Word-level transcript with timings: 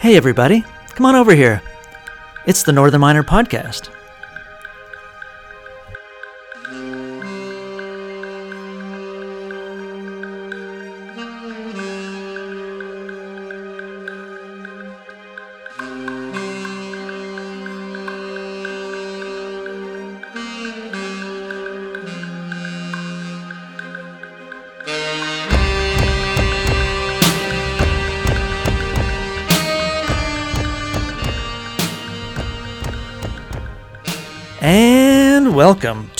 Hey, 0.00 0.16
everybody, 0.16 0.64
come 0.94 1.04
on 1.04 1.14
over 1.14 1.34
here. 1.34 1.60
It's 2.46 2.62
the 2.62 2.72
Northern 2.72 3.02
Miner 3.02 3.22
Podcast. 3.22 3.90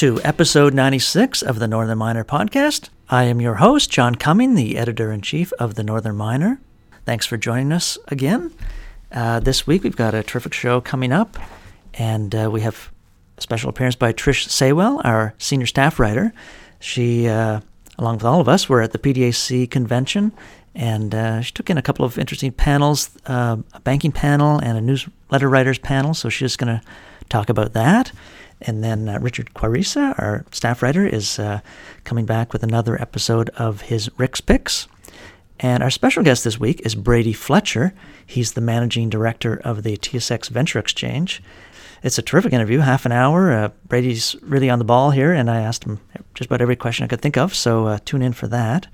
To 0.00 0.18
episode 0.24 0.72
96 0.72 1.42
of 1.42 1.58
the 1.58 1.68
Northern 1.68 1.98
Miner 1.98 2.24
podcast. 2.24 2.88
I 3.10 3.24
am 3.24 3.38
your 3.38 3.56
host, 3.56 3.90
John 3.90 4.14
Cumming, 4.14 4.54
the 4.54 4.78
editor 4.78 5.12
in 5.12 5.20
chief 5.20 5.52
of 5.58 5.74
the 5.74 5.82
Northern 5.82 6.16
Miner. 6.16 6.58
Thanks 7.04 7.26
for 7.26 7.36
joining 7.36 7.70
us 7.70 7.98
again. 8.08 8.50
Uh, 9.12 9.40
this 9.40 9.66
week 9.66 9.82
we've 9.82 9.94
got 9.94 10.14
a 10.14 10.22
terrific 10.22 10.54
show 10.54 10.80
coming 10.80 11.12
up, 11.12 11.36
and 11.92 12.34
uh, 12.34 12.48
we 12.50 12.62
have 12.62 12.90
a 13.36 13.42
special 13.42 13.68
appearance 13.68 13.94
by 13.94 14.14
Trish 14.14 14.48
Saywell, 14.48 15.02
our 15.04 15.34
senior 15.36 15.66
staff 15.66 16.00
writer. 16.00 16.32
She, 16.78 17.28
uh, 17.28 17.60
along 17.98 18.14
with 18.14 18.24
all 18.24 18.40
of 18.40 18.48
us, 18.48 18.70
were 18.70 18.80
at 18.80 18.92
the 18.92 18.98
PDAC 18.98 19.70
convention, 19.70 20.32
and 20.74 21.14
uh, 21.14 21.42
she 21.42 21.52
took 21.52 21.68
in 21.68 21.76
a 21.76 21.82
couple 21.82 22.06
of 22.06 22.18
interesting 22.18 22.52
panels 22.52 23.10
uh, 23.26 23.58
a 23.74 23.80
banking 23.80 24.12
panel 24.12 24.58
and 24.60 24.78
a 24.78 24.80
newsletter 24.80 25.50
writers 25.50 25.78
panel. 25.78 26.14
So 26.14 26.30
she's 26.30 26.52
just 26.52 26.58
going 26.58 26.80
to 26.80 26.86
talk 27.30 27.48
about 27.48 27.72
that. 27.72 28.12
And 28.60 28.84
then 28.84 29.08
uh, 29.08 29.18
Richard 29.20 29.54
Quarisa, 29.54 30.18
our 30.18 30.44
staff 30.50 30.82
writer, 30.82 31.06
is 31.06 31.38
uh, 31.38 31.60
coming 32.04 32.26
back 32.26 32.52
with 32.52 32.62
another 32.62 33.00
episode 33.00 33.48
of 33.50 33.82
his 33.82 34.10
Ric's 34.18 34.42
Picks. 34.42 34.86
And 35.58 35.82
our 35.82 35.90
special 35.90 36.22
guest 36.22 36.44
this 36.44 36.60
week 36.60 36.80
is 36.84 36.94
Brady 36.94 37.32
Fletcher. 37.32 37.94
He's 38.26 38.52
the 38.52 38.60
managing 38.60 39.08
director 39.08 39.60
of 39.64 39.82
the 39.82 39.96
TSX 39.96 40.48
Venture 40.50 40.78
Exchange. 40.78 41.42
It's 42.02 42.18
a 42.18 42.22
terrific 42.22 42.52
interview, 42.52 42.78
half 42.78 43.04
an 43.04 43.12
hour. 43.12 43.52
Uh, 43.52 43.68
Brady's 43.86 44.34
really 44.42 44.70
on 44.70 44.78
the 44.78 44.86
ball 44.86 45.10
here, 45.10 45.32
and 45.32 45.50
I 45.50 45.60
asked 45.60 45.84
him 45.84 46.00
just 46.34 46.48
about 46.48 46.62
every 46.62 46.76
question 46.76 47.04
I 47.04 47.08
could 47.08 47.20
think 47.20 47.36
of, 47.36 47.54
so 47.54 47.86
uh, 47.86 47.98
tune 48.04 48.22
in 48.22 48.32
for 48.32 48.46
that. 48.48 48.86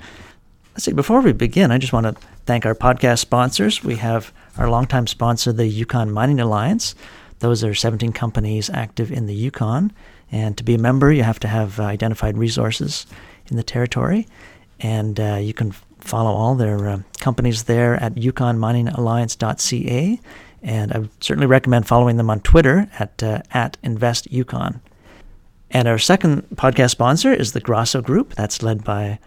Let's 0.74 0.84
see, 0.84 0.92
before 0.92 1.20
we 1.20 1.32
begin, 1.32 1.70
I 1.70 1.78
just 1.78 1.92
want 1.92 2.06
to 2.06 2.16
thank 2.46 2.66
our 2.66 2.74
podcast 2.74 3.20
sponsors. 3.20 3.84
We 3.84 3.96
have 3.96 4.32
our 4.58 4.68
longtime 4.68 5.06
sponsor, 5.06 5.52
the 5.52 5.66
Yukon 5.66 6.10
Mining 6.10 6.40
Alliance. 6.40 6.94
Those 7.40 7.64
are 7.64 7.74
17 7.74 8.12
companies 8.12 8.70
active 8.70 9.12
in 9.12 9.26
the 9.26 9.34
Yukon. 9.34 9.92
And 10.32 10.56
to 10.56 10.64
be 10.64 10.74
a 10.74 10.78
member, 10.78 11.12
you 11.12 11.22
have 11.22 11.38
to 11.40 11.48
have 11.48 11.78
uh, 11.78 11.84
identified 11.84 12.38
resources 12.38 13.06
in 13.48 13.56
the 13.56 13.62
territory. 13.62 14.26
And 14.80 15.20
uh, 15.20 15.36
you 15.36 15.54
can 15.54 15.72
follow 16.00 16.30
all 16.30 16.54
their 16.54 16.88
uh, 16.88 17.00
companies 17.20 17.64
there 17.64 17.96
at 17.96 18.14
yukonminingalliance.ca. 18.14 20.20
And 20.62 20.92
I 20.92 20.98
would 20.98 21.24
certainly 21.24 21.46
recommend 21.46 21.86
following 21.86 22.16
them 22.16 22.30
on 22.30 22.40
Twitter 22.40 22.88
at, 22.98 23.22
uh, 23.22 23.42
at 23.52 23.80
InvestYukon. 23.82 24.80
And 25.70 25.88
our 25.88 25.98
second 25.98 26.46
podcast 26.54 26.90
sponsor 26.90 27.32
is 27.32 27.52
the 27.52 27.60
Grosso 27.60 28.00
Group. 28.00 28.34
That's 28.34 28.62
led 28.62 28.84
by, 28.84 29.18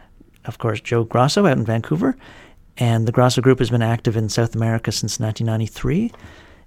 of 0.46 0.58
course, 0.58 0.82
Joe 0.82 1.04
Grosso 1.04 1.46
out 1.46 1.58
in 1.58 1.66
Vancouver. 1.66 2.18
And 2.78 3.08
the 3.08 3.12
Grosso 3.12 3.42
Group 3.42 3.60
has 3.60 3.70
been 3.70 3.82
active 3.82 4.16
in 4.16 4.30
South 4.30 4.56
America 4.56 4.92
since 4.92 5.20
1993. 5.20 6.12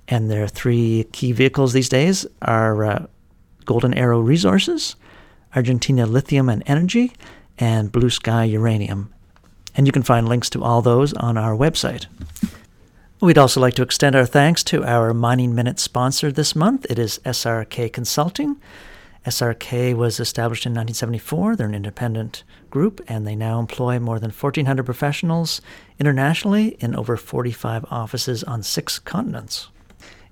And 0.08 0.30
their 0.30 0.48
three 0.48 1.04
key 1.12 1.32
vehicles 1.32 1.72
these 1.72 1.88
days 1.88 2.26
are 2.42 2.84
uh, 2.84 3.06
Golden 3.64 3.94
Arrow 3.94 4.20
Resources, 4.20 4.96
Argentina 5.54 6.06
Lithium 6.06 6.48
and 6.48 6.62
Energy, 6.66 7.12
and 7.58 7.92
Blue 7.92 8.10
Sky 8.10 8.44
Uranium. 8.44 9.12
And 9.74 9.86
you 9.86 9.92
can 9.92 10.02
find 10.02 10.28
links 10.28 10.50
to 10.50 10.62
all 10.62 10.82
those 10.82 11.12
on 11.14 11.38
our 11.38 11.56
website. 11.56 12.06
We'd 13.20 13.38
also 13.38 13.60
like 13.60 13.74
to 13.74 13.82
extend 13.82 14.16
our 14.16 14.26
thanks 14.26 14.64
to 14.64 14.84
our 14.84 15.14
Mining 15.14 15.54
Minute 15.54 15.78
sponsor 15.78 16.32
this 16.32 16.56
month. 16.56 16.86
It 16.90 16.98
is 16.98 17.20
SRK 17.24 17.92
Consulting. 17.92 18.56
SRK 19.24 19.94
was 19.94 20.18
established 20.18 20.66
in 20.66 20.72
1974. 20.72 21.54
They're 21.54 21.68
an 21.68 21.74
independent 21.76 22.42
group, 22.70 23.00
and 23.06 23.24
they 23.24 23.36
now 23.36 23.60
employ 23.60 24.00
more 24.00 24.18
than 24.18 24.32
1,400 24.32 24.82
professionals 24.82 25.60
internationally 26.00 26.70
in 26.80 26.96
over 26.96 27.16
45 27.16 27.84
offices 27.88 28.42
on 28.42 28.64
six 28.64 28.98
continents. 28.98 29.68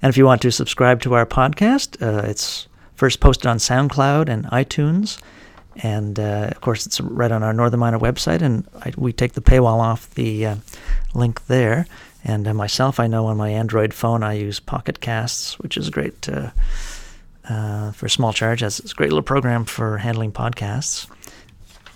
And 0.03 0.11
if 0.11 0.17
you 0.17 0.25
want 0.25 0.43
to 0.43 0.51
subscribe 0.51 1.03
to 1.03 1.15
our 1.15 1.27
podcast, 1.27 2.01
uh, 2.03 2.27
it's 2.27 2.69
first 2.95 3.21
posted 3.21 3.47
on 3.47 3.59
SoundCloud 3.59 4.29
and 4.29 4.47
iTunes. 4.47 5.21
And 5.83 6.19
uh, 6.19 6.49
of 6.51 6.61
course, 6.61 6.87
it's 6.87 7.01
right 7.01 7.31
on 7.31 7.43
our 7.43 7.53
Northern 7.53 7.81
Miner 7.81 7.99
website, 7.99 8.43
and 8.43 8.67
I, 8.81 8.93
we 8.97 9.13
take 9.13 9.35
the 9.35 9.41
paywall 9.41 9.81
off 9.81 10.11
the 10.15 10.47
uh, 10.47 10.57
link 11.15 11.47
there. 11.47 11.87
And 12.25 12.47
uh, 12.47 12.55
myself, 12.55 13.01
I 13.01 13.07
know 13.07 13.27
on 13.27 13.37
my 13.37 13.51
Android 13.51 13.95
phone, 13.95 14.23
I 14.23 14.35
use 14.35 14.61
Pocket 14.61 15.01
Casts, 15.01 15.59
which 15.59 15.77
is 15.77 15.89
great 15.89 16.29
uh, 16.29 16.51
uh, 17.49 17.93
for 17.93 18.09
small 18.09 18.33
charge. 18.33 18.63
It's 18.63 18.93
a 18.93 18.95
great 18.95 19.11
little 19.11 19.23
program 19.23 19.65
for 19.65 19.99
handling 19.99 20.33
podcasts. 20.33 21.07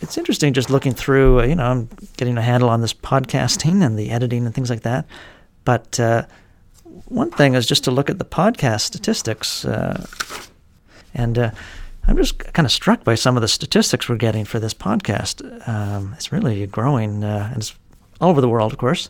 It's 0.01 0.17
interesting 0.17 0.53
just 0.53 0.71
looking 0.71 0.95
through, 0.95 1.45
you 1.45 1.55
know, 1.55 1.65
I'm 1.65 1.89
getting 2.17 2.39
a 2.39 2.43
handle 2.43 2.69
on 2.69 2.81
this 2.81 2.95
podcasting 2.95 3.85
and 3.85 3.99
the 3.99 4.11
editing 4.11 4.47
and 4.47 4.55
things 4.55 4.71
like 4.71 4.83
that. 4.83 5.07
But 5.65 5.99
one 7.07 7.31
thing 7.31 7.55
is 7.55 7.67
just 7.67 7.85
to 7.85 7.91
look 7.91 8.11
at 8.11 8.19
the 8.19 8.25
podcast 8.25 8.83
statistics, 8.83 9.65
uh, 9.65 10.07
and 11.15 11.39
uh, 11.39 11.51
I'm 12.07 12.17
just 12.17 12.39
kind 12.39 12.67
of 12.67 12.73
struck 12.73 13.05
by 13.05 13.15
some 13.15 13.37
of 13.37 13.41
the 13.41 13.49
statistics 13.49 14.09
we're 14.09 14.17
getting 14.17 14.45
for 14.45 14.59
this 14.61 14.75
podcast. 14.75 15.69
Um, 15.69 16.13
it's 16.15 16.33
really 16.33 16.67
growing, 16.67 17.25
uh, 17.25 17.49
and 17.53 17.59
it's 17.59 17.75
all 18.21 18.31
over 18.31 18.41
the 18.41 18.49
world, 18.49 18.73
of 18.73 18.79
course. 18.79 19.09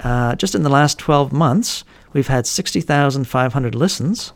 Uh, 0.00 0.34
just 0.36 0.54
in 0.54 0.62
the 0.62 0.68
last 0.68 0.98
12 0.98 1.32
months, 1.32 1.84
we've 2.12 2.28
had 2.28 2.46
60,500 2.46 3.74
listens, 3.74 4.32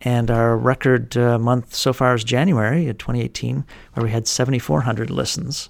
and 0.00 0.30
our 0.30 0.56
record 0.56 1.16
uh, 1.16 1.38
month 1.38 1.74
so 1.74 1.92
far 1.92 2.14
is 2.14 2.24
January 2.24 2.88
of 2.88 2.98
2018, 2.98 3.64
where 3.92 4.04
we 4.04 4.10
had 4.10 4.26
7,400 4.26 5.10
listens. 5.10 5.68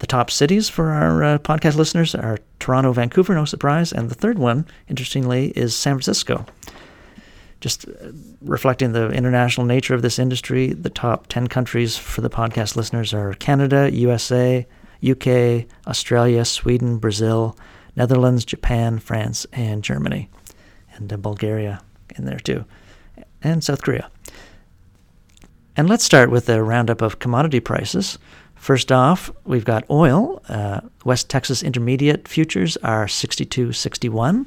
The 0.00 0.06
top 0.06 0.30
cities 0.30 0.70
for 0.70 0.92
our 0.92 1.22
uh, 1.22 1.38
podcast 1.38 1.76
listeners 1.76 2.14
are 2.14 2.38
Toronto, 2.58 2.90
Vancouver, 2.92 3.34
no 3.34 3.44
surprise, 3.44 3.92
and 3.92 4.08
the 4.08 4.14
third 4.14 4.38
one, 4.38 4.66
interestingly, 4.88 5.48
is 5.50 5.76
San 5.76 5.94
Francisco. 5.94 6.46
Just 7.60 7.86
uh, 7.86 8.12
reflecting 8.40 8.92
the 8.92 9.10
international 9.10 9.66
nature 9.66 9.94
of 9.94 10.00
this 10.00 10.18
industry, 10.18 10.72
the 10.72 10.88
top 10.88 11.26
10 11.26 11.48
countries 11.48 11.98
for 11.98 12.22
the 12.22 12.30
podcast 12.30 12.76
listeners 12.76 13.12
are 13.12 13.34
Canada, 13.34 13.90
USA, 13.92 14.66
UK, 15.06 15.66
Australia, 15.86 16.46
Sweden, 16.46 16.96
Brazil, 16.96 17.54
Netherlands, 17.94 18.46
Japan, 18.46 18.98
France, 19.00 19.46
and 19.52 19.84
Germany, 19.84 20.30
and 20.94 21.12
uh, 21.12 21.18
Bulgaria 21.18 21.82
in 22.16 22.24
there 22.24 22.40
too, 22.40 22.64
and 23.42 23.62
South 23.62 23.82
Korea. 23.82 24.10
And 25.76 25.90
let's 25.90 26.04
start 26.04 26.30
with 26.30 26.48
a 26.48 26.62
roundup 26.62 27.02
of 27.02 27.18
commodity 27.18 27.60
prices. 27.60 28.18
First 28.60 28.92
off, 28.92 29.30
we've 29.46 29.64
got 29.64 29.88
oil. 29.88 30.42
Uh, 30.46 30.82
West 31.02 31.30
Texas 31.30 31.62
Intermediate 31.62 32.28
futures 32.28 32.76
are 32.82 33.06
62.61, 33.06 34.46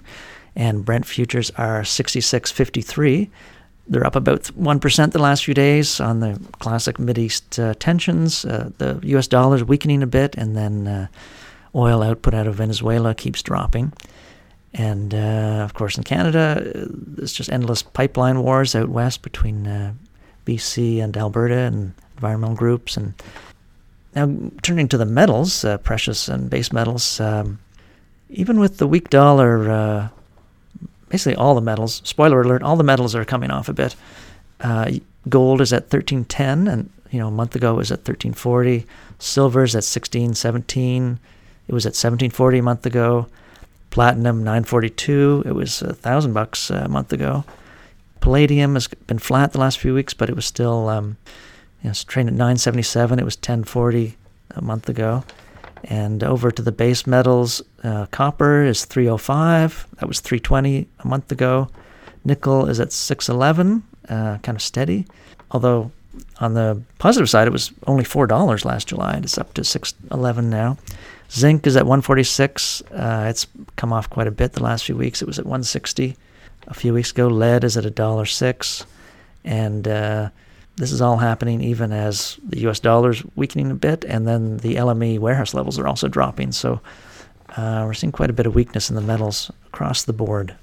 and 0.55 0.85
Brent 0.85 1.07
futures 1.07 1.49
are 1.57 1.81
66.53. 1.81 3.31
They're 3.87 4.05
up 4.05 4.15
about 4.15 4.43
1% 4.43 5.11
the 5.11 5.19
last 5.19 5.43
few 5.43 5.55
days 5.55 5.99
on 5.99 6.19
the 6.19 6.39
classic 6.59 6.97
Mideast 6.97 7.57
uh, 7.57 7.73
tensions. 7.79 8.45
Uh, 8.45 8.69
the 8.77 8.99
US 9.17 9.27
dollar 9.27 9.55
is 9.55 9.63
weakening 9.63 10.03
a 10.03 10.07
bit, 10.07 10.35
and 10.35 10.55
then 10.55 10.85
uh, 10.85 11.07
oil 11.73 12.03
output 12.03 12.35
out 12.35 12.45
of 12.45 12.53
Venezuela 12.53 13.15
keeps 13.15 13.41
dropping. 13.41 13.93
And 14.75 15.15
uh, 15.15 15.63
of 15.65 15.73
course, 15.73 15.97
in 15.97 16.03
Canada, 16.03 16.61
uh, 16.63 16.85
there's 16.87 17.33
just 17.33 17.51
endless 17.51 17.81
pipeline 17.81 18.43
wars 18.43 18.75
out 18.75 18.89
west 18.89 19.23
between 19.23 19.65
uh, 19.65 19.93
BC 20.45 21.03
and 21.03 21.17
Alberta 21.17 21.57
and 21.57 21.95
environmental 22.15 22.55
groups. 22.55 22.95
And 22.95 23.15
now, 24.15 24.51
turning 24.61 24.87
to 24.89 24.97
the 24.97 25.05
metals, 25.05 25.65
uh, 25.65 25.77
precious 25.79 26.27
and 26.27 26.49
base 26.49 26.71
metals, 26.71 27.19
um, 27.19 27.59
even 28.29 28.59
with 28.59 28.77
the 28.77 28.87
weak 28.87 29.09
dollar, 29.09 29.69
uh, 29.69 30.07
basically 31.09 31.35
all 31.35 31.55
the 31.55 31.61
metals, 31.61 32.01
spoiler 32.03 32.41
alert, 32.41 32.63
all 32.63 32.75
the 32.75 32.83
metals 32.83 33.15
are 33.15 33.25
coming 33.25 33.51
off 33.51 33.69
a 33.69 33.73
bit. 33.73 33.95
Uh, 34.59 34.91
gold 35.29 35.61
is 35.61 35.73
at 35.73 35.83
1310, 35.83 36.67
and 36.67 36.89
you 37.11 37.19
know 37.19 37.27
a 37.27 37.31
month 37.31 37.55
ago 37.55 37.73
it 37.73 37.77
was 37.77 37.91
at 37.91 37.99
1340. 37.99 38.85
Silver 39.19 39.63
is 39.63 39.75
at 39.75 39.85
1617. 39.85 41.19
It 41.67 41.73
was 41.73 41.85
at 41.85 41.89
1740 41.89 42.57
a 42.57 42.63
month 42.63 42.85
ago. 42.85 43.27
Platinum 43.89 44.39
942. 44.39 45.43
It 45.45 45.53
was 45.53 45.81
a 45.81 45.93
thousand 45.93 46.33
bucks 46.33 46.69
a 46.69 46.87
month 46.87 47.13
ago. 47.13 47.45
Palladium 48.19 48.73
has 48.73 48.87
been 48.87 49.19
flat 49.19 49.53
the 49.53 49.59
last 49.59 49.79
few 49.79 49.93
weeks, 49.93 50.13
but 50.13 50.29
it 50.29 50.35
was 50.35 50.45
still 50.45 50.89
um, 50.89 51.17
you 51.83 51.89
know, 51.89 51.93
trading 51.93 52.29
at 52.29 52.33
977. 52.33 53.19
It 53.19 53.25
was 53.25 53.35
1040 53.35 54.17
a 54.51 54.61
month 54.61 54.89
ago. 54.89 55.23
And 55.83 56.23
over 56.23 56.49
to 56.49 56.61
the 56.61 56.71
base 56.71 57.05
metals, 57.05 57.61
uh, 57.83 58.05
copper 58.07 58.63
is 58.63 58.85
305. 58.85 59.87
That 59.99 60.07
was 60.07 60.21
320 60.21 60.87
a 60.99 61.07
month 61.07 61.31
ago. 61.31 61.69
Nickel 62.23 62.67
is 62.69 62.79
at 62.79 62.93
611, 62.93 63.83
uh, 64.07 64.37
kind 64.37 64.55
of 64.55 64.61
steady. 64.61 65.05
Although 65.51 65.91
on 66.39 66.53
the 66.53 66.81
positive 66.99 67.29
side, 67.29 67.47
it 67.47 67.51
was 67.51 67.73
only 67.85 68.05
four 68.05 68.27
dollars 68.27 68.63
last 68.63 68.87
July. 68.87 69.19
It's 69.21 69.37
up 69.37 69.53
to 69.55 69.63
611 69.63 70.49
now. 70.49 70.77
Zinc 71.29 71.67
is 71.67 71.75
at 71.75 71.83
146. 71.83 72.81
Uh, 72.91 73.25
it's 73.29 73.47
come 73.75 73.91
off 73.91 74.09
quite 74.09 74.27
a 74.27 74.31
bit 74.31 74.53
the 74.53 74.63
last 74.63 74.85
few 74.85 74.95
weeks. 74.95 75.21
It 75.21 75.27
was 75.27 75.39
at 75.39 75.45
160 75.45 76.15
a 76.67 76.73
few 76.73 76.93
weeks 76.93 77.11
ago. 77.11 77.27
Lead 77.27 77.63
is 77.63 77.75
at 77.75 77.85
a 77.85 77.89
dollar 77.89 78.25
six, 78.25 78.85
and 79.43 79.87
uh, 79.87 80.29
this 80.75 80.91
is 80.91 81.01
all 81.01 81.17
happening 81.17 81.61
even 81.61 81.91
as 81.91 82.39
the 82.43 82.61
U.S. 82.61 82.79
dollar 82.79 83.11
is 83.11 83.23
weakening 83.35 83.71
a 83.71 83.75
bit, 83.75 84.03
and 84.05 84.27
then 84.27 84.57
the 84.57 84.75
LME 84.75 85.19
warehouse 85.19 85.53
levels 85.53 85.77
are 85.77 85.87
also 85.87 86.07
dropping. 86.07 86.51
So 86.51 86.81
uh, 87.55 87.83
we're 87.85 87.93
seeing 87.93 88.11
quite 88.11 88.29
a 88.29 88.33
bit 88.33 88.45
of 88.45 88.55
weakness 88.55 88.89
in 88.89 88.95
the 88.95 89.01
metals 89.01 89.51
across 89.67 90.03
the 90.03 90.13
board. 90.13 90.55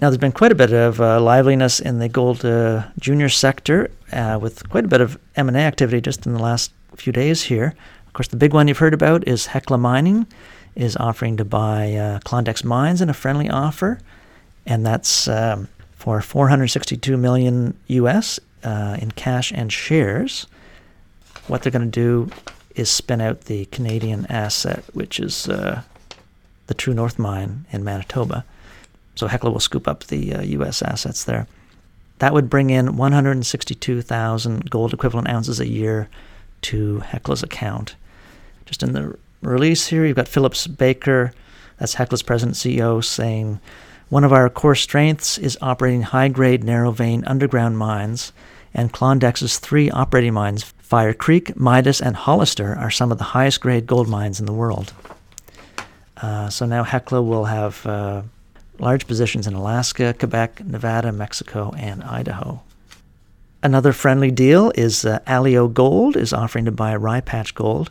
Now, 0.00 0.08
there's 0.08 0.18
been 0.18 0.32
quite 0.32 0.52
a 0.52 0.54
bit 0.54 0.72
of 0.72 1.00
uh, 1.00 1.20
liveliness 1.20 1.80
in 1.80 1.98
the 1.98 2.08
gold 2.08 2.44
uh, 2.44 2.84
junior 3.00 3.28
sector, 3.28 3.90
uh, 4.12 4.38
with 4.40 4.68
quite 4.68 4.84
a 4.84 4.88
bit 4.88 5.00
of 5.00 5.18
M&A 5.36 5.58
activity 5.58 6.00
just 6.00 6.24
in 6.24 6.34
the 6.34 6.42
last 6.42 6.72
few 6.94 7.12
days 7.12 7.42
here. 7.42 7.74
Of 8.06 8.12
course, 8.12 8.28
the 8.28 8.36
big 8.36 8.54
one 8.54 8.68
you've 8.68 8.78
heard 8.78 8.94
about 8.94 9.26
is 9.26 9.46
Hecla 9.46 9.76
Mining 9.76 10.26
is 10.76 10.96
offering 10.96 11.36
to 11.36 11.44
buy 11.44 11.94
uh, 11.94 12.20
Klondex 12.20 12.62
Mines 12.62 13.02
in 13.02 13.10
a 13.10 13.14
friendly 13.14 13.50
offer, 13.50 13.98
and 14.64 14.86
that's 14.86 15.26
um, 15.26 15.66
for 15.96 16.20
462 16.20 17.16
million 17.16 17.76
US 17.88 18.38
uh, 18.64 18.96
in 19.00 19.10
cash 19.12 19.52
and 19.52 19.72
shares. 19.72 20.46
What 21.46 21.62
they're 21.62 21.72
going 21.72 21.90
to 21.90 22.00
do 22.00 22.30
is 22.74 22.90
spin 22.90 23.20
out 23.20 23.42
the 23.42 23.64
Canadian 23.66 24.26
asset, 24.26 24.84
which 24.92 25.18
is 25.18 25.48
uh, 25.48 25.82
the 26.66 26.74
True 26.74 26.94
North 26.94 27.18
mine 27.18 27.66
in 27.70 27.82
Manitoba. 27.84 28.44
So 29.14 29.26
Hecla 29.26 29.50
will 29.50 29.60
scoop 29.60 29.88
up 29.88 30.04
the 30.04 30.34
uh, 30.34 30.42
U.S. 30.42 30.80
assets 30.82 31.24
there. 31.24 31.46
That 32.18 32.32
would 32.32 32.50
bring 32.50 32.70
in 32.70 32.96
162,000 32.96 34.70
gold 34.70 34.92
equivalent 34.92 35.28
ounces 35.28 35.60
a 35.60 35.68
year 35.68 36.08
to 36.62 37.00
Hecla's 37.00 37.42
account. 37.42 37.96
Just 38.66 38.82
in 38.82 38.92
the 38.92 39.16
release 39.42 39.86
here, 39.86 40.04
you've 40.04 40.16
got 40.16 40.28
Phillips 40.28 40.66
Baker, 40.66 41.32
that's 41.78 41.94
Hecla's 41.94 42.22
president 42.22 42.56
CEO, 42.56 43.02
saying 43.04 43.60
one 44.08 44.24
of 44.24 44.32
our 44.32 44.48
core 44.48 44.74
strengths 44.74 45.36
is 45.38 45.58
operating 45.60 46.02
high 46.02 46.28
grade, 46.28 46.64
narrow 46.64 46.90
vein 46.90 47.24
underground 47.26 47.76
mines, 47.76 48.32
and 48.72 48.92
Klondex's 48.92 49.58
three 49.58 49.90
operating 49.90 50.32
mines, 50.32 50.62
Fire 50.62 51.12
Creek, 51.12 51.56
Midas, 51.56 52.00
and 52.00 52.16
Hollister, 52.16 52.74
are 52.74 52.90
some 52.90 53.12
of 53.12 53.18
the 53.18 53.24
highest 53.24 53.60
grade 53.60 53.86
gold 53.86 54.08
mines 54.08 54.40
in 54.40 54.46
the 54.46 54.52
world. 54.52 54.94
Uh, 56.16 56.48
so 56.48 56.64
now 56.64 56.84
Hecla 56.84 57.22
will 57.22 57.44
have 57.44 57.84
uh, 57.86 58.22
large 58.78 59.06
positions 59.06 59.46
in 59.46 59.54
Alaska, 59.54 60.14
Quebec, 60.18 60.64
Nevada, 60.64 61.12
Mexico, 61.12 61.72
and 61.76 62.02
Idaho. 62.02 62.62
Another 63.62 63.92
friendly 63.92 64.30
deal 64.30 64.72
is 64.74 65.04
uh, 65.04 65.18
Alio 65.26 65.68
Gold 65.68 66.16
is 66.16 66.32
offering 66.32 66.64
to 66.64 66.72
buy 66.72 66.94
Rye 66.96 67.20
Patch 67.20 67.54
Gold. 67.54 67.90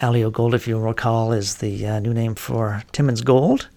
Alio 0.00 0.30
Gold, 0.30 0.54
if 0.54 0.68
you'll 0.68 0.80
recall, 0.80 1.32
is 1.32 1.56
the 1.56 1.86
uh, 1.86 1.98
new 1.98 2.14
name 2.14 2.34
for 2.34 2.84
Timmins 2.92 3.22
Gold. 3.22 3.68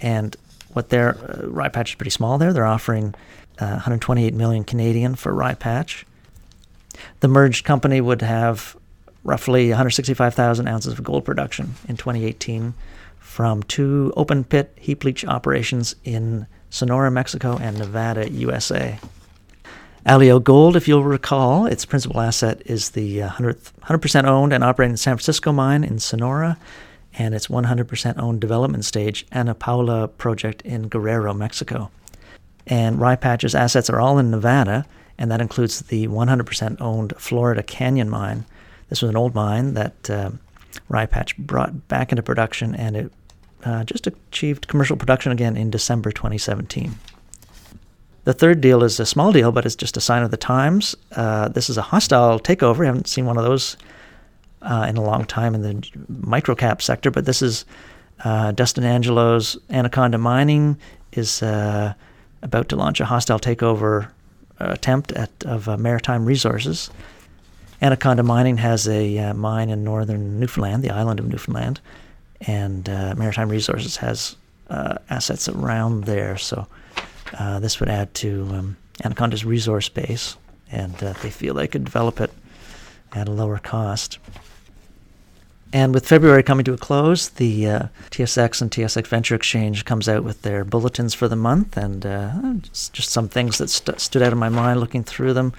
And 0.00 0.36
what 0.72 0.88
their 0.88 1.16
uh, 1.16 1.46
rye 1.46 1.68
patch 1.68 1.90
is 1.90 1.94
pretty 1.96 2.10
small 2.10 2.38
there. 2.38 2.52
They're 2.52 2.66
offering 2.66 3.14
uh, 3.58 3.66
128 3.66 4.34
million 4.34 4.64
Canadian 4.64 5.14
for 5.14 5.32
rye 5.32 5.54
patch. 5.54 6.06
The 7.20 7.28
merged 7.28 7.64
company 7.64 8.00
would 8.00 8.22
have 8.22 8.76
roughly 9.24 9.68
165,000 9.68 10.66
ounces 10.68 10.92
of 10.92 11.04
gold 11.04 11.24
production 11.24 11.74
in 11.88 11.96
2018 11.96 12.74
from 13.18 13.62
two 13.62 14.12
open 14.16 14.44
pit 14.44 14.76
heap 14.78 15.04
leach 15.04 15.24
operations 15.24 15.94
in 16.04 16.46
Sonora, 16.70 17.10
Mexico, 17.10 17.58
and 17.58 17.78
Nevada, 17.78 18.30
USA. 18.30 18.98
Alio 20.04 20.40
Gold, 20.40 20.74
if 20.74 20.88
you'll 20.88 21.04
recall, 21.04 21.66
its 21.66 21.84
principal 21.84 22.20
asset 22.20 22.60
is 22.66 22.90
the 22.90 23.20
100, 23.20 23.56
uh, 23.56 23.86
100% 23.86 24.24
owned 24.24 24.52
and 24.52 24.64
operating 24.64 24.96
San 24.96 25.16
Francisco 25.16 25.52
mine 25.52 25.84
in 25.84 25.98
Sonora 25.98 26.58
and 27.18 27.34
its 27.34 27.48
100% 27.48 28.18
owned 28.18 28.40
development 28.40 28.84
stage 28.84 29.26
Ana 29.32 29.54
Paula 29.54 30.08
project 30.08 30.62
in 30.62 30.88
Guerrero, 30.88 31.34
Mexico. 31.34 31.90
And 32.66 33.00
Rye 33.00 33.16
Patch's 33.16 33.54
assets 33.54 33.90
are 33.90 34.00
all 34.00 34.18
in 34.18 34.30
Nevada, 34.30 34.86
and 35.18 35.30
that 35.30 35.40
includes 35.40 35.80
the 35.80 36.08
100% 36.08 36.80
owned 36.80 37.12
Florida 37.18 37.62
Canyon 37.62 38.08
mine. 38.08 38.44
This 38.88 39.02
was 39.02 39.10
an 39.10 39.16
old 39.16 39.34
mine 39.34 39.74
that 39.74 40.10
uh, 40.10 40.30
Rye 40.88 41.06
Patch 41.06 41.36
brought 41.36 41.88
back 41.88 42.12
into 42.12 42.22
production, 42.22 42.74
and 42.74 42.96
it 42.96 43.12
uh, 43.64 43.84
just 43.84 44.06
achieved 44.06 44.68
commercial 44.68 44.96
production 44.96 45.32
again 45.32 45.56
in 45.56 45.70
December 45.70 46.12
2017. 46.12 46.94
The 48.24 48.32
third 48.32 48.60
deal 48.60 48.84
is 48.84 49.00
a 49.00 49.06
small 49.06 49.32
deal, 49.32 49.50
but 49.50 49.66
it's 49.66 49.74
just 49.74 49.96
a 49.96 50.00
sign 50.00 50.22
of 50.22 50.30
the 50.30 50.36
times. 50.36 50.94
Uh, 51.16 51.48
this 51.48 51.68
is 51.68 51.76
a 51.76 51.82
hostile 51.82 52.38
takeover. 52.38 52.82
I 52.82 52.86
haven't 52.86 53.08
seen 53.08 53.26
one 53.26 53.36
of 53.36 53.44
those 53.44 53.76
uh, 54.62 54.86
in 54.88 54.96
a 54.96 55.02
long 55.02 55.24
time 55.24 55.54
in 55.54 55.62
the 55.62 55.74
microcap 56.10 56.80
sector, 56.80 57.10
but 57.10 57.24
this 57.24 57.42
is 57.42 57.64
uh, 58.24 58.52
Dustin 58.52 58.84
Angelo's 58.84 59.56
Anaconda 59.70 60.18
Mining 60.18 60.78
is 61.12 61.42
uh, 61.42 61.94
about 62.42 62.68
to 62.68 62.76
launch 62.76 63.00
a 63.00 63.04
hostile 63.04 63.38
takeover 63.38 64.08
uh, 64.60 64.70
attempt 64.70 65.12
at 65.12 65.30
of 65.44 65.68
uh, 65.68 65.76
maritime 65.76 66.24
resources. 66.24 66.90
Anaconda 67.80 68.22
Mining 68.22 68.58
has 68.58 68.86
a 68.86 69.18
uh, 69.18 69.34
mine 69.34 69.70
in 69.70 69.82
northern 69.82 70.38
Newfoundland, 70.38 70.84
the 70.84 70.90
island 70.90 71.18
of 71.18 71.26
Newfoundland, 71.26 71.80
and 72.42 72.86
Maritime 73.18 73.48
Resources 73.48 73.96
has 73.96 74.36
assets 74.70 75.48
around 75.48 76.04
there. 76.04 76.36
So 76.38 76.66
this 77.60 77.80
would 77.80 77.88
add 77.88 78.14
to 78.14 78.48
um, 78.52 78.76
Anaconda's 79.04 79.44
resource 79.44 79.88
base, 79.88 80.36
and 80.70 80.94
they 80.94 81.30
feel 81.30 81.54
they 81.54 81.66
could 81.66 81.84
develop 81.84 82.20
it 82.20 82.30
at 83.14 83.28
a 83.28 83.32
lower 83.32 83.58
cost. 83.58 84.18
And 85.74 85.94
with 85.94 86.06
February 86.06 86.42
coming 86.42 86.64
to 86.66 86.74
a 86.74 86.78
close, 86.78 87.30
the 87.30 87.66
uh, 87.66 87.82
TSX 88.10 88.60
and 88.60 88.70
TSX 88.70 89.06
Venture 89.06 89.34
Exchange 89.34 89.86
comes 89.86 90.06
out 90.06 90.22
with 90.22 90.42
their 90.42 90.64
bulletins 90.64 91.14
for 91.14 91.28
the 91.28 91.36
month, 91.36 91.78
and 91.78 92.04
uh, 92.04 92.54
just, 92.62 93.10
some 93.10 93.28
things 93.28 93.56
that 93.56 93.70
st- 93.70 93.98
stood 93.98 94.20
out 94.20 94.32
in 94.32 94.38
my 94.38 94.50
mind 94.50 94.80
looking 94.80 95.02
through 95.02 95.32
them. 95.32 95.54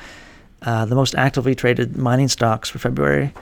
Uh, 0.61 0.85
the 0.85 0.93
most 0.93 1.15
actively 1.15 1.55
traded 1.55 1.97
mining 1.97 2.27
stocks 2.27 2.69
for 2.69 2.77
February 2.77 3.33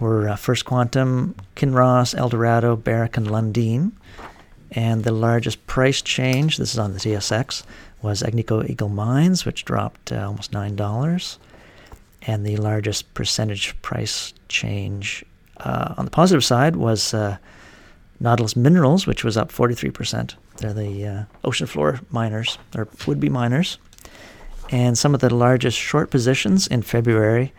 were 0.00 0.30
uh, 0.30 0.36
First 0.36 0.64
Quantum, 0.64 1.34
Kinross, 1.56 2.16
Eldorado, 2.16 2.74
Barrick, 2.74 3.18
and 3.18 3.26
Lundin. 3.26 3.92
And 4.72 5.04
the 5.04 5.12
largest 5.12 5.66
price 5.66 6.00
change, 6.00 6.56
this 6.56 6.72
is 6.72 6.78
on 6.78 6.94
the 6.94 7.00
TSX, 7.00 7.64
was 8.00 8.22
Agnico 8.22 8.68
Eagle 8.68 8.88
Mines, 8.88 9.44
which 9.44 9.64
dropped 9.64 10.12
uh, 10.12 10.26
almost 10.26 10.52
$9. 10.52 11.38
And 12.22 12.46
the 12.46 12.56
largest 12.56 13.12
percentage 13.14 13.80
price 13.82 14.32
change 14.48 15.24
uh, 15.60 15.94
on 15.96 16.04
the 16.04 16.10
positive 16.10 16.44
side 16.44 16.76
was 16.76 17.14
uh, 17.14 17.38
Nautilus 18.20 18.56
Minerals, 18.56 19.06
which 19.06 19.24
was 19.24 19.36
up 19.36 19.52
43%. 19.52 20.34
They're 20.56 20.72
the 20.72 21.06
uh, 21.06 21.24
ocean 21.44 21.66
floor 21.66 22.00
miners, 22.10 22.58
or 22.76 22.88
would 23.06 23.20
be 23.20 23.28
miners. 23.28 23.78
And 24.70 24.98
some 24.98 25.14
of 25.14 25.20
the 25.20 25.34
largest 25.34 25.78
short 25.78 26.10
positions 26.10 26.66
in 26.66 26.82
February, 26.82 27.52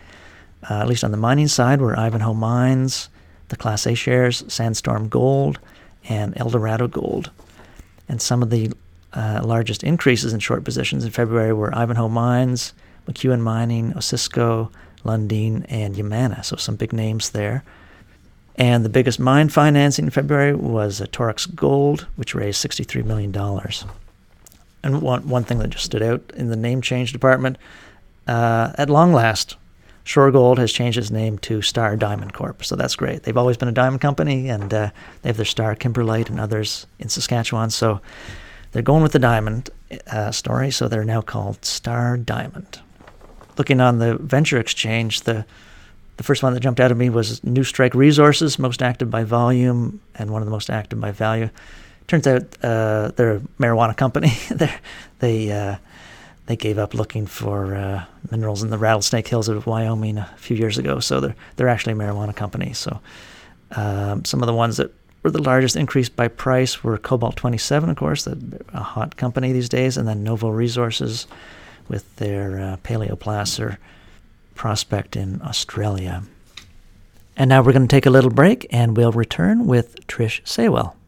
uh, 0.70 0.82
at 0.82 0.88
least 0.88 1.04
on 1.04 1.12
the 1.12 1.18
mining 1.18 1.48
side, 1.48 1.82
were 1.82 1.98
Ivanhoe 1.98 2.34
Mines, 2.34 3.10
the 3.48 3.56
Class 3.56 3.88
A 3.88 3.96
shares, 3.96 4.44
Sandstorm 4.48 5.10
Gold, 5.10 5.60
and 6.08 6.38
Eldorado 6.38 6.88
Gold. 6.88 7.32
And 8.08 8.22
some 8.22 8.44
of 8.44 8.50
the 8.50 8.72
uh, 9.14 9.42
largest 9.44 9.84
increases 9.84 10.34
in 10.34 10.40
short 10.40 10.64
positions 10.64 11.04
in 11.04 11.12
February 11.12 11.54
were 11.54 11.76
Ivanhoe 11.76 12.10
Mines, 12.10 12.74
McEwen 13.08 13.42
Mining, 13.42 13.94
Osisko, 13.94 14.72
Lundin, 15.04 15.66
and 15.70 15.96
Yamana. 15.96 16.46
So 16.46 16.58
some 16.58 16.76
big 16.76 16.94
names 16.94 17.32
there. 17.32 17.64
And 18.60 18.84
the 18.84 18.90
biggest 18.90 19.22
mine 19.22 19.48
financing 19.48 20.06
in 20.06 20.12
February 20.12 20.54
was 20.54 21.00
Torex 21.00 21.56
Gold, 21.56 22.08
which 22.18 22.36
raised 22.36 22.64
$63 22.64 23.06
million. 23.06 23.34
And 24.84 25.02
one, 25.02 25.30
one 25.30 25.46
thing 25.46 25.60
that 25.60 25.70
just 25.70 25.86
stood 25.86 26.04
out 26.04 26.22
in 26.36 26.50
the 26.50 26.58
name 26.58 26.82
change 26.82 27.14
department, 27.14 27.58
uh, 28.28 28.74
at 28.78 28.90
long 28.90 29.14
last, 29.14 29.56
Shore 30.04 30.30
Gold 30.30 30.60
has 30.60 30.74
changed 30.74 30.98
its 30.98 31.10
name 31.10 31.38
to 31.40 31.62
Star 31.62 31.96
Diamond 31.96 32.34
Corp. 32.34 32.66
So 32.66 32.76
that's 32.76 32.98
great. 32.98 33.24
They've 33.24 33.38
always 33.38 33.56
been 33.56 33.70
a 33.70 33.74
diamond 33.74 34.02
company, 34.02 34.50
and 34.50 34.74
uh, 34.74 34.90
they 35.22 35.30
have 35.30 35.38
their 35.38 35.46
Star 35.46 35.74
Kimberlite 35.76 36.30
and 36.30 36.40
others 36.40 36.86
in 37.00 37.08
Saskatchewan. 37.08 37.70
So 37.70 38.02
they're 38.72 38.82
going 38.82 39.04
with 39.04 39.14
the 39.14 39.20
diamond 39.20 39.70
uh, 40.12 40.32
story. 40.32 40.72
So 40.72 40.88
they're 40.90 41.06
now 41.06 41.22
called 41.22 41.64
Star 41.64 42.18
Diamond. 42.18 42.82
Looking 43.58 43.80
on 43.80 44.00
the 44.00 44.16
venture 44.16 44.58
exchange, 44.58 45.22
the 45.22 45.46
the 46.20 46.24
first 46.24 46.44
one 46.44 46.54
that 46.54 46.60
jumped 46.60 46.82
out 46.82 46.92
at 46.92 46.98
me 46.98 47.10
was 47.10 47.40
Newstrike 47.40 47.94
Resources, 47.94 48.60
most 48.60 48.82
active 48.82 49.10
by 49.10 49.24
volume 49.24 50.02
and 50.16 50.32
one 50.32 50.42
of 50.42 50.48
the 50.48 50.52
most 50.52 50.70
active 50.70 51.00
by 51.00 51.12
value. 51.12 51.50
Turns 52.08 52.28
out 52.28 52.42
uh, 52.62 53.12
they're 53.16 53.38
a 53.38 53.40
marijuana 53.58 53.96
company. 53.96 54.34
they 55.20 55.50
uh, 55.50 55.78
they 56.48 56.58
gave 56.58 56.78
up 56.78 56.94
looking 56.94 57.26
for 57.26 57.74
uh, 57.74 58.04
minerals 58.32 58.64
in 58.64 58.70
the 58.70 58.78
Rattlesnake 58.78 59.30
Hills 59.30 59.48
of 59.48 59.66
Wyoming 59.66 60.18
a 60.18 60.30
few 60.36 60.58
years 60.58 60.78
ago, 60.78 61.00
so 61.00 61.22
they're 61.22 61.36
they're 61.56 61.70
actually 61.70 61.94
a 61.94 61.96
marijuana 61.96 62.36
company. 62.36 62.74
So 62.74 63.00
Um, 63.72 64.26
some 64.26 64.42
of 64.44 64.48
the 64.48 64.54
ones 64.54 64.76
that 64.76 64.92
were 65.24 65.32
the 65.32 65.42
largest 65.42 65.78
increase 65.78 66.10
by 66.10 66.28
price 66.28 66.84
were 66.84 66.98
Cobalt 66.98 67.38
27, 67.38 67.90
of 67.90 67.96
course, 67.96 68.28
a, 68.28 68.84
hot 68.84 69.16
company 69.16 69.54
these 69.54 69.70
days, 69.70 69.96
and 69.96 70.06
then 70.06 70.24
Novo 70.24 70.50
Resources 70.50 71.28
with 71.88 72.14
their 72.18 72.60
uh, 72.60 72.78
paleoplacer 72.84 73.78
prospect 74.60 75.16
in 75.16 75.42
Australia. 75.42 76.22
And 77.38 77.48
now 77.48 77.64
we're 77.64 77.72
going 77.72 77.88
to 77.88 77.96
take 77.96 78.06
a 78.06 78.10
little 78.10 78.30
break 78.30 78.68
and 78.72 78.98
we'll 78.98 79.14
return 79.14 79.66
with 79.66 80.06
Trish 80.06 80.44
Saywell. 80.44 80.99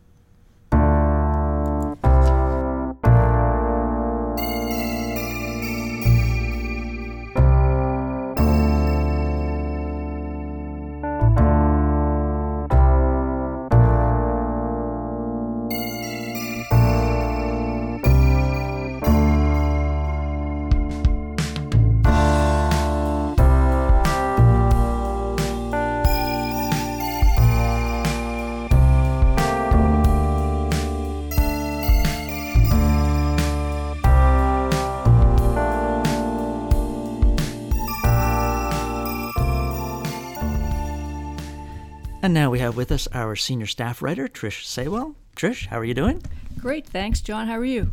And 42.31 42.35
now 42.35 42.50
we 42.50 42.59
have 42.59 42.77
with 42.77 42.93
us 42.93 43.09
our 43.11 43.35
senior 43.35 43.65
staff 43.65 44.01
writer, 44.01 44.29
Trish 44.29 44.63
Saywell. 44.63 45.15
Trish, 45.35 45.65
how 45.65 45.77
are 45.77 45.83
you 45.83 45.93
doing? 45.93 46.23
Great, 46.57 46.88
thanks, 46.88 47.19
John. 47.19 47.45
How 47.45 47.57
are 47.57 47.65
you? 47.65 47.91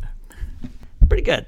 Pretty 1.09 1.23
good. 1.23 1.45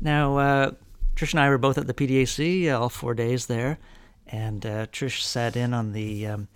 Now, 0.00 0.38
uh, 0.38 0.70
Trish 1.14 1.30
and 1.30 1.38
I 1.38 1.48
were 1.48 1.58
both 1.58 1.78
at 1.78 1.86
the 1.86 1.94
PDAC 1.94 2.68
uh, 2.68 2.80
all 2.80 2.88
four 2.88 3.14
days 3.14 3.46
there, 3.46 3.78
and 4.26 4.66
uh, 4.66 4.86
Trish 4.86 5.22
sat 5.22 5.54
in 5.54 5.72
on 5.72 5.92
the 5.92 6.26
um, 6.26 6.48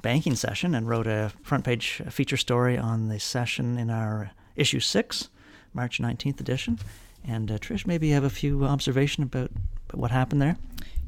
banking 0.00 0.34
session 0.34 0.74
and 0.74 0.88
wrote 0.88 1.06
a 1.06 1.30
front 1.44 1.64
page 1.64 2.02
feature 2.10 2.36
story 2.36 2.76
on 2.76 3.06
the 3.06 3.20
session 3.20 3.78
in 3.78 3.90
our 3.90 4.32
issue 4.56 4.80
six, 4.80 5.28
March 5.72 6.00
19th 6.00 6.40
edition. 6.40 6.80
And 7.24 7.48
uh, 7.48 7.58
Trish, 7.58 7.86
maybe 7.86 8.08
you 8.08 8.14
have 8.14 8.24
a 8.24 8.28
few 8.28 8.64
observations 8.64 9.26
about, 9.26 9.52
about 9.88 10.00
what 10.00 10.10
happened 10.10 10.42
there? 10.42 10.56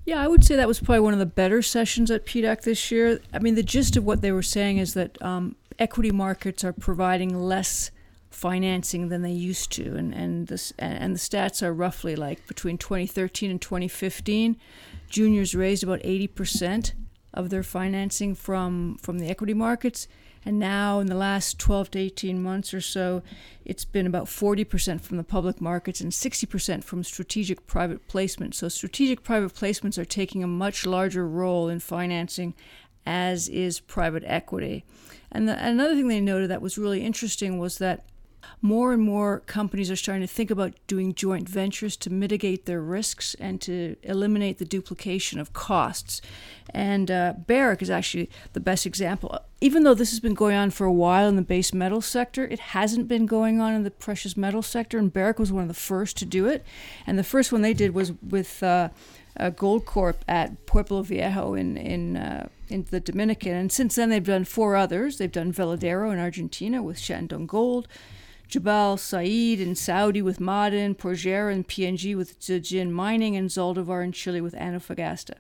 Yeah, 0.07 0.21
I 0.21 0.29
would 0.29 0.45
say 0.45 0.57
that 0.57 0.69
was 0.69 0.81
probably 0.81 1.01
one 1.01 1.15
of 1.15 1.19
the 1.19 1.27
better 1.27 1.63
sessions 1.63 2.11
at 2.11 2.27
PDAC 2.27 2.63
this 2.63 2.91
year. 2.91 3.21
I 3.33 3.39
mean, 3.39 3.55
the 3.55 3.63
gist 3.63 3.97
of 3.97 4.05
what 4.05 4.21
they 4.21 4.33
were 4.33 4.43
saying 4.43 4.79
is 4.79 4.95
that 4.95 5.21
um, 5.23 5.57
equity 5.79 6.11
markets 6.11 6.63
are 6.63 6.75
providing 6.75 7.35
less 7.35 7.91
financing 8.31 9.09
than 9.09 9.23
they 9.23 9.33
used 9.33 9.71
to, 9.73 9.97
and 9.97 10.13
and 10.13 10.49
the 10.49 10.73
and 10.79 11.15
the 11.15 11.19
stats 11.19 11.63
are 11.63 11.73
roughly 11.73 12.17
like 12.17 12.47
between 12.47 12.77
2013 12.77 13.51
and 13.51 13.63
2015, 13.63 14.57
juniors 15.09 15.55
raised 15.55 15.83
about 15.83 16.01
80 16.05 16.27
percent 16.29 16.95
of 17.33 17.49
their 17.51 17.63
financing 17.63 18.35
from 18.35 18.99
from 19.01 19.19
the 19.19 19.29
equity 19.29 19.55
markets. 19.55 20.07
And 20.45 20.59
now, 20.59 21.01
in 21.01 21.07
the 21.07 21.15
last 21.15 21.59
12 21.59 21.93
to 21.93 21.99
18 21.99 22.43
months 22.43 22.75
or 22.75 22.81
so, 22.81 23.23
it's 23.65 23.85
been 23.85 24.07
about 24.07 24.27
40% 24.27 25.01
from 25.01 25.17
the 25.17 25.25
public 25.25 25.61
markets 25.61 26.01
and 26.01 26.13
60% 26.13 26.85
from 26.85 27.03
strategic 27.03 27.67
private 27.67 28.07
placements. 28.09 28.55
So, 28.55 28.69
strategic 28.69 29.23
private 29.23 29.55
placements 29.55 29.97
are 29.97 30.05
taking 30.05 30.45
a 30.45 30.49
much 30.49 30.85
larger 30.85 31.27
role 31.27 31.69
in 31.69 31.81
financing, 31.81 32.55
as 33.07 33.49
is 33.49 33.81
private 33.81 34.25
equity. 34.27 34.85
And 35.33 35.49
the, 35.49 35.65
another 35.65 35.95
thing 35.95 36.09
they 36.09 36.21
noted 36.21 36.51
that 36.51 36.63
was 36.63 36.79
really 36.79 37.03
interesting 37.03 37.59
was 37.59 37.79
that 37.79 38.05
more 38.61 38.93
and 38.93 39.03
more 39.03 39.41
companies 39.41 39.91
are 39.91 39.97
starting 39.97 40.27
to 40.27 40.33
think 40.33 40.51
about 40.51 40.75
doing 40.87 41.15
joint 41.15 41.49
ventures 41.49 41.97
to 41.99 42.11
mitigate 42.11 42.67
their 42.67 42.81
risks 42.81 43.35
and 43.35 43.61
to 43.63 43.97
eliminate 44.03 44.59
the 44.59 44.65
duplication 44.65 45.39
of 45.39 45.53
costs. 45.53 46.21
And 46.71 47.11
uh, 47.11 47.35
Barrick 47.47 47.83
is 47.83 47.91
actually 47.91 48.31
the 48.53 48.61
best 48.61 48.87
example. 48.87 49.39
Even 49.61 49.85
though 49.85 49.95
this 49.95 50.11
has 50.11 50.21
been 50.21 50.35
going 50.35 50.57
on 50.57 50.71
for 50.71 50.85
a 50.85 50.93
while 50.93 51.29
in 51.29 51.37
the 51.37 51.43
base 51.43 51.73
metal 51.73 52.01
sector, 52.01 52.45
it 52.47 52.59
hasn't 52.59 53.09
been 53.09 53.27
going 53.27 53.61
on 53.61 53.75
in 53.75 53.85
the 53.85 53.91
precious 53.91 54.37
metal 54.37 54.63
sector. 54.63 54.99
And 54.99 55.13
Barrick 55.13 55.39
was 55.39 55.53
one 55.53 55.63
of 55.63 55.69
the 55.69 55.75
first 55.75 56.17
to 56.19 56.25
do 56.25 56.47
it. 56.47 56.65
And 57.07 57.19
the 57.19 57.25
first 57.25 57.53
one 57.53 57.63
they 57.63 57.75
did 57.75 57.95
was 57.95 58.13
with 58.23 58.63
uh, 58.63 58.89
uh, 59.39 59.51
Goldcorp 59.51 60.17
at 60.29 60.67
Pueblo 60.67 61.03
Viejo 61.03 61.55
in 61.55 61.77
in 61.77 62.17
uh, 62.17 62.49
in 62.69 62.87
the 62.91 63.01
Dominican. 63.01 63.55
And 63.55 63.73
since 63.73 63.95
then, 63.95 64.11
they've 64.11 64.25
done 64.25 64.45
four 64.45 64.77
others. 64.77 65.19
They've 65.19 65.31
done 65.31 65.53
Veladero 65.53 66.13
in 66.13 66.19
Argentina 66.19 66.83
with 66.83 66.99
Shandong 66.99 67.47
Gold. 67.47 67.89
Jabal 68.49 68.97
Sayid 68.97 69.61
in 69.61 69.75
Saudi 69.75 70.23
with 70.23 70.39
Ma'aden, 70.39 70.97
Porgera 70.97 71.53
and 71.53 71.67
PNG 71.67 72.17
with 72.17 72.39
Zijin 72.41 72.91
Mining, 72.91 73.37
and 73.37 73.49
Zaldívar 73.51 74.05
in 74.05 74.13
Chile 74.13 74.41
with 74.41 74.55
Antofagasta. 74.55 75.35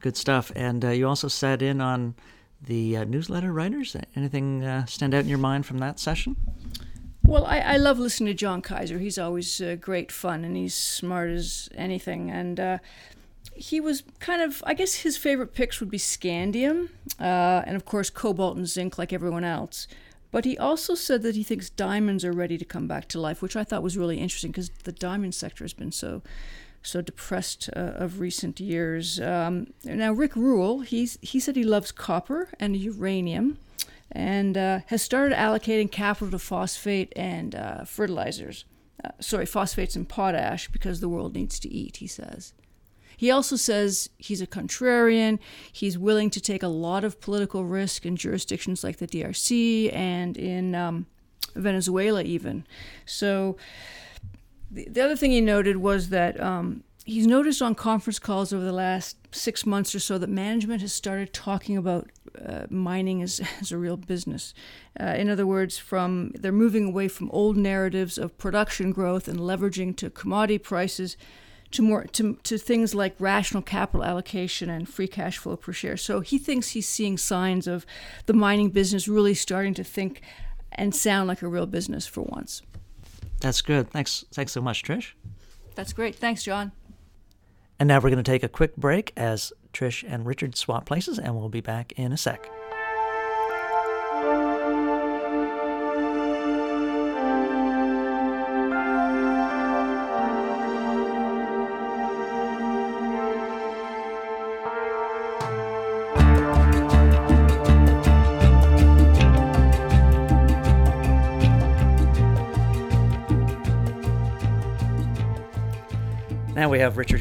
Good 0.00 0.16
stuff. 0.16 0.52
And 0.54 0.84
uh, 0.84 0.90
you 0.90 1.08
also 1.08 1.28
sat 1.28 1.62
in 1.62 1.80
on 1.80 2.14
the 2.62 2.98
uh, 2.98 3.04
newsletter 3.04 3.52
writers. 3.52 3.96
Anything 4.16 4.64
uh, 4.64 4.84
stand 4.86 5.14
out 5.14 5.22
in 5.22 5.28
your 5.28 5.38
mind 5.38 5.66
from 5.66 5.78
that 5.78 5.98
session? 5.98 6.36
Well, 7.24 7.44
I, 7.44 7.58
I 7.58 7.76
love 7.76 7.98
listening 7.98 8.32
to 8.32 8.34
John 8.34 8.60
Kaiser. 8.62 8.98
He's 8.98 9.18
always 9.18 9.60
uh, 9.60 9.76
great 9.80 10.10
fun 10.10 10.44
and 10.44 10.56
he's 10.56 10.74
smart 10.74 11.30
as 11.30 11.68
anything. 11.74 12.30
And 12.30 12.58
uh, 12.58 12.78
he 13.54 13.80
was 13.80 14.02
kind 14.18 14.42
of, 14.42 14.62
I 14.66 14.74
guess 14.74 14.94
his 14.96 15.16
favorite 15.16 15.54
picks 15.54 15.80
would 15.80 15.90
be 15.90 15.98
scandium 15.98 16.88
uh, 17.20 17.62
and, 17.66 17.76
of 17.76 17.84
course, 17.84 18.10
cobalt 18.10 18.56
and 18.56 18.66
zinc, 18.66 18.98
like 18.98 19.12
everyone 19.12 19.44
else. 19.44 19.86
But 20.30 20.44
he 20.44 20.56
also 20.56 20.94
said 20.94 21.22
that 21.22 21.34
he 21.34 21.42
thinks 21.42 21.70
diamonds 21.70 22.24
are 22.24 22.32
ready 22.32 22.56
to 22.56 22.64
come 22.64 22.86
back 22.86 23.08
to 23.08 23.20
life, 23.20 23.42
which 23.42 23.56
I 23.56 23.64
thought 23.64 23.82
was 23.82 23.98
really 23.98 24.18
interesting 24.18 24.52
because 24.52 24.70
the 24.84 24.92
diamond 24.92 25.34
sector 25.34 25.64
has 25.64 25.72
been 25.72 25.92
so 25.92 26.22
so 26.82 27.02
depressed 27.02 27.68
uh, 27.76 27.92
of 27.96 28.20
recent 28.20 28.58
years. 28.58 29.20
Um, 29.20 29.72
now, 29.84 30.12
Rick 30.12 30.34
Rule, 30.34 30.80
he's, 30.80 31.18
he 31.20 31.38
said 31.38 31.56
he 31.56 31.62
loves 31.62 31.92
copper 31.92 32.48
and 32.58 32.74
uranium 32.74 33.58
and 34.10 34.56
uh, 34.56 34.80
has 34.86 35.02
started 35.02 35.36
allocating 35.36 35.90
capital 35.90 36.30
to 36.30 36.38
phosphate 36.38 37.12
and 37.14 37.54
uh, 37.54 37.84
fertilizers. 37.84 38.64
Uh, 39.04 39.10
sorry, 39.20 39.46
phosphates 39.46 39.96
and 39.96 40.08
potash 40.08 40.68
because 40.68 41.00
the 41.00 41.08
world 41.08 41.34
needs 41.34 41.58
to 41.60 41.68
eat, 41.68 41.98
he 41.98 42.06
says. 42.06 42.52
He 43.20 43.30
also 43.30 43.56
says 43.56 44.08
he's 44.16 44.40
a 44.40 44.46
contrarian. 44.46 45.40
He's 45.70 45.98
willing 45.98 46.30
to 46.30 46.40
take 46.40 46.62
a 46.62 46.68
lot 46.68 47.04
of 47.04 47.20
political 47.20 47.66
risk 47.66 48.06
in 48.06 48.16
jurisdictions 48.16 48.82
like 48.82 48.96
the 48.96 49.06
DRC 49.06 49.94
and 49.94 50.38
in 50.38 50.74
um, 50.74 51.04
Venezuela, 51.54 52.22
even. 52.22 52.64
So, 53.04 53.58
the, 54.70 54.88
the 54.88 55.02
other 55.02 55.16
thing 55.16 55.32
he 55.32 55.42
noted 55.42 55.76
was 55.76 56.08
that 56.08 56.40
um, 56.40 56.82
he's 57.04 57.26
noticed 57.26 57.60
on 57.60 57.74
conference 57.74 58.18
calls 58.18 58.54
over 58.54 58.64
the 58.64 58.72
last 58.72 59.18
six 59.32 59.66
months 59.66 59.94
or 59.94 60.00
so 60.00 60.16
that 60.16 60.30
management 60.30 60.80
has 60.80 60.94
started 60.94 61.34
talking 61.34 61.76
about 61.76 62.08
uh, 62.42 62.64
mining 62.70 63.20
as, 63.20 63.38
a 63.70 63.76
real 63.76 63.98
business. 63.98 64.54
Uh, 64.98 65.12
in 65.18 65.28
other 65.28 65.46
words, 65.46 65.76
from 65.76 66.32
they're 66.36 66.52
moving 66.52 66.86
away 66.86 67.06
from 67.06 67.30
old 67.32 67.58
narratives 67.58 68.16
of 68.16 68.38
production 68.38 68.92
growth 68.92 69.28
and 69.28 69.38
leveraging 69.38 69.94
to 69.94 70.08
commodity 70.08 70.56
prices 70.56 71.18
to 71.72 71.82
more 71.82 72.04
to, 72.04 72.34
to 72.42 72.58
things 72.58 72.94
like 72.94 73.14
rational 73.18 73.62
capital 73.62 74.04
allocation 74.04 74.68
and 74.70 74.88
free 74.88 75.08
cash 75.08 75.38
flow 75.38 75.56
per 75.56 75.72
share. 75.72 75.96
So 75.96 76.20
he 76.20 76.38
thinks 76.38 76.70
he's 76.70 76.88
seeing 76.88 77.16
signs 77.16 77.66
of 77.66 77.86
the 78.26 78.32
mining 78.32 78.70
business 78.70 79.06
really 79.06 79.34
starting 79.34 79.74
to 79.74 79.84
think 79.84 80.20
and 80.72 80.94
sound 80.94 81.28
like 81.28 81.42
a 81.42 81.48
real 81.48 81.66
business 81.66 82.06
for 82.06 82.22
once. 82.22 82.62
That's 83.40 83.62
good. 83.62 83.90
Thanks 83.90 84.24
thanks 84.32 84.52
so 84.52 84.60
much, 84.60 84.82
Trish. 84.82 85.12
That's 85.74 85.92
great. 85.92 86.16
Thanks, 86.16 86.42
John. 86.42 86.72
And 87.78 87.88
now 87.88 87.96
we're 87.96 88.10
going 88.10 88.22
to 88.22 88.30
take 88.30 88.42
a 88.42 88.48
quick 88.48 88.76
break 88.76 89.12
as 89.16 89.52
Trish 89.72 90.04
and 90.06 90.26
Richard 90.26 90.56
swap 90.56 90.84
places 90.84 91.18
and 91.18 91.34
we'll 91.34 91.48
be 91.48 91.62
back 91.62 91.92
in 91.92 92.12
a 92.12 92.16
sec. 92.16 92.50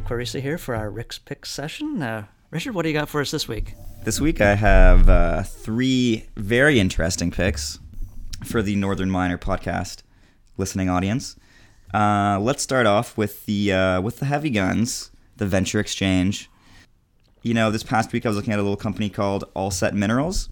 Quarisa 0.09 0.41
here 0.41 0.57
for 0.57 0.75
our 0.75 0.89
Ric's 0.89 1.19
Pick 1.19 1.45
session. 1.45 2.01
Uh, 2.01 2.25
Richard, 2.49 2.73
what 2.73 2.81
do 2.81 2.89
you 2.89 2.95
got 2.95 3.09
for 3.09 3.21
us 3.21 3.29
this 3.29 3.47
week? 3.47 3.75
This 4.05 4.19
week 4.19 4.41
I 4.41 4.55
have 4.55 5.07
uh, 5.07 5.43
three 5.43 6.25
very 6.35 6.79
interesting 6.79 7.29
picks 7.29 7.77
for 8.43 8.63
the 8.63 8.75
Northern 8.75 9.11
Miner 9.11 9.37
podcast 9.37 10.01
listening 10.57 10.89
audience. 10.89 11.35
Uh, 11.93 12.39
let's 12.41 12.63
start 12.63 12.87
off 12.87 13.19
with 13.19 13.45
the 13.45 13.71
uh, 13.71 14.01
with 14.01 14.17
the 14.17 14.25
heavy 14.25 14.49
guns, 14.49 15.11
the 15.37 15.45
Venture 15.45 15.79
Exchange. 15.79 16.49
You 17.43 17.53
know, 17.53 17.69
this 17.69 17.83
past 17.83 18.11
week 18.11 18.25
I 18.25 18.29
was 18.29 18.35
looking 18.35 18.53
at 18.53 18.57
a 18.57 18.63
little 18.63 18.77
company 18.77 19.11
called 19.11 19.43
Alset 19.55 19.93
Minerals. 19.93 20.49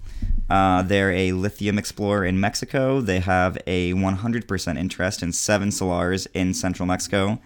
Uh, 0.51 0.83
they're 0.83 1.11
a 1.11 1.31
lithium 1.31 1.79
explorer 1.79 2.25
in 2.25 2.39
Mexico. 2.39 3.01
They 3.01 3.21
have 3.21 3.57
a 3.65 3.93
100% 3.93 4.77
interest 4.77 5.23
in 5.23 5.33
seven 5.33 5.71
salars 5.71 6.27
in 6.35 6.53
central 6.53 6.85
Mexico 6.85 7.39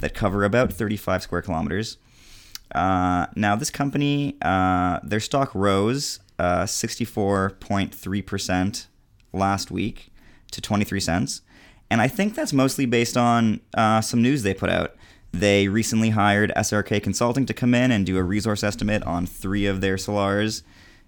that 0.00 0.14
cover 0.14 0.44
about 0.44 0.72
35 0.72 1.22
square 1.22 1.42
kilometers. 1.42 1.98
Uh, 2.74 3.26
now, 3.34 3.56
this 3.56 3.70
company, 3.70 4.36
uh, 4.42 5.00
their 5.02 5.20
stock 5.20 5.54
rose 5.54 6.20
uh, 6.38 6.64
64.3% 6.64 8.86
last 9.32 9.70
week 9.70 10.10
to 10.50 10.60
23 10.60 11.00
cents. 11.00 11.40
And 11.90 12.00
I 12.00 12.08
think 12.08 12.34
that's 12.34 12.52
mostly 12.52 12.86
based 12.86 13.16
on 13.16 13.60
uh, 13.74 14.00
some 14.00 14.20
news 14.20 14.42
they 14.42 14.54
put 14.54 14.70
out. 14.70 14.96
They 15.32 15.68
recently 15.68 16.10
hired 16.10 16.52
SRK 16.56 17.00
Consulting 17.02 17.46
to 17.46 17.54
come 17.54 17.74
in 17.74 17.90
and 17.90 18.06
do 18.06 18.16
a 18.16 18.22
resource 18.22 18.62
estimate 18.64 19.02
on 19.04 19.26
three 19.26 19.66
of 19.66 19.80
their 19.80 19.98
salars. 19.98 20.62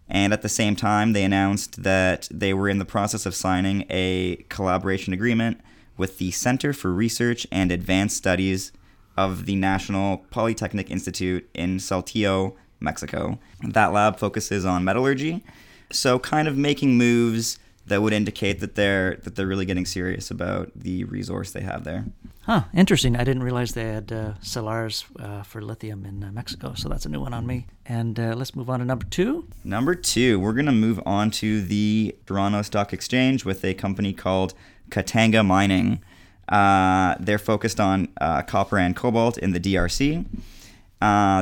And 0.09 0.33
at 0.33 0.43
the 0.43 0.49
same 0.49 0.77
time, 0.77 1.13
they 1.13 1.25
announced 1.25 1.83
that 1.83 2.29
they 2.31 2.55
were 2.55 2.69
in 2.69 2.79
the 2.79 2.85
process 2.85 3.27
of 3.27 3.35
signing 3.35 3.85
a 3.91 4.45
collaboration 4.49 5.13
agreement 5.13 5.61
with 5.97 6.19
the 6.19 6.31
Center 6.31 6.73
for 6.73 6.93
Research 6.93 7.47
and 7.51 7.73
Advanced 7.73 8.17
Studies 8.17 8.71
of 9.19 9.47
the 9.47 9.57
National 9.57 10.19
Polytechnic 10.31 10.93
Institute 10.93 11.51
in 11.53 11.79
Saltillo, 11.79 12.55
Mexico. 12.79 13.41
That 13.63 13.93
lab 13.93 14.17
focuses 14.17 14.65
on 14.65 14.85
metallurgy, 14.85 15.45
so 15.91 16.21
kind 16.21 16.47
of 16.47 16.57
making 16.57 16.97
moves 16.97 17.59
that 17.89 18.01
would 18.01 18.13
indicate 18.13 18.61
that 18.61 18.77
they're 18.77 19.17
that 19.25 19.35
they're 19.35 19.47
really 19.47 19.67
getting 19.67 19.87
serious 19.87 20.31
about 20.31 20.71
the 20.77 21.03
resource 21.05 21.51
they 21.51 21.63
have 21.63 21.83
there. 21.83 22.05
Huh, 22.43 22.63
interesting. 22.73 23.17
I 23.17 23.25
didn't 23.25 23.43
realize 23.43 23.73
they 23.73 23.85
had 23.85 24.13
uh, 24.13 24.35
salars 24.41 25.05
uh, 25.19 25.43
for 25.43 25.61
lithium 25.61 26.07
in 26.07 26.23
uh, 26.23 26.31
Mexico, 26.31 26.75
so 26.75 26.89
that's 26.89 27.05
a 27.05 27.09
new 27.09 27.21
one 27.21 27.35
on 27.35 27.45
me. 27.45 27.67
And 27.87 28.19
uh, 28.21 28.35
let's 28.37 28.55
move 28.55 28.71
on 28.71 28.79
to 28.79 28.87
number 28.87 29.05
two. 29.05 29.49
Number 29.65 29.95
two, 29.95 30.39
we're 30.39 30.55
going 30.55 30.67
to 30.67 30.73
move 30.73 31.01
on 31.05 31.31
to 31.43 31.61
the 31.61 32.15
Toronto 32.25 32.63
Stock 32.63 32.93
Exchange 32.93 33.45
with 33.45 33.65
a 33.65 33.75
company 33.75 34.13
called 34.13 34.55
Katanga 34.91 35.45
Mining. 35.45 36.01
Uh, 36.49 37.15
they're 37.21 37.39
focused 37.39 37.81
on 37.81 38.09
uh, 38.21 38.43
copper 38.43 38.79
and 38.79 38.97
cobalt 38.97 39.39
in 39.39 39.53
the 39.53 39.61
DRC. 39.61 40.25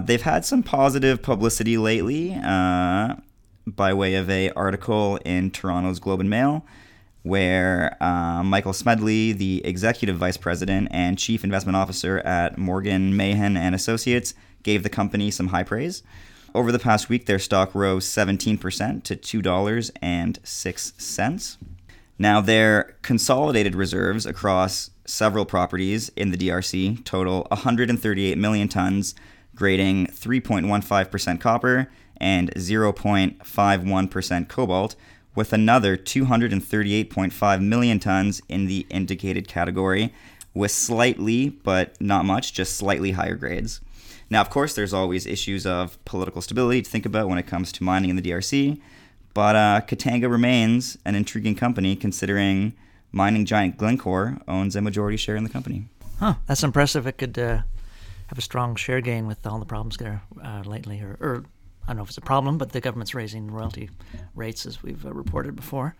they've 0.06 0.22
had 0.22 0.44
some 0.44 0.62
positive 0.62 1.22
publicity 1.22 1.78
lately 1.78 2.36
by 3.66 3.92
way 3.92 4.14
of 4.14 4.30
a 4.30 4.50
article 4.50 5.16
in 5.24 5.50
Toronto's 5.50 5.98
Globe 5.98 6.20
and 6.20 6.30
Mail, 6.30 6.64
where 7.22 8.00
uh, 8.00 8.44
Michael 8.44 8.72
Smedley, 8.72 9.32
the 9.32 9.60
executive 9.64 10.16
vice 10.16 10.36
president 10.36 10.86
and 10.92 11.18
chief 11.18 11.42
investment 11.42 11.74
officer 11.74 12.20
at 12.20 12.56
Morgan 12.56 13.16
Meighen 13.16 13.56
and 13.56 13.74
Associates, 13.74 14.34
gave 14.62 14.84
the 14.84 14.88
company 14.88 15.32
some 15.32 15.48
high 15.48 15.64
praise. 15.64 16.04
Over 16.54 16.70
the 16.70 16.78
past 16.78 17.08
week, 17.08 17.26
their 17.26 17.40
stock 17.40 17.74
rose 17.74 18.06
17% 18.06 19.02
to 19.02 19.16
$2.06. 19.16 21.56
Now, 22.18 22.40
their 22.40 22.96
consolidated 23.02 23.74
reserves 23.74 24.24
across 24.24 24.88
several 25.06 25.44
properties 25.44 26.10
in 26.16 26.30
the 26.30 26.36
DRC 26.36 27.04
total 27.04 27.46
138 27.50 28.36
million 28.36 28.68
tons, 28.68 29.14
grading 29.54 30.06
3.15% 30.08 31.40
copper 31.40 31.90
and 32.18 32.52
0.51% 32.54 34.48
cobalt, 34.48 34.96
with 35.34 35.52
another 35.52 35.96
238.5 35.96 37.62
million 37.62 37.98
tons 37.98 38.40
in 38.48 38.66
the 38.66 38.86
indicated 38.88 39.46
category, 39.46 40.12
with 40.54 40.70
slightly, 40.70 41.50
but 41.50 42.00
not 42.00 42.24
much, 42.24 42.54
just 42.54 42.76
slightly 42.76 43.12
higher 43.12 43.34
grades. 43.34 43.80
Now, 44.30 44.40
of 44.40 44.50
course, 44.50 44.74
there's 44.74 44.94
always 44.94 45.26
issues 45.26 45.66
of 45.66 46.02
political 46.04 46.40
stability 46.40 46.82
to 46.82 46.90
think 46.90 47.06
about 47.06 47.28
when 47.28 47.38
it 47.38 47.46
comes 47.46 47.70
to 47.72 47.84
mining 47.84 48.10
in 48.10 48.16
the 48.16 48.22
DRC, 48.22 48.80
but 49.34 49.54
uh, 49.54 49.82
Katanga 49.86 50.30
remains 50.30 50.96
an 51.04 51.14
intriguing 51.14 51.54
company 51.54 51.94
considering 51.94 52.72
mining 53.16 53.46
giant 53.46 53.78
Glencore 53.78 54.36
owns 54.46 54.76
a 54.76 54.82
majority 54.82 55.16
share 55.16 55.36
in 55.36 55.42
the 55.42 55.50
company. 55.50 55.88
Huh, 56.20 56.34
that's 56.46 56.62
impressive. 56.62 57.06
It 57.06 57.16
could 57.16 57.38
uh, 57.38 57.62
have 58.26 58.38
a 58.38 58.42
strong 58.42 58.76
share 58.76 59.00
gain 59.00 59.26
with 59.26 59.46
all 59.46 59.58
the 59.58 59.64
problems 59.64 59.96
there 59.96 60.22
uh, 60.44 60.62
lately, 60.66 61.00
or, 61.00 61.16
or 61.20 61.44
I 61.84 61.88
don't 61.88 61.96
know 61.96 62.02
if 62.02 62.10
it's 62.10 62.18
a 62.18 62.22
problem, 62.22 62.58
but 62.58 62.72
the 62.72 62.80
government's 62.80 63.14
raising 63.14 63.50
royalty 63.50 63.88
rates 64.34 64.66
as 64.66 64.82
we've 64.82 65.04
uh, 65.04 65.12
reported 65.12 65.56
before. 65.56 65.96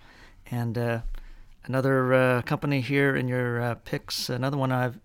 And 0.51 0.77
uh, 0.77 1.01
another 1.65 2.13
uh, 2.13 2.43
company 2.43 2.83
here 2.83 3.17
in 3.17 3.29
your 3.29 3.63
uh, 3.63 3.75
picks, 3.77 4.29
another 4.29 4.59
one 4.59 4.71
I've 4.71 4.99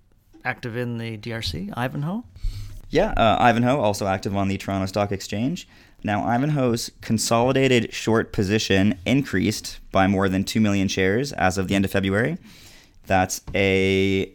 active 0.44 0.76
in 0.76 0.98
the 0.98 1.18
DRC, 1.18 1.72
Ivanhoe. 1.78 2.26
Yeah, 2.92 3.12
uh, 3.12 3.38
Ivanhoe 3.40 3.80
also 3.80 4.06
active 4.06 4.36
on 4.36 4.50
the 4.50 4.58
Toronto 4.58 4.86
Stock 4.86 5.14
Exchange. 5.14 5.68
Now, 6.04 6.28
Ivanhoe's 6.28 6.92
consolidated 7.00 7.94
short 7.94 8.34
position 8.34 9.00
increased 9.06 9.80
by 9.92 10.08
more 10.08 10.28
than 10.28 10.44
2 10.44 10.60
million 10.60 10.88
shares 10.88 11.32
as 11.34 11.58
of 11.58 11.68
the 11.68 11.76
end 11.76 11.86
of 11.86 11.92
February. 11.92 12.38
That's 13.08 13.42
a 13.56 14.32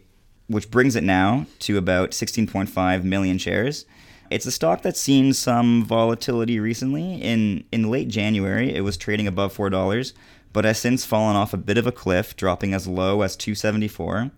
which 0.47 0.71
brings 0.71 0.95
it 0.95 1.03
now 1.03 1.45
to 1.59 1.77
about 1.77 2.11
16.5 2.11 3.03
million 3.03 3.37
shares. 3.37 3.85
It's 4.31 4.45
a 4.45 4.51
stock 4.51 4.81
that's 4.81 4.99
seen 4.99 5.33
some 5.33 5.83
volatility 5.85 6.59
recently. 6.59 7.21
In 7.21 7.63
in 7.71 7.91
late 7.91 8.07
January, 8.07 8.73
it 8.73 8.81
was 8.81 8.97
trading 8.97 9.27
above 9.27 9.53
four 9.53 9.69
dollars, 9.69 10.13
but 10.51 10.65
has 10.65 10.79
since 10.79 11.05
fallen 11.05 11.35
off 11.35 11.53
a 11.53 11.57
bit 11.57 11.77
of 11.77 11.85
a 11.85 11.91
cliff, 11.91 12.35
dropping 12.35 12.73
as 12.73 12.87
low 12.87 13.21
as 13.21 13.35
274. 13.35 14.31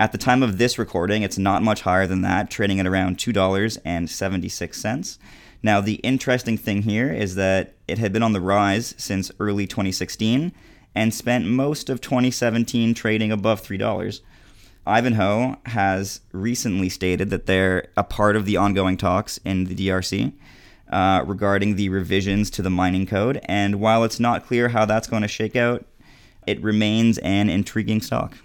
At 0.00 0.12
the 0.12 0.18
time 0.18 0.42
of 0.42 0.56
this 0.56 0.78
recording, 0.78 1.22
it's 1.22 1.36
not 1.36 1.62
much 1.62 1.82
higher 1.82 2.06
than 2.06 2.22
that, 2.22 2.50
trading 2.50 2.80
at 2.80 2.86
around 2.86 3.18
$2.76. 3.18 5.18
Now, 5.62 5.82
the 5.82 5.96
interesting 5.96 6.56
thing 6.56 6.80
here 6.80 7.12
is 7.12 7.34
that 7.34 7.74
it 7.86 7.98
had 7.98 8.10
been 8.10 8.22
on 8.22 8.32
the 8.32 8.40
rise 8.40 8.94
since 8.96 9.30
early 9.38 9.66
2016 9.66 10.54
and 10.94 11.12
spent 11.12 11.44
most 11.44 11.90
of 11.90 12.00
2017 12.00 12.94
trading 12.94 13.30
above 13.30 13.60
$3. 13.60 14.20
Ivanhoe 14.86 15.56
has 15.66 16.22
recently 16.32 16.88
stated 16.88 17.28
that 17.28 17.44
they're 17.44 17.88
a 17.94 18.02
part 18.02 18.36
of 18.36 18.46
the 18.46 18.56
ongoing 18.56 18.96
talks 18.96 19.36
in 19.44 19.64
the 19.64 19.74
DRC 19.74 20.32
uh, 20.90 21.22
regarding 21.26 21.76
the 21.76 21.90
revisions 21.90 22.48
to 22.52 22.62
the 22.62 22.70
mining 22.70 23.04
code. 23.04 23.38
And 23.44 23.78
while 23.78 24.04
it's 24.04 24.18
not 24.18 24.46
clear 24.46 24.70
how 24.70 24.86
that's 24.86 25.08
going 25.08 25.20
to 25.20 25.28
shake 25.28 25.56
out, 25.56 25.84
it 26.46 26.58
remains 26.62 27.18
an 27.18 27.50
intriguing 27.50 28.00
stock. 28.00 28.38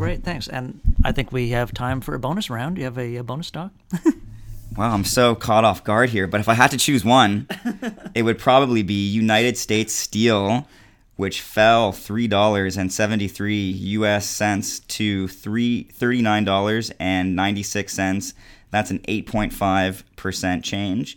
Great, 0.00 0.24
thanks. 0.24 0.48
And 0.48 0.80
I 1.04 1.12
think 1.12 1.30
we 1.30 1.50
have 1.50 1.74
time 1.74 2.00
for 2.00 2.14
a 2.14 2.18
bonus 2.18 2.48
round. 2.48 2.76
Do 2.76 2.80
you 2.80 2.86
have 2.86 2.96
a, 2.96 3.16
a 3.16 3.22
bonus 3.22 3.48
stock? 3.48 3.70
wow, 4.74 4.94
I'm 4.94 5.04
so 5.04 5.34
caught 5.34 5.64
off 5.64 5.84
guard 5.84 6.08
here. 6.08 6.26
But 6.26 6.40
if 6.40 6.48
I 6.48 6.54
had 6.54 6.70
to 6.70 6.78
choose 6.78 7.04
one, 7.04 7.46
it 8.14 8.22
would 8.22 8.38
probably 8.38 8.82
be 8.82 9.10
United 9.10 9.58
States 9.58 9.92
Steel 9.92 10.66
which 11.16 11.42
fell 11.42 11.92
three 11.92 12.26
dollars 12.26 12.78
and 12.78 12.90
seventy 12.90 13.28
three 13.28 13.68
U.S. 13.68 14.26
cents 14.26 14.78
to 14.80 15.28
three 15.28 15.82
thirty 15.82 16.22
nine 16.22 16.44
dollars 16.44 16.90
and 16.98 17.36
ninety 17.36 17.62
six 17.62 17.92
cents. 17.92 18.32
That's 18.70 18.90
an 18.90 19.02
eight 19.06 19.26
point 19.26 19.52
five 19.52 20.02
percent 20.16 20.64
change. 20.64 21.14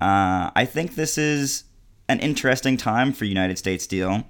Uh, 0.00 0.50
I 0.56 0.64
think 0.64 0.96
this 0.96 1.16
is 1.16 1.64
an 2.08 2.18
interesting 2.18 2.76
time 2.76 3.12
for 3.12 3.26
United 3.26 3.56
States 3.56 3.84
Steel. 3.84 4.24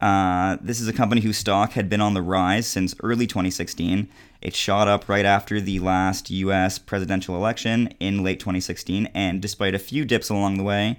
Uh, 0.00 0.56
this 0.60 0.80
is 0.80 0.88
a 0.88 0.92
company 0.92 1.20
whose 1.20 1.36
stock 1.36 1.72
had 1.72 1.88
been 1.88 2.00
on 2.00 2.14
the 2.14 2.22
rise 2.22 2.66
since 2.66 2.94
early 3.02 3.26
2016. 3.26 4.08
It 4.40 4.54
shot 4.54 4.88
up 4.88 5.08
right 5.08 5.26
after 5.26 5.60
the 5.60 5.78
last 5.80 6.30
U.S. 6.30 6.78
presidential 6.78 7.36
election 7.36 7.88
in 8.00 8.22
late 8.22 8.40
2016, 8.40 9.10
and 9.14 9.42
despite 9.42 9.74
a 9.74 9.78
few 9.78 10.06
dips 10.06 10.30
along 10.30 10.56
the 10.56 10.62
way, 10.62 10.98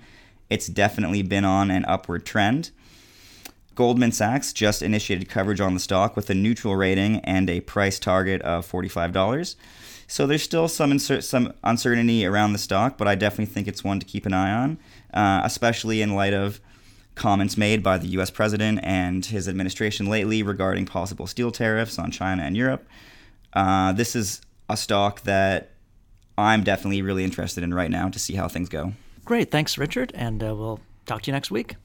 it's 0.49 0.67
definitely 0.67 1.23
been 1.23 1.45
on 1.45 1.71
an 1.71 1.85
upward 1.85 2.25
trend. 2.25 2.69
Goldman 3.73 4.11
Sachs 4.11 4.53
just 4.53 4.83
initiated 4.83 5.29
coverage 5.29 5.61
on 5.61 5.73
the 5.73 5.79
stock 5.79 6.15
with 6.15 6.29
a 6.29 6.35
neutral 6.35 6.75
rating 6.75 7.19
and 7.21 7.49
a 7.49 7.61
price 7.61 7.97
target 7.97 8.41
of 8.43 8.69
$45. 8.69 9.55
So 10.07 10.27
there's 10.27 10.43
still 10.43 10.67
some 10.67 10.91
insert, 10.91 11.23
some 11.23 11.53
uncertainty 11.63 12.25
around 12.25 12.51
the 12.51 12.59
stock, 12.59 12.97
but 12.97 13.07
I 13.07 13.15
definitely 13.15 13.45
think 13.45 13.67
it's 13.67 13.83
one 13.83 13.99
to 13.99 14.05
keep 14.05 14.25
an 14.25 14.33
eye 14.33 14.51
on, 14.51 14.77
uh, 15.13 15.41
especially 15.45 16.01
in 16.01 16.13
light 16.13 16.33
of 16.33 16.59
comments 17.21 17.55
made 17.55 17.83
by 17.83 17.99
the 17.99 18.07
U.S. 18.07 18.31
president 18.31 18.79
and 18.81 19.23
his 19.23 19.47
administration 19.47 20.07
lately 20.07 20.41
regarding 20.41 20.87
possible 20.87 21.27
steel 21.27 21.51
tariffs 21.51 21.99
on 21.99 22.09
China 22.09 22.41
and 22.41 22.57
Europe. 22.57 22.85
Uh, 23.53 23.93
this 23.93 24.15
is 24.15 24.41
a 24.67 24.75
stock 24.75 25.21
that 25.21 25.71
I'm 26.35 26.63
definitely 26.63 27.03
really 27.03 27.23
interested 27.23 27.63
in 27.63 27.73
right 27.73 27.91
now 27.91 28.09
to 28.09 28.17
see 28.17 28.33
how 28.33 28.47
things 28.47 28.69
go. 28.69 28.93
Great, 29.23 29.51
thanks, 29.51 29.77
Richard, 29.77 30.11
and 30.15 30.43
uh, 30.43 30.55
we'll 30.55 30.79
talk 31.05 31.21
to 31.21 31.27
you 31.27 31.33
next 31.33 31.51
week. 31.51 31.75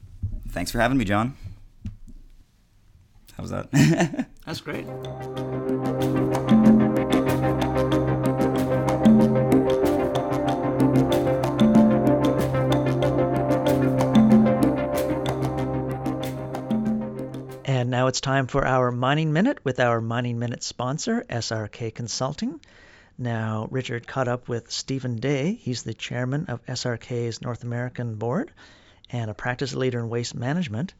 Thanks 0.49 0.71
for 0.71 0.79
having 0.79 0.97
me, 0.97 1.05
John. 1.05 1.37
How's 3.37 3.51
that? 3.51 4.27
That's 4.45 4.61
great. 4.61 4.87
And 17.87 17.91
now 17.93 18.07
it's 18.07 18.19
time 18.19 18.47
for 18.47 18.67
our 18.67 18.91
Mining 18.91 19.31
Minute 19.31 19.63
with 19.63 19.79
our 19.79 20.01
Mining 20.01 20.39
Minute 20.39 20.61
sponsor, 20.61 21.23
SRK 21.29 21.95
Consulting. 21.95 22.59
Now, 23.17 23.69
Richard 23.71 24.05
caught 24.05 24.27
up 24.27 24.49
with 24.49 24.69
Stephen 24.69 25.15
Day. 25.15 25.53
He's 25.53 25.83
the 25.83 25.93
chairman 25.93 26.47
of 26.47 26.65
SRK's 26.65 27.41
North 27.41 27.63
American 27.63 28.15
board 28.15 28.51
and 29.09 29.31
a 29.31 29.33
practice 29.33 29.73
leader 29.73 29.99
in 29.99 30.09
waste 30.09 30.35
management. 30.35 30.95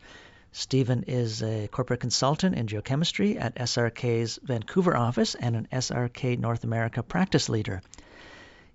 Stephen 0.53 1.03
is 1.07 1.43
a 1.43 1.67
corporate 1.67 1.99
consultant 1.99 2.55
in 2.55 2.67
geochemistry 2.67 3.37
at 3.37 3.55
SRK's 3.55 4.39
Vancouver 4.41 4.95
office 4.95 5.35
and 5.35 5.57
an 5.57 5.67
SRK 5.69 6.39
North 6.39 6.63
America 6.63 7.03
practice 7.03 7.49
leader. 7.49 7.81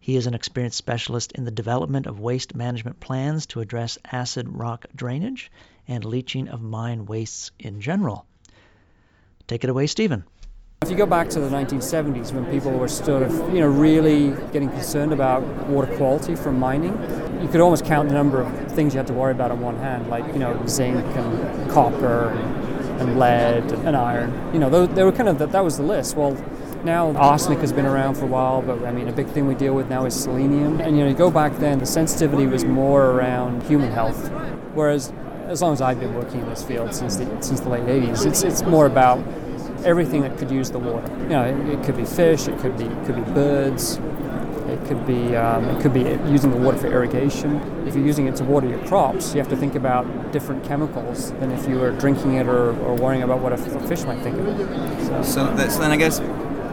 He 0.00 0.16
is 0.16 0.26
an 0.26 0.34
experienced 0.34 0.76
specialist 0.76 1.32
in 1.32 1.46
the 1.46 1.50
development 1.50 2.06
of 2.06 2.20
waste 2.20 2.54
management 2.54 3.00
plans 3.00 3.46
to 3.46 3.60
address 3.60 3.96
acid 4.04 4.50
rock 4.50 4.84
drainage 4.94 5.50
and 5.88 6.04
leaching 6.04 6.48
of 6.48 6.62
mine 6.62 7.06
wastes 7.06 7.50
in 7.58 7.80
general. 7.80 8.26
Take 9.46 9.64
it 9.64 9.70
away, 9.70 9.86
Stephen. 9.86 10.24
If 10.82 10.90
you 10.90 10.96
go 10.96 11.06
back 11.06 11.28
to 11.30 11.40
the 11.40 11.48
1970s 11.48 12.32
when 12.32 12.44
people 12.46 12.72
were 12.72 12.88
sort 12.88 13.22
of, 13.22 13.32
you 13.54 13.60
know, 13.60 13.68
really 13.68 14.30
getting 14.52 14.68
concerned 14.68 15.12
about 15.12 15.42
water 15.68 15.96
quality 15.96 16.34
from 16.34 16.58
mining, 16.58 16.92
you 17.40 17.48
could 17.48 17.60
almost 17.60 17.84
count 17.84 18.08
the 18.08 18.14
number 18.14 18.42
of 18.42 18.72
things 18.72 18.92
you 18.92 18.98
had 18.98 19.06
to 19.06 19.12
worry 19.12 19.30
about 19.30 19.52
on 19.52 19.60
one 19.60 19.76
hand, 19.76 20.08
like, 20.08 20.26
you 20.32 20.40
know, 20.40 20.60
zinc 20.66 21.04
and 21.16 21.70
copper 21.70 22.30
and, 22.30 23.18
lead 23.18 23.70
and 23.72 23.96
iron. 23.96 24.32
You 24.52 24.60
know, 24.60 24.86
they 24.86 25.02
were 25.04 25.12
kind 25.12 25.28
of, 25.28 25.38
that, 25.38 25.52
that 25.52 25.64
was 25.64 25.76
the 25.76 25.82
list. 25.82 26.16
Well, 26.16 26.32
now 26.84 27.14
arsenic 27.16 27.58
has 27.58 27.72
been 27.72 27.86
around 27.86 28.16
for 28.16 28.24
a 28.24 28.28
while, 28.28 28.62
but 28.62 28.84
I 28.84 28.92
mean, 28.92 29.08
a 29.08 29.12
big 29.12 29.28
thing 29.28 29.46
we 29.46 29.54
deal 29.54 29.74
with 29.74 29.88
now 29.88 30.04
is 30.04 30.20
selenium. 30.20 30.80
And, 30.80 30.96
you 30.96 31.04
know, 31.04 31.10
you 31.10 31.14
go 31.14 31.30
back 31.30 31.56
then, 31.58 31.78
the 31.78 31.86
sensitivity 31.86 32.46
was 32.46 32.64
more 32.64 33.10
around 33.10 33.62
human 33.64 33.90
health, 33.90 34.30
whereas 34.74 35.12
as 35.46 35.62
long 35.62 35.72
as 35.72 35.80
I've 35.80 36.00
been 36.00 36.14
working 36.14 36.40
in 36.40 36.48
this 36.48 36.62
field 36.62 36.94
since 36.94 37.16
the, 37.16 37.26
since 37.42 37.60
the 37.60 37.68
late 37.68 37.84
80s, 37.84 38.26
it's, 38.26 38.42
it's 38.42 38.62
more 38.62 38.86
about 38.86 39.18
everything 39.84 40.22
that 40.22 40.38
could 40.38 40.50
use 40.50 40.70
the 40.70 40.78
water. 40.78 41.10
You 41.22 41.28
know, 41.28 41.44
it, 41.44 41.68
it 41.68 41.84
could 41.84 41.96
be 41.96 42.04
fish, 42.04 42.48
it 42.48 42.58
could 42.58 42.76
be 42.76 42.84
could 43.04 43.16
be 43.16 43.32
birds, 43.32 43.98
it 44.68 44.84
could 44.86 45.06
be 45.06 45.36
um, 45.36 45.64
it 45.64 45.82
could 45.82 45.92
be 45.92 46.02
using 46.30 46.50
the 46.50 46.56
water 46.56 46.78
for 46.78 46.86
irrigation. 46.86 47.56
If 47.86 47.94
you're 47.94 48.06
using 48.06 48.26
it 48.26 48.36
to 48.36 48.44
water 48.44 48.68
your 48.68 48.84
crops, 48.86 49.34
you 49.34 49.40
have 49.40 49.48
to 49.50 49.56
think 49.56 49.74
about 49.74 50.32
different 50.32 50.64
chemicals 50.64 51.32
than 51.32 51.50
if 51.50 51.68
you 51.68 51.78
were 51.78 51.90
drinking 51.92 52.34
it 52.34 52.46
or, 52.46 52.70
or 52.82 52.94
worrying 52.94 53.22
about 53.22 53.40
what 53.40 53.52
a, 53.52 53.56
fish 53.56 54.04
might 54.04 54.22
think 54.22 54.38
of 54.38 54.48
it. 54.48 55.06
So, 55.06 55.22
so, 55.22 55.54
that, 55.56 55.72
so 55.72 55.80
then 55.80 55.90
I 55.90 55.96
guess 55.96 56.20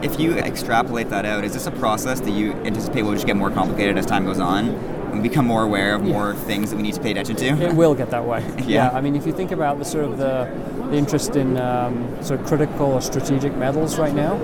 if 0.02 0.18
you 0.18 0.34
extrapolate 0.34 1.10
that 1.10 1.26
out, 1.26 1.44
is 1.44 1.52
this 1.52 1.66
a 1.66 1.70
process 1.72 2.20
that 2.20 2.30
you 2.30 2.52
anticipate 2.64 3.02
will 3.02 3.14
just 3.14 3.26
get 3.26 3.36
more 3.36 3.50
complicated 3.50 3.98
as 3.98 4.06
time 4.06 4.24
goes 4.24 4.40
on? 4.40 4.99
And 5.12 5.22
become 5.22 5.46
more 5.46 5.62
aware 5.62 5.94
of 5.94 6.02
more 6.02 6.32
yeah. 6.32 6.40
things 6.40 6.70
that 6.70 6.76
we 6.76 6.82
need 6.82 6.94
to 6.94 7.00
pay 7.00 7.10
attention 7.10 7.36
to. 7.36 7.46
It 7.46 7.74
will 7.74 7.94
get 7.94 8.10
that 8.10 8.24
way. 8.24 8.40
yeah. 8.58 8.64
yeah. 8.66 8.90
I 8.90 9.00
mean, 9.00 9.16
if 9.16 9.26
you 9.26 9.32
think 9.32 9.50
about 9.50 9.78
the 9.78 9.84
sort 9.84 10.04
of 10.04 10.18
the, 10.18 10.50
the 10.90 10.96
interest 10.96 11.36
in 11.36 11.56
um, 11.56 12.22
sort 12.22 12.40
of 12.40 12.46
critical 12.46 12.86
or 12.86 13.02
strategic 13.02 13.54
metals 13.56 13.98
right 13.98 14.14
now, 14.14 14.34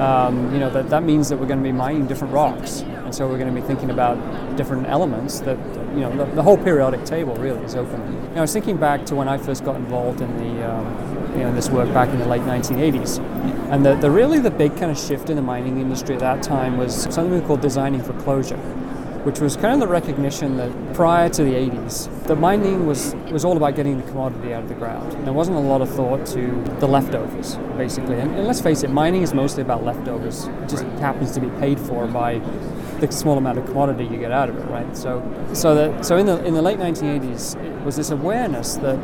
um, 0.00 0.52
you 0.52 0.58
know 0.58 0.68
that 0.70 0.90
that 0.90 1.02
means 1.02 1.28
that 1.30 1.38
we're 1.38 1.46
going 1.46 1.58
to 1.58 1.64
be 1.64 1.72
mining 1.72 2.06
different 2.06 2.34
rocks, 2.34 2.80
and 2.80 3.14
so 3.14 3.26
we're 3.26 3.38
going 3.38 3.54
to 3.54 3.60
be 3.60 3.66
thinking 3.66 3.90
about 3.90 4.16
different 4.56 4.86
elements 4.88 5.40
that 5.40 5.56
you 5.94 6.00
know 6.00 6.14
the, 6.14 6.26
the 6.34 6.42
whole 6.42 6.58
periodic 6.58 7.04
table 7.04 7.34
really 7.36 7.64
is 7.64 7.74
open. 7.74 8.00
You 8.12 8.20
know, 8.30 8.36
I 8.36 8.40
was 8.42 8.52
thinking 8.52 8.76
back 8.76 9.06
to 9.06 9.14
when 9.14 9.28
I 9.28 9.38
first 9.38 9.64
got 9.64 9.76
involved 9.76 10.20
in 10.20 10.36
the 10.36 10.70
um, 10.70 11.32
you 11.32 11.44
know 11.44 11.52
this 11.54 11.70
work 11.70 11.92
back 11.94 12.10
in 12.10 12.18
the 12.18 12.26
late 12.26 12.42
1980s, 12.42 13.20
and 13.70 13.86
the, 13.86 13.94
the 13.94 14.10
really 14.10 14.38
the 14.38 14.50
big 14.50 14.76
kind 14.76 14.90
of 14.90 14.98
shift 14.98 15.30
in 15.30 15.36
the 15.36 15.42
mining 15.42 15.80
industry 15.80 16.14
at 16.14 16.20
that 16.20 16.42
time 16.42 16.76
was 16.76 17.04
something 17.04 17.30
we 17.30 17.40
called 17.40 17.62
designing 17.62 18.02
for 18.02 18.12
closure 18.20 18.60
which 19.26 19.40
was 19.40 19.56
kind 19.56 19.74
of 19.74 19.80
the 19.80 19.88
recognition 19.88 20.56
that 20.56 20.70
prior 20.94 21.28
to 21.28 21.42
the 21.42 21.50
80s, 21.50 22.26
the 22.28 22.36
mining 22.36 22.86
was, 22.86 23.12
was 23.32 23.44
all 23.44 23.56
about 23.56 23.74
getting 23.74 23.96
the 23.96 24.04
commodity 24.04 24.54
out 24.54 24.62
of 24.62 24.68
the 24.68 24.74
ground. 24.76 25.10
There 25.26 25.32
wasn't 25.32 25.56
a 25.56 25.60
lot 25.60 25.80
of 25.80 25.90
thought 25.90 26.24
to 26.26 26.62
the 26.78 26.86
leftovers, 26.86 27.56
basically. 27.76 28.20
And, 28.20 28.36
and 28.36 28.46
let's 28.46 28.60
face 28.60 28.84
it, 28.84 28.90
mining 28.90 29.22
is 29.22 29.34
mostly 29.34 29.62
about 29.62 29.82
leftovers. 29.82 30.44
It 30.44 30.68
just 30.68 30.84
happens 31.00 31.32
to 31.32 31.40
be 31.40 31.50
paid 31.58 31.80
for 31.80 32.06
by 32.06 32.38
the 33.00 33.10
small 33.10 33.36
amount 33.36 33.58
of 33.58 33.66
commodity 33.66 34.04
you 34.04 34.16
get 34.16 34.30
out 34.30 34.48
of 34.48 34.58
it, 34.58 34.64
right? 34.70 34.96
So, 34.96 35.20
so 35.52 35.74
that 35.74 36.06
so 36.06 36.16
in 36.16 36.26
the 36.26 36.42
in 36.44 36.54
the 36.54 36.62
late 36.62 36.78
1980s, 36.78 37.60
it 37.62 37.84
was 37.84 37.96
this 37.96 38.10
awareness 38.10 38.76
that 38.76 38.96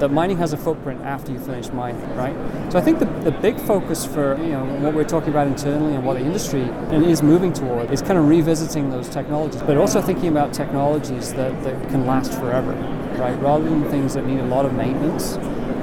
that 0.00 0.10
mining 0.10 0.36
has 0.38 0.52
a 0.52 0.56
footprint 0.56 1.00
after 1.02 1.32
you 1.32 1.38
finish 1.38 1.70
mining, 1.70 2.14
right? 2.14 2.34
So 2.70 2.78
I 2.78 2.82
think 2.82 2.98
the, 2.98 3.06
the 3.06 3.30
big 3.30 3.58
focus 3.60 4.04
for 4.04 4.36
you 4.38 4.50
know 4.50 4.64
what 4.64 4.94
we're 4.94 5.04
talking 5.04 5.30
about 5.30 5.46
internally 5.46 5.94
and 5.94 6.04
what 6.04 6.14
the 6.14 6.24
industry 6.24 6.62
is 7.10 7.22
moving 7.22 7.52
toward 7.52 7.90
is 7.90 8.02
kind 8.02 8.18
of 8.18 8.28
revisiting 8.28 8.90
those 8.90 9.08
technologies, 9.08 9.62
but 9.62 9.76
also 9.76 10.00
thinking 10.02 10.28
about 10.28 10.52
technologies 10.52 11.32
that, 11.34 11.62
that 11.64 11.88
can 11.88 12.06
last 12.06 12.32
forever, 12.34 12.72
right? 13.18 13.40
Rather 13.40 13.64
than 13.64 13.88
things 13.90 14.14
that 14.14 14.26
need 14.26 14.40
a 14.40 14.46
lot 14.46 14.64
of 14.66 14.74
maintenance, 14.74 15.36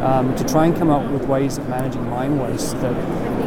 um, 0.03 0.35
to 0.35 0.43
try 0.43 0.65
and 0.65 0.75
come 0.75 0.89
up 0.89 1.09
with 1.11 1.25
ways 1.27 1.57
of 1.57 1.67
managing 1.69 2.07
mine 2.09 2.37
waste 2.37 2.73
that 2.81 2.93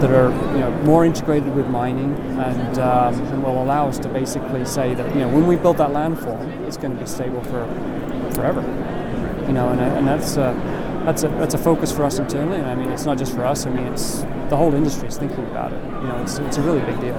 that 0.01 0.11
are 0.11 0.31
you 0.53 0.61
know 0.61 0.71
more 0.83 1.05
integrated 1.05 1.55
with 1.55 1.67
mining 1.69 2.15
and, 2.39 2.79
um, 2.79 3.15
and 3.15 3.43
will 3.43 3.63
allow 3.63 3.89
us 3.89 3.99
to 3.99 4.09
basically 4.09 4.65
say 4.65 4.95
that 4.95 5.15
you 5.15 5.21
know 5.21 5.29
when 5.29 5.47
we 5.47 5.57
build 5.57 5.79
that 5.79 5.91
landform, 5.91 6.67
it's 6.67 6.77
going 6.77 6.93
to 6.93 7.01
be 7.01 7.07
stable 7.07 7.43
for 7.45 7.67
forever 8.35 8.63
you 9.47 9.53
know, 9.53 9.69
and, 9.69 9.81
and 9.81 10.07
that's 10.07 10.37
uh, 10.37 10.53
that's 11.05 11.23
a 11.23 11.29
that's 11.29 11.55
a 11.55 11.59
focus 11.59 11.93
for 11.93 12.05
us 12.05 12.19
internally. 12.19 12.59
And 12.59 12.67
I 12.67 12.75
mean, 12.75 12.91
it's 12.91 13.05
not 13.05 13.19
just 13.19 13.33
for 13.35 13.45
us. 13.45 13.67
I 13.67 13.71
mean, 13.71 13.87
it's 13.87 14.23
the 14.49 14.57
whole 14.57 14.75
industry 14.75 15.09
is 15.09 15.17
thinking 15.17 15.45
about 15.47 15.73
it. 15.73 15.83
You 16.03 16.09
know, 16.09 16.21
it's 16.23 16.39
it's 16.39 16.57
a 16.57 16.63
really 16.63 16.81
big 16.81 17.01
deal. 17.01 17.17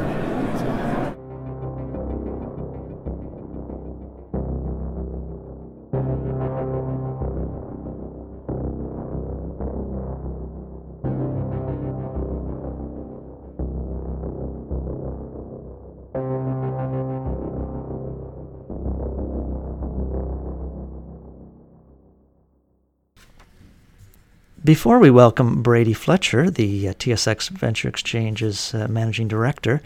Before 24.67 24.99
we 24.99 25.09
welcome 25.09 25.63
Brady 25.63 25.93
Fletcher, 25.93 26.51
the 26.51 26.89
uh, 26.89 26.93
TSX 26.95 27.51
Venture 27.51 27.87
Exchange's 27.87 28.73
uh, 28.73 28.85
managing 28.89 29.29
director, 29.29 29.81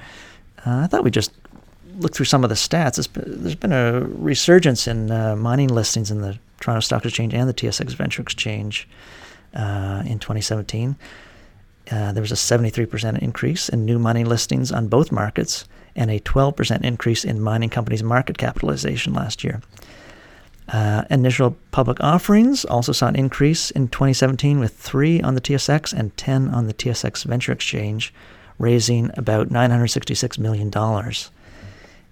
uh, 0.66 0.78
I 0.78 0.88
thought 0.88 1.04
we'd 1.04 1.14
just 1.14 1.32
look 2.00 2.16
through 2.16 2.26
some 2.26 2.44
of 2.44 2.50
the 2.50 2.56
stats. 2.56 3.14
Been, 3.14 3.44
there's 3.44 3.54
been 3.54 3.74
a 3.74 4.00
resurgence 4.00 4.88
in 4.88 5.12
uh, 5.12 5.36
mining 5.36 5.68
listings 5.68 6.10
in 6.10 6.22
the 6.22 6.40
Toronto 6.62 6.80
Stock 6.80 7.06
Exchange 7.06 7.32
and 7.32 7.48
the 7.48 7.54
TSX 7.54 7.94
Venture 7.94 8.24
Exchange 8.24 8.90
uh, 9.54 10.02
in 10.04 10.18
2017. 10.18 10.96
Uh, 11.92 12.12
there 12.12 12.22
was 12.24 12.32
a 12.32 12.34
73% 12.34 13.20
increase 13.20 13.70
in 13.70 13.86
new 13.86 14.00
mining 14.00 14.26
listings 14.26 14.72
on 14.72 14.88
both 14.88 15.12
markets 15.12 15.66
and 15.96 16.10
a 16.10 16.20
12% 16.22 16.84
increase 16.84 17.24
in 17.24 17.40
mining 17.40 17.70
companies' 17.70 18.02
market 18.02 18.40
capitalization 18.40 19.14
last 19.14 19.44
year. 19.44 19.62
Uh, 20.72 21.04
initial 21.10 21.58
public 21.72 22.02
offerings 22.02 22.64
also 22.64 22.94
saw 22.94 23.08
an 23.08 23.16
increase 23.16 23.72
in 23.72 23.90
2017 23.90 24.60
with 24.60 24.74
three 24.74 25.20
on 25.22 25.36
the 25.36 25.42
TSX 25.42 25.92
and 25.92 26.16
10 26.16 26.48
on 26.48 26.68
the 26.68 26.74
TSX 26.74 27.26
Venture 27.26 27.52
Exchange, 27.52 28.14
raising 28.58 29.12
about 29.18 29.50
$966 29.50 30.40
million. 30.40 30.72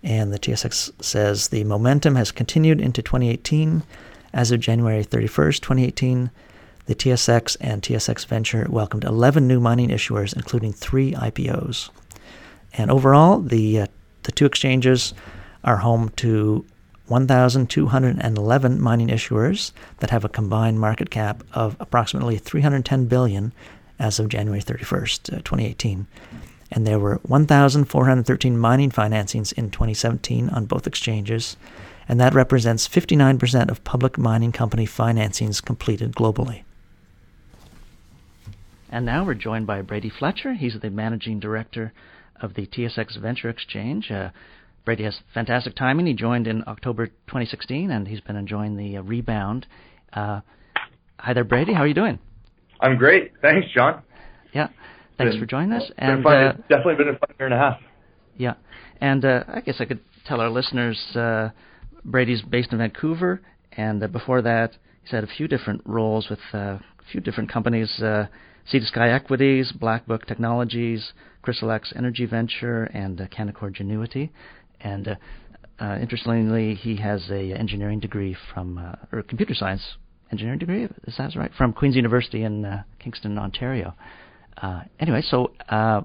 And 0.04 0.34
the 0.34 0.39
TSX 0.39 0.91
says 1.02 1.48
the 1.48 1.63
momentum 1.63 2.15
has 2.15 2.32
continued 2.32 2.82
into 2.82 3.02
2018. 3.02 3.84
As 4.34 4.52
of 4.52 4.60
January 4.60 5.04
31st, 5.06 5.62
2018, 5.62 6.30
the 6.86 6.95
TSX 6.95 7.56
and 7.62 7.82
TSX 7.82 8.26
Venture 8.26 8.67
welcomed 8.69 9.06
11 9.06 9.48
new 9.48 9.60
mining 9.60 9.89
issuers, 9.89 10.36
including 10.36 10.74
three 10.74 11.13
IPOs. 11.13 11.89
And 12.74 12.91
overall, 12.91 13.39
the, 13.39 13.82
uh, 13.82 13.88
the 14.24 14.32
two 14.32 14.45
exchanges 14.45 15.13
are 15.63 15.78
home 15.78 16.10
to 16.17 16.65
1,211 17.10 18.82
mining 18.82 19.08
issuers 19.08 19.72
that 19.98 20.10
have 20.12 20.24
a 20.24 20.30
combined 20.30 20.80
market 20.80 21.10
cap 21.10 21.43
of 21.54 21.76
approximately 21.80 22.38
310 22.38 23.06
billion 23.06 23.52
as 24.00 24.19
of 24.19 24.30
January 24.30 24.62
31st, 24.62 25.34
uh, 25.34 25.38
2018. 25.38 26.08
And 26.72 26.86
there 26.86 27.00
were 27.00 27.19
1,413 27.24 28.58
mining 28.58 28.91
financings 28.91 29.52
in 29.54 29.72
2017 29.72 30.50
on 30.50 30.65
both 30.65 30.88
exchanges, 30.88 31.58
and 32.08 32.19
that 32.19 32.34
represents 32.34 32.88
59% 32.88 33.69
of 33.69 33.84
public 33.84 34.17
mining 34.17 34.52
company 34.52 34.86
financings 34.86 35.63
completed 35.63 36.13
globally. 36.13 36.63
And 38.91 39.06
now 39.06 39.24
we're 39.24 39.36
joined 39.36 39.67
by 39.67 39.82
Brady 39.82 40.10
Fletcher. 40.10 40.54
He's 40.54 40.80
the 40.80 40.89
managing 40.89 41.39
director 41.39 41.93
of 42.41 42.54
the 42.54 42.65
TSX 42.65 43.19
Venture 43.19 43.50
Exchange. 43.50 44.12
Uh, 44.12 44.30
Brady 44.86 45.04
has 45.04 45.20
fantastic 45.34 45.76
timing. 45.76 46.06
He 46.06 46.13
joined 46.13 46.48
in 46.48 46.63
October 46.68 47.08
2016, 47.08 47.92
and 47.92 48.08
he's 48.08 48.22
been 48.22 48.36
enjoying 48.36 48.78
the 48.78 48.98
uh, 48.98 49.02
rebound. 49.02 49.68
Uh, 50.13 50.42
hi 51.18 51.34
there, 51.34 51.44
Brady. 51.44 51.74
How 51.74 51.82
are 51.82 51.88
you 51.88 51.94
doing? 51.94 52.20
I'm 52.80 52.98
great. 52.98 53.34
Thanks, 53.42 53.68
John. 53.74 54.02
Yeah. 54.54 54.70
Thanks 55.18 55.36
been, 55.36 55.42
for 55.42 55.46
joining 55.46 55.74
us. 55.74 55.92
And. 55.98 56.26
Uh, 56.26 56.54
it's 56.58 56.68
definitely 56.70 56.96
been 56.96 57.10
a 57.10 57.18
fun 57.20 57.30
year 57.38 57.48
and 57.48 57.54
a 57.54 57.58
half. 57.58 57.80
Yeah. 58.38 58.54
And 59.02 59.24
uh, 59.26 59.44
I 59.48 59.62
guess 59.62 59.76
I 59.80 59.86
could 59.86 60.00
tell 60.26 60.42
our 60.42 60.50
listeners 60.50 61.00
uh, 61.15 61.50
Brady's 62.06 62.42
based 62.42 62.72
in 62.72 62.78
Vancouver, 62.78 63.42
and 63.74 64.02
uh, 64.02 64.08
before 64.08 64.42
that, 64.42 64.76
he's 65.04 65.12
had 65.12 65.24
a 65.24 65.28
few 65.28 65.48
different 65.48 65.82
roles 65.86 66.30
with 66.30 66.39
a 66.54 66.82
few 67.12 67.22
different 67.22 67.52
companies. 67.52 68.02
Sea 68.70 68.80
to 68.80 68.86
Sky 68.86 69.10
Equities, 69.10 69.72
Black 69.72 70.06
Book 70.06 70.28
Technologies, 70.28 71.13
Crystal 71.42 71.72
X 71.72 71.92
Energy 71.96 72.26
Venture, 72.26 72.84
and 72.84 73.20
uh, 73.20 73.26
Canaccord 73.28 73.76
Genuity. 73.82 74.30
And 74.82 75.08
uh, 75.10 75.15
Uh, 75.80 75.98
interestingly, 76.02 76.76
he 76.76 76.98
has 76.98 77.30
a 77.32 77.54
engineering 77.54 78.00
degree 78.00 78.36
from, 78.54 78.78
uh, 78.78 78.96
or 79.13 79.24
computer 79.24 79.54
science 79.54 79.82
engineering 80.32 80.60
degree, 80.60 80.84
is 81.08 81.15
that 81.18 81.34
right? 81.36 81.52
From 81.58 81.72
Queen's 81.72 81.96
University 81.96 82.44
in 82.44 82.65
uh, 82.65 82.84
Kingston, 83.00 83.38
Ontario. 83.38 83.96
Uh, 84.62 84.82
anyway, 85.00 85.22
so 85.22 85.52
uh, 85.70 86.02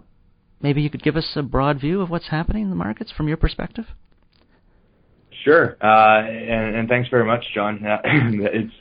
maybe 0.62 0.80
you 0.80 0.90
could 0.90 1.02
give 1.02 1.16
us 1.16 1.28
a 1.34 1.42
broad 1.42 1.80
view 1.80 2.00
of 2.00 2.08
what's 2.08 2.28
happening 2.28 2.62
in 2.62 2.70
the 2.70 2.76
markets 2.76 3.10
from 3.16 3.26
your 3.26 3.36
perspective. 3.36 3.84
Sure, 5.42 5.76
uh, 5.82 6.22
and, 6.22 6.76
and, 6.76 6.88
thanks 6.88 7.08
very 7.08 7.24
much, 7.24 7.44
John. 7.52 7.80
it's 8.04 8.72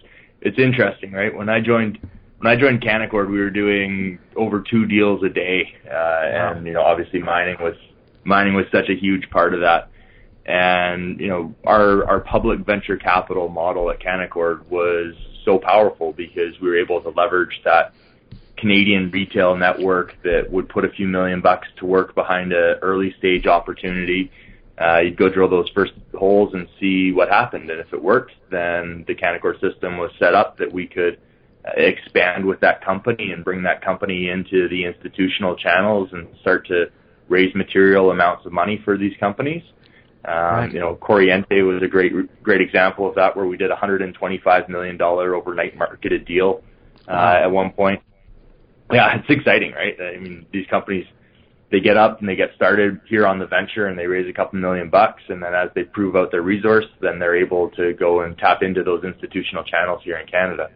it's 0.41 0.59
interesting, 0.59 1.11
right? 1.11 1.35
When 1.35 1.49
I 1.49 1.59
joined 1.59 1.97
when 2.37 2.47
I 2.47 2.55
joined 2.55 2.81
Canaccord, 2.81 3.29
we 3.29 3.39
were 3.39 3.49
doing 3.49 4.19
over 4.37 4.61
two 4.61 4.85
deals 4.85 5.23
a 5.23 5.29
day, 5.29 5.73
uh, 5.87 5.89
wow. 5.89 6.53
and 6.55 6.65
you 6.65 6.73
know, 6.73 6.83
obviously 6.83 7.19
mining 7.19 7.57
was 7.59 7.75
mining 8.23 8.53
was 8.53 8.65
such 8.71 8.89
a 8.89 8.95
huge 8.95 9.29
part 9.29 9.53
of 9.53 9.61
that. 9.61 9.89
And 10.45 11.19
you 11.19 11.27
know, 11.27 11.55
our 11.65 12.05
our 12.05 12.19
public 12.19 12.59
venture 12.59 12.97
capital 12.97 13.47
model 13.47 13.89
at 13.89 13.99
Canaccord 13.99 14.67
was 14.67 15.15
so 15.45 15.57
powerful 15.57 16.11
because 16.11 16.59
we 16.61 16.67
were 16.69 16.77
able 16.77 17.01
to 17.01 17.09
leverage 17.09 17.61
that 17.63 17.93
Canadian 18.57 19.11
retail 19.11 19.55
network 19.55 20.15
that 20.23 20.49
would 20.51 20.69
put 20.69 20.85
a 20.85 20.89
few 20.89 21.07
million 21.07 21.41
bucks 21.41 21.67
to 21.77 21.85
work 21.85 22.15
behind 22.15 22.53
an 22.53 22.77
early 22.81 23.13
stage 23.17 23.45
opportunity. 23.45 24.31
Uh, 24.79 24.99
you'd 24.99 25.17
go 25.17 25.29
drill 25.29 25.49
those 25.49 25.69
first 25.69 25.93
holes 26.13 26.53
and 26.53 26.67
see 26.79 27.11
what 27.11 27.29
happened, 27.29 27.69
and 27.69 27.79
if 27.79 27.93
it 27.93 28.01
worked, 28.01 28.31
then 28.49 29.03
the 29.07 29.13
Canaccord 29.13 29.59
system 29.61 29.97
was 29.97 30.11
set 30.17 30.33
up 30.33 30.57
that 30.57 30.71
we 30.71 30.87
could 30.87 31.19
uh, 31.65 31.71
expand 31.75 32.45
with 32.45 32.59
that 32.61 32.83
company 32.83 33.31
and 33.31 33.43
bring 33.43 33.63
that 33.63 33.83
company 33.83 34.29
into 34.29 34.67
the 34.69 34.83
institutional 34.83 35.55
channels 35.55 36.09
and 36.11 36.27
start 36.41 36.65
to 36.67 36.85
raise 37.29 37.53
material 37.55 38.11
amounts 38.11 38.45
of 38.45 38.51
money 38.51 38.81
for 38.83 38.97
these 38.97 39.13
companies. 39.19 39.63
Um, 40.25 40.33
right. 40.33 40.73
You 40.73 40.79
know, 40.79 40.95
Corriente 40.95 41.65
was 41.65 41.81
a 41.83 41.87
great 41.87 42.13
great 42.41 42.61
example 42.61 43.07
of 43.07 43.15
that, 43.15 43.35
where 43.35 43.45
we 43.45 43.57
did 43.57 43.69
a 43.69 43.73
125 43.73 44.69
million 44.69 44.97
dollar 44.97 45.35
overnight 45.35 45.77
marketed 45.77 46.25
deal 46.25 46.63
uh, 47.07 47.11
wow. 47.11 47.43
at 47.43 47.51
one 47.51 47.71
point. 47.71 48.01
Yeah, 48.91 49.17
it's 49.17 49.29
exciting, 49.29 49.73
right? 49.73 49.95
I 49.99 50.19
mean, 50.19 50.45
these 50.51 50.67
companies 50.67 51.05
they 51.73 51.79
get 51.79 51.97
up 51.97 52.19
and 52.19 52.29
they 52.29 52.35
get 52.35 52.51
started 52.55 53.01
here 53.09 53.25
on 53.25 53.39
the 53.39 53.47
venture 53.47 53.87
and 53.87 53.97
they 53.97 54.05
raise 54.05 54.29
a 54.29 54.33
couple 54.33 54.59
million 54.59 54.91
bucks 54.91 55.23
and 55.29 55.41
then 55.41 55.55
as 55.55 55.69
they 55.73 55.83
prove 55.83 56.15
out 56.15 56.29
their 56.29 56.43
resource, 56.43 56.85
then 57.01 57.17
they're 57.17 57.35
able 57.35 57.71
to 57.71 57.93
go 57.93 58.21
and 58.21 58.37
tap 58.37 58.61
into 58.61 58.83
those 58.83 59.03
institutional 59.03 59.63
channels 59.63 59.99
here 60.03 60.17
in 60.17 60.27
Canada. 60.27 60.69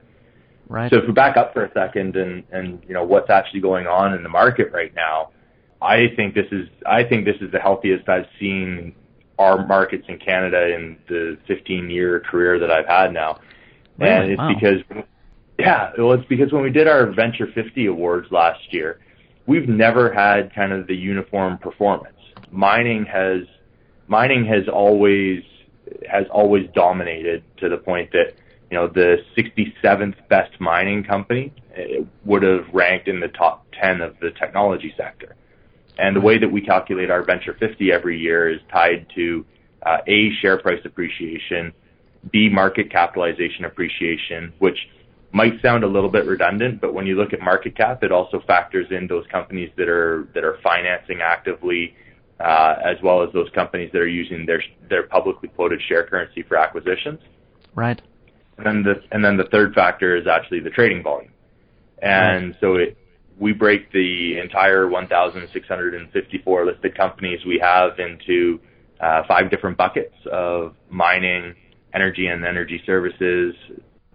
Right. 0.67 0.89
So 0.91 0.97
if 0.97 1.05
we 1.05 1.13
back 1.13 1.37
up 1.37 1.53
for 1.53 1.65
a 1.65 1.71
second 1.71 2.15
and 2.15 2.43
and 2.51 2.83
you 2.87 2.93
know 2.93 3.03
what's 3.03 3.29
actually 3.29 3.61
going 3.61 3.87
on 3.87 4.13
in 4.13 4.23
the 4.23 4.29
market 4.29 4.71
right 4.73 4.93
now, 4.95 5.29
I 5.81 6.07
think 6.15 6.33
this 6.33 6.47
is 6.51 6.67
I 6.85 7.03
think 7.03 7.25
this 7.25 7.35
is 7.41 7.51
the 7.51 7.59
healthiest 7.59 8.09
I've 8.09 8.27
seen 8.39 8.95
our 9.39 9.65
markets 9.65 10.05
in 10.07 10.17
Canada 10.17 10.73
in 10.73 10.97
the 11.07 11.37
15 11.47 11.89
year 11.89 12.19
career 12.19 12.59
that 12.59 12.71
I've 12.71 12.87
had 12.87 13.13
now. 13.13 13.39
Really? 13.97 14.11
And 14.11 14.31
it's 14.31 14.39
wow. 14.39 14.53
because, 14.53 15.05
yeah, 15.59 15.91
well, 15.97 16.13
it's 16.13 16.27
because 16.27 16.51
when 16.51 16.63
we 16.63 16.71
did 16.71 16.87
our 16.87 17.11
Venture 17.11 17.47
50 17.53 17.85
awards 17.87 18.27
last 18.31 18.73
year, 18.73 18.99
we've 19.45 19.67
never 19.67 20.11
had 20.11 20.53
kind 20.53 20.71
of 20.71 20.87
the 20.87 20.95
uniform 20.95 21.57
performance. 21.57 22.17
Mining 22.51 23.05
has, 23.05 23.41
mining 24.07 24.45
has 24.45 24.67
always, 24.67 25.43
has 26.09 26.25
always 26.31 26.67
dominated 26.73 27.43
to 27.57 27.69
the 27.69 27.77
point 27.77 28.11
that, 28.11 28.33
you 28.69 28.77
know, 28.77 28.87
the 28.87 29.17
67th 29.37 30.15
best 30.29 30.59
mining 30.59 31.03
company 31.03 31.53
eh, 31.75 32.01
would 32.25 32.43
have 32.43 32.65
ranked 32.73 33.07
in 33.07 33.19
the 33.19 33.29
top 33.29 33.65
10 33.81 34.01
of 34.01 34.19
the 34.19 34.31
technology 34.31 34.93
sector. 34.97 35.35
And 35.97 36.15
the 36.15 36.21
way 36.21 36.37
that 36.37 36.49
we 36.49 36.61
calculate 36.61 37.09
our 37.09 37.23
Venture 37.23 37.55
50 37.59 37.91
every 37.91 38.19
year 38.19 38.49
is 38.49 38.59
tied 38.71 39.07
to 39.15 39.45
uh, 39.83 39.97
A, 40.07 40.29
share 40.41 40.59
price 40.59 40.81
appreciation, 40.85 41.73
B, 42.31 42.49
market 42.51 42.91
capitalization 42.91 43.65
appreciation, 43.65 44.53
which 44.59 44.77
might 45.31 45.61
sound 45.61 45.83
a 45.83 45.87
little 45.87 46.09
bit 46.09 46.25
redundant, 46.25 46.81
but 46.81 46.93
when 46.93 47.05
you 47.05 47.15
look 47.15 47.33
at 47.33 47.41
market 47.41 47.75
cap, 47.75 48.03
it 48.03 48.11
also 48.11 48.41
factors 48.47 48.87
in 48.91 49.07
those 49.07 49.25
companies 49.27 49.69
that 49.77 49.89
are 49.89 50.27
that 50.33 50.43
are 50.43 50.57
financing 50.63 51.19
actively, 51.21 51.95
uh, 52.39 52.75
as 52.83 52.97
well 53.03 53.23
as 53.23 53.31
those 53.33 53.49
companies 53.53 53.89
that 53.91 53.99
are 53.99 54.07
using 54.07 54.45
their 54.45 54.63
their 54.89 55.03
publicly 55.03 55.49
quoted 55.49 55.81
share 55.87 56.05
currency 56.07 56.43
for 56.43 56.57
acquisitions. 56.57 57.19
Right. 57.75 58.01
And 58.57 58.65
then 58.65 58.83
the 58.83 59.03
and 59.11 59.23
then 59.23 59.37
the 59.37 59.45
third 59.51 59.73
factor 59.73 60.15
is 60.15 60.27
actually 60.27 60.61
the 60.61 60.69
trading 60.69 61.03
volume. 61.03 61.31
And 62.01 62.47
right. 62.47 62.57
so 62.61 62.75
it 62.75 62.97
we 63.39 63.53
break 63.53 63.91
the 63.91 64.39
entire 64.39 64.87
1,654 64.87 66.65
listed 66.65 66.97
companies 66.97 67.39
we 67.45 67.59
have 67.61 67.99
into 67.99 68.59
uh, 68.99 69.21
five 69.27 69.51
different 69.51 69.77
buckets 69.77 70.15
of 70.31 70.75
mining, 70.89 71.55
energy 71.93 72.27
and 72.27 72.43
energy 72.45 72.81
services, 72.85 73.55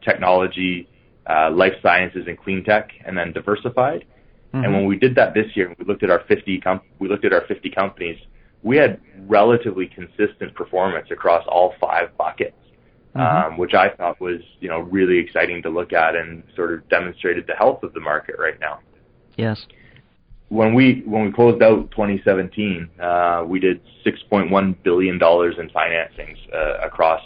technology, 0.02 0.88
uh, 1.28 1.50
life 1.52 1.74
sciences 1.82 2.24
and 2.26 2.38
clean 2.38 2.64
tech, 2.64 2.90
and 3.04 3.16
then 3.16 3.32
diversified. 3.32 4.04
Mm-hmm. 4.52 4.64
And 4.64 4.74
when 4.74 4.86
we 4.86 4.96
did 4.98 5.14
that 5.14 5.34
this 5.34 5.46
year, 5.54 5.74
we 5.78 5.84
looked 5.84 6.02
at 6.02 6.10
our 6.10 6.24
50 6.26 6.60
com- 6.60 6.80
we 6.98 7.08
looked 7.08 7.24
at 7.24 7.32
our 7.32 7.46
50 7.46 7.70
companies. 7.70 8.18
We 8.62 8.76
had 8.76 9.00
relatively 9.26 9.86
consistent 9.86 10.54
performance 10.54 11.08
across 11.10 11.44
all 11.48 11.74
five 11.80 12.16
buckets, 12.18 12.56
mm-hmm. 13.14 13.52
um, 13.52 13.58
which 13.58 13.74
I 13.74 13.90
thought 13.90 14.20
was 14.20 14.40
you 14.60 14.68
know 14.68 14.80
really 14.80 15.18
exciting 15.18 15.62
to 15.62 15.70
look 15.70 15.92
at 15.92 16.16
and 16.16 16.42
sort 16.56 16.74
of 16.74 16.88
demonstrated 16.88 17.46
the 17.46 17.54
health 17.54 17.84
of 17.84 17.92
the 17.94 18.00
market 18.00 18.34
right 18.38 18.58
now. 18.60 18.80
Yes. 19.36 19.66
When 20.48 20.74
we 20.74 21.02
when 21.06 21.24
we 21.26 21.32
closed 21.32 21.62
out 21.62 21.90
2017, 21.92 22.90
uh, 23.00 23.44
we 23.46 23.58
did 23.58 23.80
6.1 24.04 24.82
billion 24.82 25.18
dollars 25.18 25.54
in 25.58 25.70
financings 25.70 26.36
uh, 26.54 26.86
across 26.86 27.22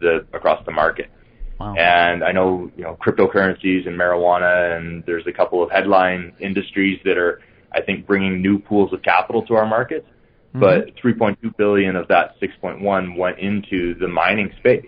the 0.00 0.26
across 0.32 0.64
the 0.66 0.72
market. 0.72 1.10
Wow. 1.58 1.74
And 1.74 2.22
I 2.22 2.32
know 2.32 2.70
you 2.76 2.84
know 2.84 2.98
cryptocurrencies 3.00 3.86
and 3.86 3.98
marijuana, 3.98 4.76
and 4.76 5.04
there's 5.06 5.26
a 5.26 5.32
couple 5.32 5.62
of 5.62 5.70
headline 5.70 6.34
industries 6.38 7.00
that 7.04 7.16
are 7.16 7.40
I 7.72 7.80
think 7.80 8.06
bringing 8.06 8.42
new 8.42 8.58
pools 8.58 8.92
of 8.92 9.02
capital 9.02 9.46
to 9.46 9.54
our 9.54 9.66
markets. 9.66 10.06
Mm-hmm. 10.54 10.60
But 10.60 10.96
3.2 11.02 11.56
billion 11.56 11.96
of 11.96 12.08
that 12.08 12.40
6.1 12.40 13.16
went 13.16 13.38
into 13.38 13.94
the 13.94 14.08
mining 14.08 14.52
space, 14.58 14.84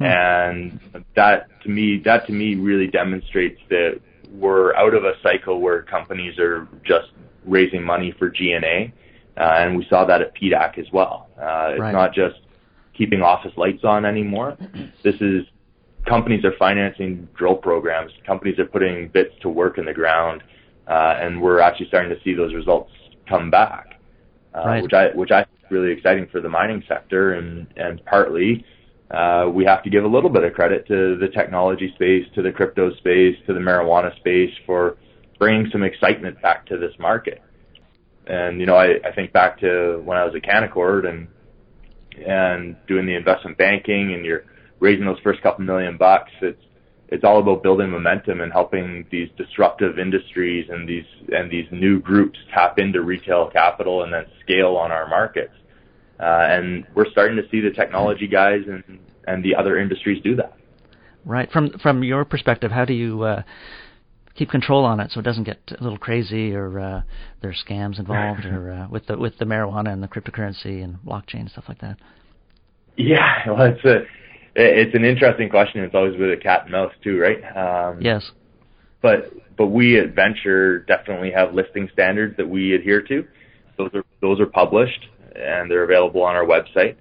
mm-hmm. 0.00 0.04
and 0.04 1.04
that 1.16 1.48
to 1.62 1.68
me 1.68 2.00
that 2.04 2.26
to 2.26 2.32
me 2.32 2.54
really 2.54 2.86
demonstrates 2.86 3.60
that 3.68 4.00
we're 4.32 4.74
out 4.74 4.94
of 4.94 5.04
a 5.04 5.14
cycle 5.22 5.60
where 5.60 5.82
companies 5.82 6.38
are 6.38 6.68
just 6.84 7.08
raising 7.44 7.82
money 7.82 8.14
for 8.18 8.28
G&A, 8.28 8.92
uh, 9.36 9.42
and 9.42 9.76
we 9.76 9.86
saw 9.88 10.04
that 10.04 10.20
at 10.20 10.34
PDAC 10.34 10.78
as 10.78 10.86
well. 10.92 11.28
Uh, 11.40 11.70
it's 11.72 11.80
right. 11.80 11.92
not 11.92 12.12
just 12.12 12.36
keeping 12.96 13.22
office 13.22 13.52
lights 13.56 13.84
on 13.84 14.04
anymore. 14.04 14.56
This 15.02 15.14
is 15.20 15.44
companies 16.06 16.44
are 16.44 16.52
financing 16.58 17.28
drill 17.36 17.56
programs. 17.56 18.12
Companies 18.26 18.58
are 18.58 18.66
putting 18.66 19.08
bits 19.08 19.34
to 19.42 19.48
work 19.48 19.78
in 19.78 19.84
the 19.84 19.94
ground, 19.94 20.42
uh, 20.86 21.16
and 21.18 21.40
we're 21.40 21.60
actually 21.60 21.88
starting 21.88 22.10
to 22.10 22.22
see 22.22 22.34
those 22.34 22.54
results 22.54 22.90
come 23.28 23.50
back, 23.50 24.00
uh, 24.54 24.62
right. 24.66 24.82
which 24.82 24.92
I 24.92 25.08
which 25.14 25.30
I 25.30 25.44
think 25.44 25.58
is 25.64 25.70
really 25.70 25.92
exciting 25.92 26.26
for 26.30 26.40
the 26.40 26.48
mining 26.48 26.82
sector, 26.86 27.34
and 27.34 27.66
and 27.76 28.04
partly 28.04 28.64
uh, 29.10 29.48
we 29.52 29.64
have 29.64 29.82
to 29.82 29.90
give 29.90 30.04
a 30.04 30.08
little 30.08 30.30
bit 30.30 30.44
of 30.44 30.52
credit 30.52 30.86
to 30.86 31.16
the 31.16 31.28
technology 31.28 31.92
space, 31.94 32.24
to 32.34 32.42
the 32.42 32.52
crypto 32.52 32.94
space, 32.96 33.36
to 33.46 33.52
the 33.52 33.60
marijuana 33.60 34.14
space 34.16 34.52
for 34.66 34.96
bringing 35.38 35.68
some 35.72 35.82
excitement 35.82 36.40
back 36.42 36.66
to 36.66 36.78
this 36.78 36.92
market. 36.98 37.42
And 38.26 38.60
you 38.60 38.66
know, 38.66 38.76
I, 38.76 39.00
I 39.04 39.12
think 39.14 39.32
back 39.32 39.58
to 39.60 40.00
when 40.04 40.16
I 40.16 40.24
was 40.24 40.34
at 40.34 40.42
Canaccord 40.42 41.08
and 41.08 41.28
and 42.24 42.76
doing 42.86 43.06
the 43.06 43.14
investment 43.14 43.56
banking, 43.56 44.12
and 44.12 44.24
you're 44.24 44.44
raising 44.78 45.06
those 45.06 45.18
first 45.24 45.42
couple 45.42 45.64
million 45.64 45.96
bucks. 45.96 46.30
It's 46.40 46.62
it's 47.08 47.24
all 47.24 47.40
about 47.40 47.64
building 47.64 47.90
momentum 47.90 48.40
and 48.40 48.52
helping 48.52 49.04
these 49.10 49.28
disruptive 49.36 49.98
industries 49.98 50.68
and 50.70 50.88
these 50.88 51.06
and 51.32 51.50
these 51.50 51.66
new 51.72 51.98
groups 51.98 52.38
tap 52.54 52.78
into 52.78 53.02
retail 53.02 53.50
capital 53.50 54.04
and 54.04 54.12
then 54.12 54.26
scale 54.42 54.76
on 54.76 54.92
our 54.92 55.08
markets. 55.08 55.54
Uh, 56.20 56.46
and 56.50 56.86
we're 56.94 57.10
starting 57.10 57.36
to 57.36 57.48
see 57.50 57.60
the 57.60 57.70
technology 57.70 58.26
guys 58.26 58.60
and, 58.66 58.98
and 59.26 59.42
the 59.42 59.54
other 59.54 59.78
industries 59.78 60.22
do 60.22 60.36
that. 60.36 60.54
Right. 61.24 61.50
From 61.50 61.78
from 61.78 62.02
your 62.02 62.24
perspective, 62.24 62.70
how 62.70 62.84
do 62.84 62.94
you 62.94 63.22
uh, 63.22 63.42
keep 64.34 64.50
control 64.50 64.84
on 64.84 65.00
it 65.00 65.10
so 65.12 65.20
it 65.20 65.22
doesn't 65.22 65.44
get 65.44 65.58
a 65.78 65.82
little 65.82 65.98
crazy 65.98 66.54
or 66.54 66.80
uh, 66.80 67.02
there's 67.42 67.62
scams 67.66 67.98
involved 67.98 68.44
or 68.46 68.72
uh, 68.72 68.88
with 68.88 69.06
the 69.06 69.18
with 69.18 69.38
the 69.38 69.44
marijuana 69.44 69.92
and 69.92 70.02
the 70.02 70.08
cryptocurrency 70.08 70.82
and 70.82 70.98
blockchain 71.06 71.50
stuff 71.50 71.64
like 71.68 71.80
that? 71.80 71.96
Yeah, 72.96 73.42
well, 73.46 73.62
it's 73.62 73.84
a 73.84 74.04
it's 74.54 74.94
an 74.94 75.04
interesting 75.04 75.48
question. 75.48 75.82
It's 75.82 75.94
always 75.94 76.18
with 76.18 76.32
a 76.32 76.36
cat 76.36 76.62
and 76.64 76.72
mouse 76.72 76.92
too, 77.02 77.18
right? 77.18 77.38
Um, 77.56 78.00
yes. 78.00 78.30
But 79.02 79.32
but 79.56 79.66
we 79.66 79.98
at 79.98 80.14
Venture 80.14 80.80
definitely 80.80 81.32
have 81.32 81.54
listing 81.54 81.88
standards 81.92 82.36
that 82.36 82.48
we 82.48 82.74
adhere 82.74 83.02
to. 83.02 83.26
Those 83.78 83.90
are 83.94 84.04
those 84.20 84.40
are 84.40 84.46
published 84.46 85.06
and 85.34 85.70
they're 85.70 85.84
available 85.84 86.22
on 86.22 86.36
our 86.36 86.44
website. 86.44 86.96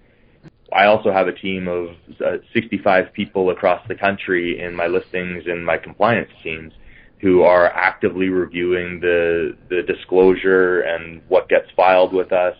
I 0.71 0.85
also 0.85 1.11
have 1.11 1.27
a 1.27 1.33
team 1.33 1.67
of 1.67 1.89
uh, 2.23 2.37
65 2.53 3.11
people 3.13 3.49
across 3.49 3.85
the 3.87 3.95
country 3.95 4.59
in 4.59 4.75
my 4.75 4.87
listings 4.87 5.43
and 5.47 5.65
my 5.65 5.77
compliance 5.77 6.29
teams 6.43 6.73
who 7.21 7.41
are 7.41 7.67
actively 7.67 8.29
reviewing 8.29 8.99
the 8.99 9.57
the 9.69 9.81
disclosure 9.83 10.81
and 10.81 11.21
what 11.27 11.49
gets 11.49 11.69
filed 11.75 12.13
with 12.13 12.31
us, 12.31 12.55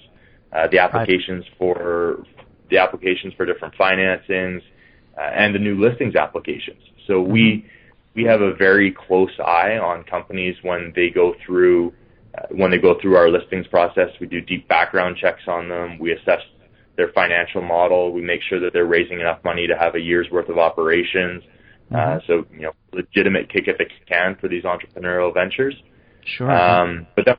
uh, 0.51 0.67
the 0.67 0.79
applications 0.79 1.45
for 1.57 2.23
the 2.69 2.77
applications 2.77 3.33
for 3.35 3.45
different 3.45 3.73
financings, 3.75 4.61
uh, 5.17 5.21
and 5.21 5.55
the 5.55 5.59
new 5.59 5.79
listings 5.79 6.15
applications. 6.15 6.81
So 7.07 7.21
mm-hmm. 7.21 7.31
we 7.31 7.65
we 8.15 8.23
have 8.23 8.41
a 8.41 8.53
very 8.53 8.91
close 8.91 9.31
eye 9.39 9.77
on 9.77 10.03
companies 10.03 10.55
when 10.61 10.91
they 10.95 11.09
go 11.09 11.35
through 11.45 11.93
when 12.51 12.71
they 12.71 12.77
go 12.77 12.99
through 13.01 13.15
our 13.15 13.29
listings 13.29 13.67
process. 13.67 14.09
We 14.19 14.27
do 14.27 14.41
deep 14.41 14.67
background 14.67 15.17
checks 15.17 15.43
on 15.47 15.69
them. 15.69 15.99
We 15.99 16.11
assess 16.13 16.41
their 16.97 17.11
financial 17.13 17.61
model. 17.61 18.11
We 18.11 18.21
make 18.21 18.41
sure 18.47 18.59
that 18.59 18.73
they're 18.73 18.85
raising 18.85 19.19
enough 19.19 19.39
money 19.43 19.67
to 19.67 19.77
have 19.77 19.95
a 19.95 19.99
year's 19.99 20.29
worth 20.31 20.49
of 20.49 20.57
operations. 20.57 21.43
Uh, 21.91 21.95
mm-hmm. 21.95 22.17
Uh, 22.17 22.19
so 22.27 22.45
you 22.53 22.61
know, 22.61 22.71
legitimate 22.93 23.51
kick 23.51 23.67
at 23.67 23.77
the 23.77 23.85
can 24.07 24.35
for 24.39 24.47
these 24.47 24.63
entrepreneurial 24.63 25.33
ventures. 25.33 25.75
Sure. 26.37 26.51
Um, 26.51 27.07
but 27.15 27.25
then, 27.25 27.35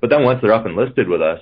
but 0.00 0.10
then 0.10 0.24
once 0.24 0.40
they're 0.42 0.54
up 0.54 0.66
and 0.66 0.74
listed 0.74 1.08
with 1.08 1.22
us, 1.22 1.40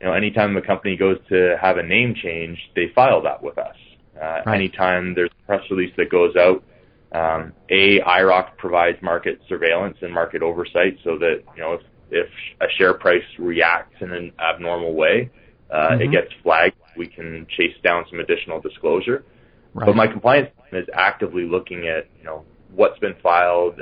you 0.00 0.06
know, 0.06 0.12
anytime 0.12 0.56
a 0.56 0.62
company 0.62 0.96
goes 0.96 1.18
to 1.28 1.56
have 1.60 1.76
a 1.76 1.82
name 1.82 2.14
change, 2.14 2.58
they 2.74 2.90
file 2.94 3.22
that 3.22 3.42
with 3.42 3.58
us. 3.58 3.76
Uh, 4.16 4.40
right. 4.46 4.54
Anytime 4.54 5.14
there's 5.14 5.30
a 5.30 5.46
press 5.46 5.62
release 5.70 5.92
that 5.96 6.10
goes 6.10 6.34
out, 6.36 6.64
um, 7.12 7.52
a 7.70 8.00
IIROC 8.00 8.56
provides 8.56 8.98
market 9.02 9.40
surveillance 9.48 9.96
and 10.02 10.12
market 10.12 10.42
oversight, 10.42 10.98
so 11.04 11.18
that 11.18 11.42
you 11.56 11.62
know 11.62 11.74
if 11.74 11.80
if 12.10 12.28
a 12.60 12.66
share 12.78 12.94
price 12.94 13.24
reacts 13.38 13.96
in 14.00 14.12
an 14.12 14.32
abnormal 14.38 14.94
way, 14.94 15.30
uh, 15.70 15.90
mm-hmm. 15.90 16.02
it 16.02 16.12
gets 16.12 16.32
flagged. 16.42 16.76
We 16.96 17.06
can 17.06 17.46
chase 17.56 17.76
down 17.82 18.04
some 18.10 18.20
additional 18.20 18.60
disclosure. 18.60 19.24
Right. 19.74 19.86
But 19.86 19.96
my 19.96 20.06
compliance 20.06 20.50
team 20.56 20.80
is 20.80 20.88
actively 20.92 21.44
looking 21.44 21.86
at 21.86 22.08
you 22.18 22.24
know 22.24 22.44
what's 22.74 22.98
been 22.98 23.14
filed. 23.22 23.80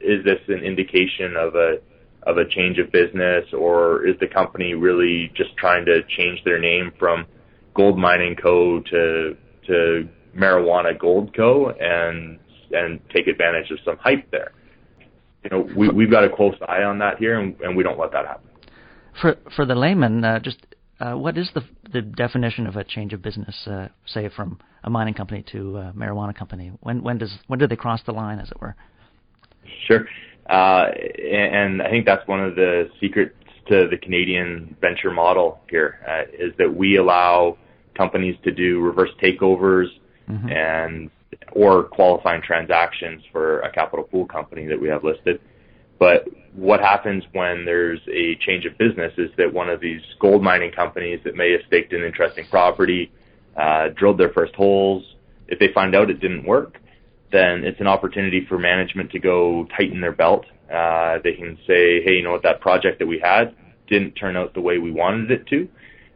Is 0.00 0.24
this 0.24 0.40
an 0.48 0.64
indication 0.64 1.36
of 1.36 1.54
a 1.54 1.78
of 2.26 2.38
a 2.38 2.48
change 2.48 2.78
of 2.78 2.90
business, 2.90 3.44
or 3.52 4.06
is 4.06 4.16
the 4.18 4.26
company 4.26 4.74
really 4.74 5.30
just 5.36 5.56
trying 5.56 5.84
to 5.86 6.02
change 6.16 6.42
their 6.44 6.58
name 6.58 6.92
from 6.98 7.26
Gold 7.74 7.98
Mining 7.98 8.34
Co. 8.34 8.80
to 8.80 9.36
to 9.66 10.08
Marijuana 10.36 10.98
Gold 10.98 11.34
Co. 11.36 11.70
and 11.78 12.38
and 12.72 13.00
take 13.14 13.28
advantage 13.28 13.70
of 13.70 13.78
some 13.84 13.96
hype 13.98 14.30
there? 14.30 14.52
You 15.50 15.58
know, 15.58 15.68
we 15.76 15.88
we've 15.88 16.10
got 16.10 16.24
a 16.24 16.28
close 16.28 16.56
eye 16.66 16.82
on 16.82 16.98
that 16.98 17.18
here, 17.18 17.38
and, 17.38 17.54
and 17.60 17.76
we 17.76 17.84
don't 17.84 17.98
let 17.98 18.10
that 18.12 18.26
happen. 18.26 18.48
For 19.20 19.36
for 19.54 19.64
the 19.64 19.76
layman, 19.76 20.24
uh, 20.24 20.40
just 20.40 20.58
uh, 20.98 21.12
what 21.12 21.38
is 21.38 21.50
the 21.54 21.62
the 21.92 22.02
definition 22.02 22.66
of 22.66 22.74
a 22.74 22.82
change 22.82 23.12
of 23.12 23.22
business? 23.22 23.54
Uh, 23.64 23.88
say 24.06 24.28
from 24.28 24.58
a 24.82 24.90
mining 24.90 25.14
company 25.14 25.44
to 25.52 25.76
a 25.76 25.92
marijuana 25.96 26.34
company. 26.34 26.72
When 26.80 27.02
when 27.04 27.18
does 27.18 27.32
when 27.46 27.60
do 27.60 27.68
they 27.68 27.76
cross 27.76 28.00
the 28.04 28.12
line, 28.12 28.40
as 28.40 28.50
it 28.50 28.60
were? 28.60 28.74
Sure. 29.86 30.06
Uh, 30.50 30.86
and 31.22 31.80
I 31.80 31.90
think 31.90 32.06
that's 32.06 32.26
one 32.26 32.42
of 32.42 32.56
the 32.56 32.88
secrets 33.00 33.34
to 33.68 33.88
the 33.88 33.96
Canadian 33.96 34.76
venture 34.80 35.12
model 35.12 35.60
here 35.70 36.00
uh, 36.08 36.22
is 36.32 36.52
that 36.58 36.74
we 36.74 36.96
allow 36.96 37.56
companies 37.96 38.36
to 38.44 38.52
do 38.52 38.80
reverse 38.80 39.10
takeovers 39.22 39.86
mm-hmm. 40.28 40.48
and 40.48 41.10
or 41.52 41.84
qualifying 41.84 42.42
transactions 42.42 43.22
for 43.32 43.60
a 43.60 43.72
capital 43.72 44.04
pool 44.04 44.26
company 44.26 44.66
that 44.66 44.80
we 44.80 44.88
have 44.88 45.04
listed. 45.04 45.40
But 45.98 46.28
what 46.54 46.80
happens 46.80 47.24
when 47.32 47.64
there's 47.64 48.00
a 48.08 48.36
change 48.36 48.64
of 48.66 48.76
business 48.78 49.12
is 49.16 49.30
that 49.38 49.52
one 49.52 49.68
of 49.68 49.80
these 49.80 50.02
gold 50.20 50.42
mining 50.42 50.72
companies 50.72 51.20
that 51.24 51.34
may 51.34 51.52
have 51.52 51.62
staked 51.66 51.92
an 51.92 52.02
interesting 52.02 52.46
property, 52.50 53.10
uh, 53.56 53.88
drilled 53.96 54.18
their 54.18 54.32
first 54.32 54.54
holes, 54.54 55.04
if 55.48 55.58
they 55.58 55.72
find 55.72 55.94
out 55.94 56.10
it 56.10 56.20
didn't 56.20 56.46
work, 56.46 56.78
then 57.32 57.64
it's 57.64 57.80
an 57.80 57.86
opportunity 57.86 58.44
for 58.48 58.58
management 58.58 59.10
to 59.12 59.18
go 59.18 59.66
tighten 59.76 60.00
their 60.00 60.12
belt. 60.12 60.44
Uh, 60.72 61.18
they 61.22 61.32
can 61.32 61.56
say, 61.66 62.02
hey, 62.02 62.14
you 62.16 62.22
know 62.22 62.32
what, 62.32 62.42
that 62.42 62.60
project 62.60 62.98
that 62.98 63.06
we 63.06 63.20
had 63.22 63.54
didn't 63.88 64.12
turn 64.12 64.36
out 64.36 64.52
the 64.54 64.60
way 64.60 64.78
we 64.78 64.90
wanted 64.90 65.30
it 65.30 65.46
to. 65.46 65.68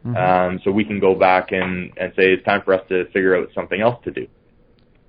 Mm-hmm. 0.05 0.15
Um, 0.17 0.59
so 0.63 0.71
we 0.71 0.83
can 0.83 0.99
go 0.99 1.15
back 1.15 1.51
and, 1.51 1.91
and 1.97 2.11
say 2.15 2.33
it's 2.33 2.43
time 2.43 2.61
for 2.63 2.73
us 2.73 2.81
to 2.89 3.05
figure 3.05 3.35
out 3.35 3.49
something 3.53 3.79
else 3.79 4.03
to 4.03 4.11
do. 4.11 4.27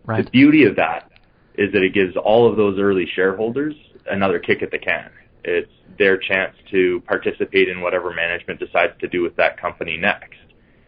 Right. 0.05 0.25
The 0.25 0.31
beauty 0.31 0.65
of 0.65 0.77
that 0.77 1.11
is 1.57 1.73
that 1.73 1.83
it 1.83 1.95
gives 1.95 2.17
all 2.17 2.51
of 2.51 2.57
those 2.57 2.79
early 2.79 3.07
shareholders 3.15 3.75
another 4.11 4.39
kick 4.39 4.63
at 4.63 4.71
the 4.71 4.79
can. 4.79 5.11
It's 5.45 5.71
their 5.99 6.19
chance 6.19 6.55
to 6.71 7.03
participate 7.07 7.69
in 7.69 7.81
whatever 7.81 8.13
management 8.13 8.61
decides 8.61 8.99
to 9.01 9.09
do 9.09 9.23
with 9.23 9.37
that 9.37 9.61
company 9.61 9.97
next. 9.97 10.39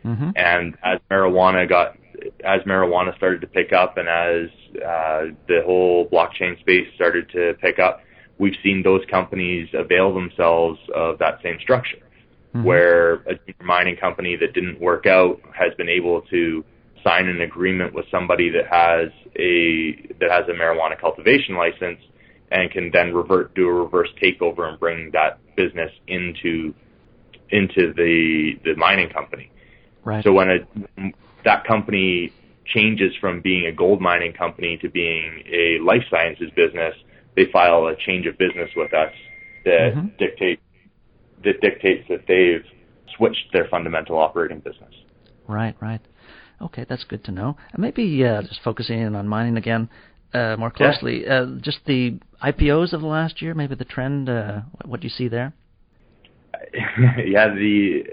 Mm-hmm. 0.05 0.31
And 0.37 0.77
as 0.83 1.01
marijuana 1.11 1.69
got 1.69 1.97
as 2.45 2.61
marijuana 2.63 3.15
started 3.17 3.41
to 3.41 3.47
pick 3.47 3.73
up 3.73 3.97
and 3.97 4.09
as 4.09 4.51
uh, 4.77 5.35
the 5.49 5.63
whole 5.65 6.09
blockchain 6.09 6.59
space 6.61 6.87
started 6.95 7.29
to 7.31 7.55
pick 7.61 7.79
up, 7.79 8.01
we've 8.39 8.57
seen 8.63 8.83
those 8.83 9.03
companies 9.11 9.69
avail 9.75 10.15
themselves 10.15 10.79
of 10.95 11.19
that 11.19 11.41
same 11.43 11.59
structure, 11.61 11.99
mm-hmm. 12.55 12.65
where 12.65 13.15
a 13.15 13.39
mining 13.63 13.97
company 13.97 14.37
that 14.37 14.53
didn't 14.55 14.81
work 14.81 15.07
out 15.07 15.41
has 15.53 15.75
been 15.77 15.89
able 15.89 16.23
to 16.23 16.65
sign 17.05 17.29
an 17.29 17.41
agreement 17.43 17.95
with 17.95 18.07
somebody 18.11 18.51
that 18.51 18.67
has 18.67 19.11
a 19.37 19.95
that 20.21 20.31
has 20.31 20.49
a 20.49 20.53
marijuana 20.53 20.99
cultivation 20.99 21.55
license 21.55 22.01
and 22.51 22.71
can 22.71 22.91
then 22.93 23.15
revert 23.15 23.55
do 23.55 23.69
a 23.69 23.73
reverse 23.73 24.09
takeover 24.23 24.69
and 24.69 24.81
bring 24.81 25.11
that 25.13 25.39
business 25.57 25.91
into 26.09 26.75
into 27.51 27.93
the 27.95 28.59
the 28.65 28.75
mining 28.77 29.11
company. 29.11 29.51
Right. 30.05 30.25
So 30.25 30.33
when 30.33 30.49
a 30.51 31.13
that 31.45 31.65
company 31.65 32.33
changes 32.67 33.13
from 33.21 33.41
being 33.43 33.67
a 33.67 33.73
gold 33.73 34.01
mining 34.01 34.33
company 34.33 34.79
to 34.79 34.89
being 34.89 35.43
a 35.47 35.79
life 35.81 36.05
sciences 36.11 36.51
business, 36.57 36.95
they 37.37 37.47
file 37.53 37.87
a 37.87 37.97
change 37.97 38.27
of 38.27 38.39
business 38.39 38.71
with 38.75 38.95
us 38.95 39.13
that 39.65 39.95
mm-hmm. 39.95 40.07
dictate 40.19 40.61
that 41.45 41.61
dictates 41.61 42.09
that 42.09 42.25
they've 42.27 42.65
switched 43.17 43.53
their 43.53 43.69
fundamental 43.69 44.19
operating 44.19 44.61
business. 44.61 44.95
Right, 45.47 45.77
right. 45.81 46.01
Okay, 46.65 46.87
that's 46.89 47.05
good 47.05 47.25
to 47.25 47.33
know. 47.33 47.57
And 47.73 47.83
maybe 47.83 48.25
uh, 48.25 48.43
just 48.43 48.63
focusing 48.63 49.01
in 49.01 49.15
on 49.15 49.29
mining 49.29 49.57
again 49.57 49.89
uh, 50.33 50.57
more 50.59 50.71
closely, 50.71 51.25
yeah. 51.25 51.43
uh, 51.43 51.47
just 51.61 51.79
the 51.87 52.19
IPOs 52.43 52.93
of 52.93 53.01
the 53.01 53.07
last 53.07 53.41
year, 53.43 53.55
maybe 53.55 53.75
the 53.75 53.85
trend. 53.85 54.29
Uh, 54.29 54.63
what 54.85 55.01
do 55.01 55.07
you 55.07 55.13
see 55.13 55.29
there? 55.29 55.53
yeah, 56.75 57.49
the 57.49 58.05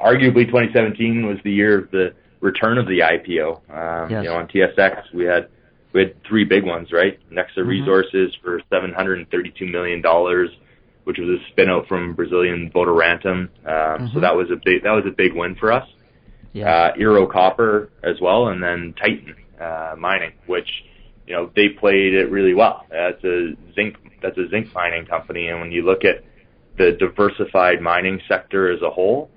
arguably 0.00 0.46
2017 0.46 1.26
was 1.26 1.38
the 1.44 1.52
year 1.52 1.78
of 1.78 1.90
the 1.90 2.14
return 2.40 2.78
of 2.78 2.86
the 2.86 3.00
IPO. 3.00 3.56
Um, 3.70 4.10
yes. 4.10 4.24
You 4.24 4.30
know, 4.30 4.36
on 4.36 4.48
TSX 4.48 5.14
we 5.14 5.24
had 5.24 5.48
we 5.92 6.00
had 6.02 6.14
three 6.24 6.44
big 6.44 6.64
ones, 6.64 6.92
right? 6.92 7.18
Nexa 7.30 7.58
mm-hmm. 7.58 7.68
Resources 7.68 8.36
for 8.42 8.60
732 8.70 9.66
million 9.66 10.02
dollars, 10.02 10.50
which 11.04 11.18
was 11.18 11.40
a 11.40 11.60
spinout 11.60 11.88
from 11.88 12.14
Brazilian 12.14 12.70
Votorantim. 12.74 13.32
Um, 13.34 13.48
mm-hmm. 13.66 14.06
So 14.14 14.20
that 14.20 14.36
was 14.36 14.50
a 14.50 14.56
big 14.64 14.82
that 14.84 14.92
was 14.92 15.04
a 15.06 15.14
big 15.14 15.34
win 15.34 15.56
for 15.56 15.72
us. 15.72 15.88
Yeah. 16.56 16.74
Uh, 16.74 16.92
Ero 16.98 17.26
Copper 17.26 17.90
as 18.02 18.20
well, 18.20 18.48
and 18.48 18.62
then 18.62 18.94
Titan 18.98 19.36
uh, 19.60 19.94
Mining, 19.98 20.32
which 20.46 20.68
you 21.26 21.34
know 21.34 21.50
they 21.54 21.68
played 21.68 22.14
it 22.14 22.30
really 22.30 22.54
well. 22.54 22.86
That's 22.90 23.22
a 23.24 23.56
zinc 23.74 23.96
that's 24.22 24.38
a 24.38 24.48
zinc 24.48 24.72
mining 24.74 25.06
company, 25.06 25.48
and 25.48 25.60
when 25.60 25.70
you 25.70 25.82
look 25.82 26.04
at 26.04 26.24
the 26.78 26.92
diversified 26.92 27.80
mining 27.80 28.20
sector 28.28 28.70
as 28.70 28.80
a 28.82 28.90
whole, 28.90 29.30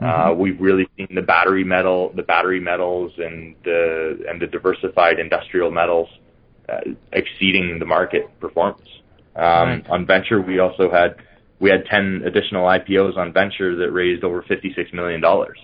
Mm-hmm. 0.00 0.30
Uh, 0.30 0.34
we've 0.34 0.60
really 0.60 0.86
seen 0.96 1.08
the 1.14 1.22
battery 1.22 1.64
metal, 1.64 2.12
the 2.14 2.22
battery 2.22 2.60
metals, 2.60 3.12
and 3.16 3.56
the 3.64 4.18
and 4.28 4.40
the 4.40 4.46
diversified 4.46 5.18
industrial 5.18 5.70
metals 5.70 6.08
uh, 6.68 6.80
exceeding 7.12 7.78
the 7.78 7.86
market 7.86 8.28
performance. 8.38 8.88
Um, 9.34 9.42
right. 9.42 9.86
On 9.88 10.06
venture, 10.06 10.42
we 10.42 10.58
also 10.58 10.90
had 10.90 11.16
we 11.60 11.70
had 11.70 11.86
ten 11.86 12.22
additional 12.26 12.66
IPOs 12.66 13.16
on 13.16 13.32
venture 13.32 13.74
that 13.76 13.90
raised 13.90 14.22
over 14.22 14.42
fifty 14.42 14.74
six 14.74 14.92
million 14.92 15.22
dollars. 15.22 15.58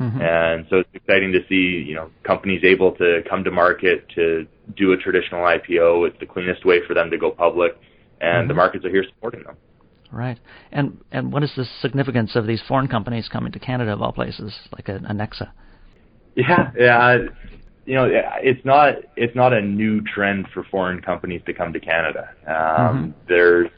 Mm-hmm. 0.00 0.20
And 0.20 0.66
so 0.68 0.76
it's 0.78 0.88
exciting 0.94 1.32
to 1.32 1.40
see, 1.48 1.84
you 1.86 1.94
know, 1.94 2.10
companies 2.24 2.62
able 2.64 2.92
to 2.92 3.22
come 3.28 3.44
to 3.44 3.50
market 3.50 4.08
to 4.14 4.46
do 4.76 4.92
a 4.92 4.96
traditional 4.96 5.42
IPO. 5.42 6.08
It's 6.08 6.18
the 6.18 6.26
cleanest 6.26 6.64
way 6.64 6.80
for 6.86 6.94
them 6.94 7.10
to 7.10 7.18
go 7.18 7.30
public, 7.30 7.78
and 8.20 8.42
mm-hmm. 8.42 8.48
the 8.48 8.54
markets 8.54 8.84
are 8.84 8.90
here 8.90 9.04
supporting 9.04 9.44
them. 9.44 9.56
Right. 10.10 10.38
And 10.70 10.98
and 11.10 11.32
what 11.32 11.42
is 11.42 11.52
the 11.56 11.64
significance 11.80 12.36
of 12.36 12.46
these 12.46 12.62
foreign 12.68 12.88
companies 12.88 13.28
coming 13.28 13.52
to 13.52 13.58
Canada 13.58 13.92
of 13.94 14.02
all 14.02 14.12
places, 14.12 14.52
like 14.72 14.88
a, 14.88 14.96
a 14.96 15.14
Nexa? 15.14 15.50
Yeah, 16.34 16.70
yeah. 16.78 17.18
You 17.84 17.94
know, 17.94 18.08
it's 18.10 18.64
not 18.64 18.96
it's 19.16 19.34
not 19.34 19.52
a 19.52 19.60
new 19.60 20.02
trend 20.02 20.48
for 20.52 20.64
foreign 20.64 21.00
companies 21.00 21.42
to 21.46 21.54
come 21.54 21.72
to 21.72 21.80
Canada. 21.80 22.30
Um, 22.46 22.54
mm-hmm. 22.54 23.10
There's 23.26 23.70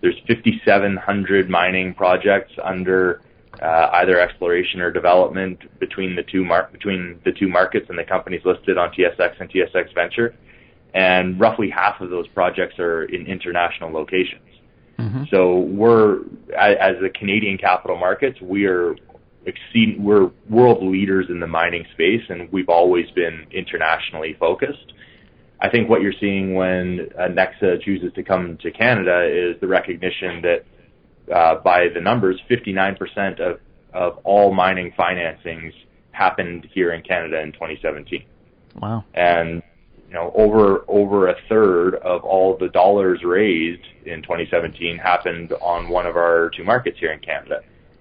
there's 0.00 0.16
5,700 0.26 1.48
mining 1.48 1.94
projects 1.94 2.52
under 2.62 3.22
uh, 3.62 3.90
either 3.94 4.20
exploration 4.20 4.80
or 4.80 4.90
development 4.90 5.78
between 5.78 6.16
the 6.16 6.22
two 6.24 6.44
mar- 6.44 6.68
between 6.72 7.20
the 7.24 7.32
two 7.32 7.48
markets 7.48 7.86
and 7.88 7.98
the 7.98 8.04
companies 8.04 8.40
listed 8.44 8.76
on 8.76 8.90
TSX 8.90 9.40
and 9.40 9.50
TSX 9.50 9.94
Venture, 9.94 10.34
and 10.94 11.38
roughly 11.38 11.70
half 11.70 12.00
of 12.00 12.10
those 12.10 12.26
projects 12.28 12.78
are 12.78 13.04
in 13.04 13.26
international 13.26 13.92
locations. 13.92 14.42
Mm-hmm. 14.98 15.24
So 15.30 15.60
we're 15.60 16.20
as 16.58 16.96
the 17.00 17.10
Canadian 17.14 17.56
capital 17.56 17.96
markets, 17.96 18.40
we 18.40 18.66
are 18.66 18.96
exceed 19.46 20.00
we're 20.00 20.30
world 20.48 20.82
leaders 20.82 21.26
in 21.28 21.38
the 21.38 21.46
mining 21.46 21.86
space, 21.92 22.22
and 22.28 22.50
we've 22.52 22.68
always 22.68 23.10
been 23.12 23.46
internationally 23.52 24.36
focused. 24.40 24.92
I 25.60 25.68
think 25.68 25.88
what 25.88 26.02
you're 26.02 26.14
seeing 26.18 26.54
when 26.54 27.10
Nexa 27.16 27.80
chooses 27.82 28.12
to 28.14 28.24
come 28.24 28.58
to 28.62 28.72
Canada 28.72 29.24
is 29.24 29.60
the 29.60 29.68
recognition 29.68 30.42
that 30.42 30.64
uh, 31.32 31.56
by 31.56 31.88
the 31.92 32.00
numbers, 32.00 32.40
59% 32.50 33.40
of 33.40 33.60
of 33.92 34.18
all 34.24 34.54
mining 34.54 34.90
financings 34.98 35.72
happened 36.12 36.66
here 36.72 36.92
in 36.92 37.02
Canada 37.02 37.40
in 37.42 37.52
2017. 37.52 38.24
Wow. 38.80 39.04
And 39.12 39.62
you 40.08 40.14
know, 40.14 40.32
over 40.34 40.84
over 40.88 41.28
a 41.28 41.34
third 41.48 41.96
of 41.96 42.24
all 42.24 42.56
the 42.56 42.68
dollars 42.68 43.22
raised 43.24 43.84
in 44.04 44.22
2017 44.22 44.98
happened 44.98 45.52
on 45.60 45.88
one 45.88 46.06
of 46.06 46.16
our 46.16 46.50
two 46.56 46.64
markets 46.64 46.98
here 46.98 47.12
in 47.12 47.20
Canada. 47.20 47.60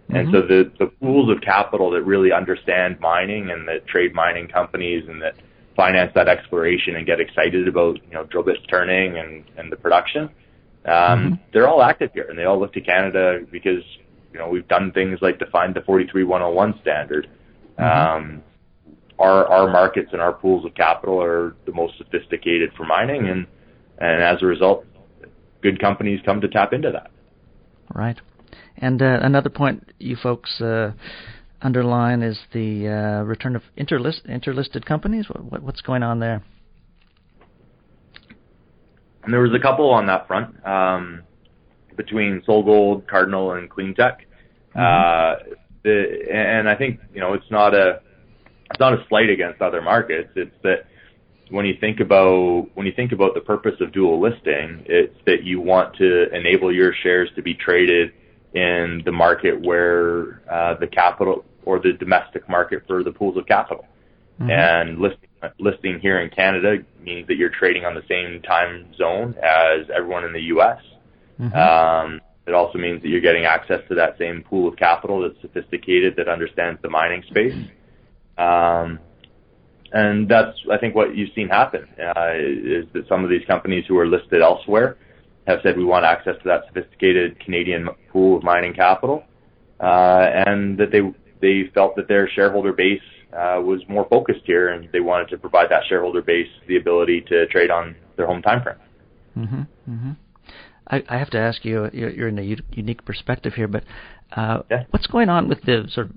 Mm-hmm. 0.10 0.16
And 0.16 0.34
so 0.34 0.42
the 0.42 0.72
the 0.80 0.88
pools 0.88 1.30
of 1.30 1.42
capital 1.42 1.92
that 1.92 2.04
really 2.04 2.32
understand 2.32 3.00
mining 3.00 3.50
and 3.50 3.68
that 3.68 3.88
trade 3.88 4.14
mining 4.14 4.48
companies 4.48 5.06
and 5.08 5.22
that 5.22 5.36
finance 5.76 6.12
that 6.16 6.28
exploration 6.28 6.98
and 6.98 7.06
get 7.06 7.22
excited 7.22 7.68
about 7.68 7.96
you 7.96 8.14
know 8.14 8.26
drill 8.26 8.44
bits 8.44 8.60
turning 8.70 9.18
and 9.18 9.46
and 9.58 9.72
the 9.72 9.78
production, 9.78 10.30
um, 10.86 10.94
mm-hmm. 10.94 11.34
they're 11.54 11.68
all 11.68 11.82
active 11.84 12.12
here 12.14 12.26
and 12.30 12.38
they 12.38 12.46
all 12.46 12.60
look 12.60 12.74
to 12.74 12.82
Canada 12.82 13.40
because 13.52 13.84
you 14.34 14.40
know 14.40 14.50
we've 14.50 14.68
done 14.68 14.92
things 14.92 15.20
like 15.22 15.40
define 15.40 15.74
the 15.74 15.82
43101 15.82 16.80
standard. 16.82 17.30
Mm-hmm. 17.80 17.84
Um, 17.84 18.44
our 19.20 19.46
our 19.48 19.72
markets 19.72 20.10
and 20.12 20.22
our 20.22 20.34
pools 20.34 20.66
of 20.66 20.74
capital 20.74 21.22
are 21.22 21.56
the 21.66 21.72
most 21.72 21.98
sophisticated 21.98 22.72
for 22.76 22.86
mining, 22.86 23.28
and 23.28 23.46
and 24.00 24.24
as 24.24 24.42
a 24.42 24.46
result, 24.46 24.86
good 25.62 25.80
companies 25.80 26.20
come 26.26 26.42
to 26.42 26.48
tap 26.48 26.74
into 26.74 26.92
that. 26.92 27.12
Right, 27.94 28.20
and 28.78 29.02
uh, 29.02 29.20
another 29.22 29.50
point 29.50 29.92
you 30.00 30.16
folks 30.16 30.60
uh, 30.60 30.94
underline 31.62 32.24
is 32.24 32.40
the 32.54 32.88
uh, 32.88 33.24
return 33.24 33.56
of 33.56 33.62
interlist, 33.78 34.26
interlisted 34.28 34.86
companies. 34.86 35.28
What, 35.30 35.62
what's 35.62 35.82
going 35.82 36.02
on 36.02 36.20
there? 36.20 36.44
And 39.24 39.34
there 39.34 39.42
was 39.42 39.54
a 39.54 39.60
couple 39.60 39.90
on 39.90 40.08
that 40.08 40.28
front 40.28 40.66
um, 40.66 41.24
between 41.96 42.42
SolGold, 42.48 43.08
Cardinal, 43.08 43.54
and 43.54 43.70
Clean 43.70 43.94
TeQ. 43.94 44.18
Mm-hmm. 44.76 44.80
Uh, 44.80 45.56
the, 45.84 46.28
and 46.32 46.70
I 46.70 46.76
think 46.76 47.00
you 47.14 47.20
know 47.20 47.34
it's 47.34 47.50
not 47.50 47.74
a 47.74 48.02
it's 48.70 48.80
not 48.80 48.94
a 48.94 49.06
slight 49.10 49.30
against 49.30 49.62
other 49.62 49.82
markets. 49.82 50.30
It's 50.36 50.56
that 50.64 50.86
when 51.50 51.66
you 51.66 51.76
think 51.80 52.00
about 52.00 52.70
when 52.74 52.86
you 52.86 52.94
think 52.94 53.12
about 53.12 53.34
the 53.34 53.42
purpose 53.42 53.76
of 53.82 53.92
dual 53.92 54.20
listing, 54.22 54.84
it's 54.86 55.16
that 55.26 55.44
you 55.44 55.60
want 55.60 55.96
to 55.98 56.34
enable 56.34 56.74
your 56.74 56.94
shares 57.04 57.30
to 57.36 57.42
be 57.42 57.54
traded 57.54 58.14
in 58.54 59.02
the 59.06 59.12
market 59.12 59.62
where 59.62 60.42
uh, 60.52 60.76
the 60.80 60.88
capital 60.88 61.46
or 61.66 61.80
the 61.80 61.94
domestic 61.94 62.48
market 62.50 62.84
for 62.88 63.04
the 63.04 63.12
pools 63.12 63.38
of 63.38 63.46
capital. 63.46 63.86
Mm-hmm. 64.40 64.50
And 64.50 65.00
listing 65.00 65.30
listing 65.60 66.00
here 66.00 66.20
in 66.20 66.30
Canada 66.30 66.78
means 67.02 67.28
that 67.28 67.36
you're 67.36 67.50
trading 67.50 67.86
on 67.86 67.96
the 67.96 68.04
same 68.08 68.42
time 68.42 68.94
zone 68.96 69.36
as 69.44 69.90
everyone 69.96 70.26
in 70.26 70.34
the 70.34 70.42
U.S. 70.42 70.80
Mm-hmm. 71.40 71.58
Um, 71.58 72.22
it 72.48 72.54
also 72.54 72.78
means 72.78 73.02
that 73.02 73.10
you're 73.10 73.22
getting 73.22 73.46
access 73.46 73.80
to 73.90 73.96
that 73.96 74.18
same 74.18 74.44
pool 74.44 74.68
of 74.68 74.76
capital 74.78 75.22
that's 75.22 75.40
sophisticated, 75.42 76.16
that 76.18 76.28
understands 76.28 76.82
the 76.82 76.90
mining 76.90 77.24
space. 77.30 77.56
Um, 78.38 79.00
and 79.92 80.28
that's, 80.30 80.58
I 80.72 80.78
think, 80.78 80.96
what 80.96 81.16
you've 81.16 81.34
seen 81.36 81.50
happen 81.50 81.88
uh, 82.00 82.34
is 82.34 82.86
that 82.94 83.08
some 83.10 83.24
of 83.24 83.30
these 83.30 83.46
companies 83.46 83.86
who 83.88 83.98
are 83.98 84.08
listed 84.08 84.42
elsewhere 84.42 84.98
have 85.48 85.60
said 85.64 85.78
we 85.78 85.84
want 85.84 86.06
access 86.06 86.36
to 86.44 86.44
that 86.46 86.64
sophisticated 86.68 87.40
Canadian 87.40 87.90
pool 88.10 88.38
of 88.38 88.44
mining 88.44 88.74
capital, 88.74 89.24
uh, 89.80 90.26
and 90.48 90.78
that 90.78 90.92
they 90.92 91.02
they 91.42 91.70
felt 91.74 91.96
that 91.96 92.08
their 92.08 92.30
shareholder 92.30 92.72
base 92.72 93.02
uh, 93.34 93.62
was 93.62 93.82
more 93.88 94.08
focused 94.10 94.42
here, 94.46 94.70
and 94.70 94.90
they 94.92 95.00
wanted 95.00 95.30
to 95.30 95.38
provide 95.38 95.70
that 95.70 95.84
shareholder 95.88 96.22
base 96.22 96.50
the 96.68 96.78
ability 96.78 97.22
to 97.28 97.48
trade 97.48 97.72
on 97.72 97.96
their 98.18 98.28
home 98.28 98.42
time 98.42 98.62
frame. 98.62 98.76
Mm-hmm, 99.38 99.62
mm-hmm. 99.92 100.12
I, 100.88 101.04
I, 101.08 101.18
have 101.18 101.30
to 101.30 101.38
ask 101.38 101.64
you, 101.64 101.90
you're, 101.94 102.10
you're 102.10 102.28
in 102.28 102.38
a 102.38 102.44
u- 102.44 102.64
unique 102.72 103.06
perspective 103.06 103.54
here, 103.54 103.68
but 103.68 103.84
uh, 104.36 104.64
yeah. 104.70 104.84
what's 104.90 105.08
going 105.08 105.30
on 105.30 105.48
with 105.48 105.62
the 105.62 105.88
sort 105.90 106.10
of 106.10 106.16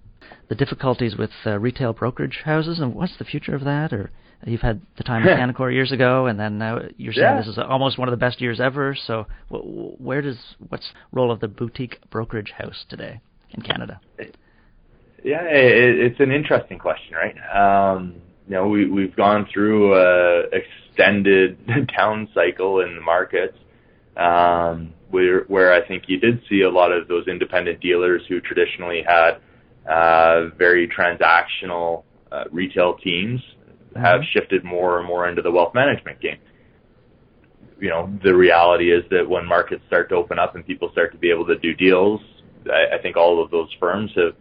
the 0.48 0.54
difficulties 0.54 1.16
with 1.16 1.30
uh, 1.46 1.58
retail 1.58 1.92
brokerage 1.92 2.42
houses, 2.44 2.78
and 2.80 2.94
what's 2.94 3.16
the 3.18 3.24
future 3.24 3.54
of 3.54 3.64
that? 3.64 3.92
Or 3.92 4.10
you've 4.44 4.60
had 4.60 4.80
the 4.96 5.04
time 5.04 5.22
of 5.22 5.28
Canaccord 5.38 5.72
years 5.72 5.92
ago, 5.92 6.26
and 6.26 6.38
then 6.38 6.58
now 6.58 6.80
you're 6.96 7.12
saying 7.12 7.24
yeah. 7.24 7.38
this 7.38 7.46
is 7.46 7.58
almost 7.58 7.98
one 7.98 8.08
of 8.08 8.12
the 8.12 8.18
best 8.18 8.40
years 8.40 8.60
ever. 8.60 8.96
So, 9.06 9.26
where 9.48 10.22
does 10.22 10.38
what's 10.68 10.92
role 11.12 11.30
of 11.30 11.40
the 11.40 11.48
boutique 11.48 11.98
brokerage 12.10 12.52
house 12.58 12.84
today 12.88 13.20
in 13.50 13.62
Canada? 13.62 14.00
Yeah, 15.24 15.42
it, 15.44 15.98
it's 15.98 16.20
an 16.20 16.30
interesting 16.30 16.78
question, 16.78 17.14
right? 17.14 17.34
Um, 17.92 18.16
you 18.46 18.54
know, 18.54 18.68
we 18.68 18.88
we've 18.88 19.16
gone 19.16 19.48
through 19.52 19.94
a 19.94 20.42
extended 20.52 21.66
down 21.96 22.28
cycle 22.34 22.80
in 22.80 22.94
the 22.94 23.00
markets. 23.00 23.56
Um, 24.16 24.94
where, 25.14 25.44
where 25.44 25.72
I 25.72 25.86
think 25.86 26.04
you 26.08 26.18
did 26.18 26.42
see 26.48 26.62
a 26.62 26.70
lot 26.70 26.90
of 26.90 27.06
those 27.06 27.28
independent 27.28 27.80
dealers 27.80 28.22
who 28.28 28.40
traditionally 28.40 29.04
had 29.06 29.38
uh, 29.88 30.48
very 30.56 30.88
transactional 30.88 32.02
uh, 32.32 32.44
retail 32.50 32.96
teams 32.96 33.40
have 33.94 34.20
mm-hmm. 34.20 34.30
shifted 34.32 34.64
more 34.64 34.98
and 34.98 35.06
more 35.06 35.28
into 35.28 35.40
the 35.40 35.52
wealth 35.52 35.72
management 35.72 36.20
game. 36.20 36.38
You 37.80 37.90
know, 37.90 38.18
the 38.24 38.34
reality 38.34 38.92
is 38.92 39.04
that 39.10 39.28
when 39.28 39.46
markets 39.46 39.82
start 39.86 40.08
to 40.08 40.16
open 40.16 40.38
up 40.38 40.56
and 40.56 40.66
people 40.66 40.90
start 40.90 41.12
to 41.12 41.18
be 41.18 41.30
able 41.30 41.46
to 41.46 41.58
do 41.58 41.74
deals, 41.74 42.20
I, 42.66 42.96
I 42.96 42.98
think 43.02 43.16
all 43.16 43.42
of 43.42 43.52
those 43.52 43.68
firms 43.78 44.10
have 44.16 44.34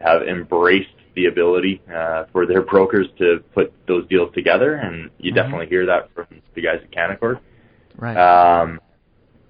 have 0.00 0.22
embraced 0.22 0.88
the 1.14 1.26
ability 1.26 1.80
uh, 1.92 2.24
for 2.30 2.46
their 2.46 2.62
brokers 2.62 3.06
to 3.18 3.42
put 3.54 3.72
those 3.88 4.06
deals 4.08 4.32
together, 4.34 4.74
and 4.74 5.10
you 5.18 5.32
mm-hmm. 5.32 5.36
definitely 5.36 5.66
hear 5.66 5.86
that 5.86 6.12
from 6.14 6.26
the 6.54 6.60
guys 6.60 6.80
at 6.82 6.90
Canaccord. 6.90 7.40
Right. 7.96 8.16
Um, 8.16 8.80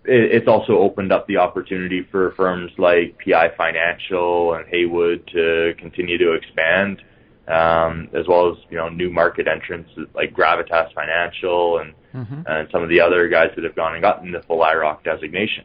it, 0.05 0.36
it's 0.36 0.49
also 0.49 0.78
opened 0.78 1.12
up 1.12 1.26
the 1.26 1.38
opportunity 1.38 2.07
for 2.11 2.32
firms 2.32 2.70
like 2.78 3.18
PI 3.24 3.51
Financial 3.57 4.55
and 4.55 4.66
Haywood 4.68 5.28
to 5.32 5.74
continue 5.78 6.18
to 6.18 6.32
expand, 6.34 7.03
um, 7.49 8.09
as 8.14 8.26
well 8.28 8.53
as 8.53 8.59
you 8.70 8.76
know 8.76 8.88
new 8.88 9.11
market 9.11 9.49
entrants 9.49 9.90
like 10.14 10.32
Gravitas 10.32 10.94
Financial 10.94 11.78
and 11.78 11.94
mm-hmm. 12.14 12.42
and 12.47 12.68
some 12.70 12.84
of 12.84 12.88
the 12.88 13.01
other 13.01 13.28
guys 13.28 13.51
that 13.57 13.64
have 13.64 13.74
gone 13.74 13.94
and 13.94 14.03
gotten 14.03 14.30
the 14.30 14.42
full 14.42 14.61
IIROC 14.61 15.03
designation. 15.03 15.64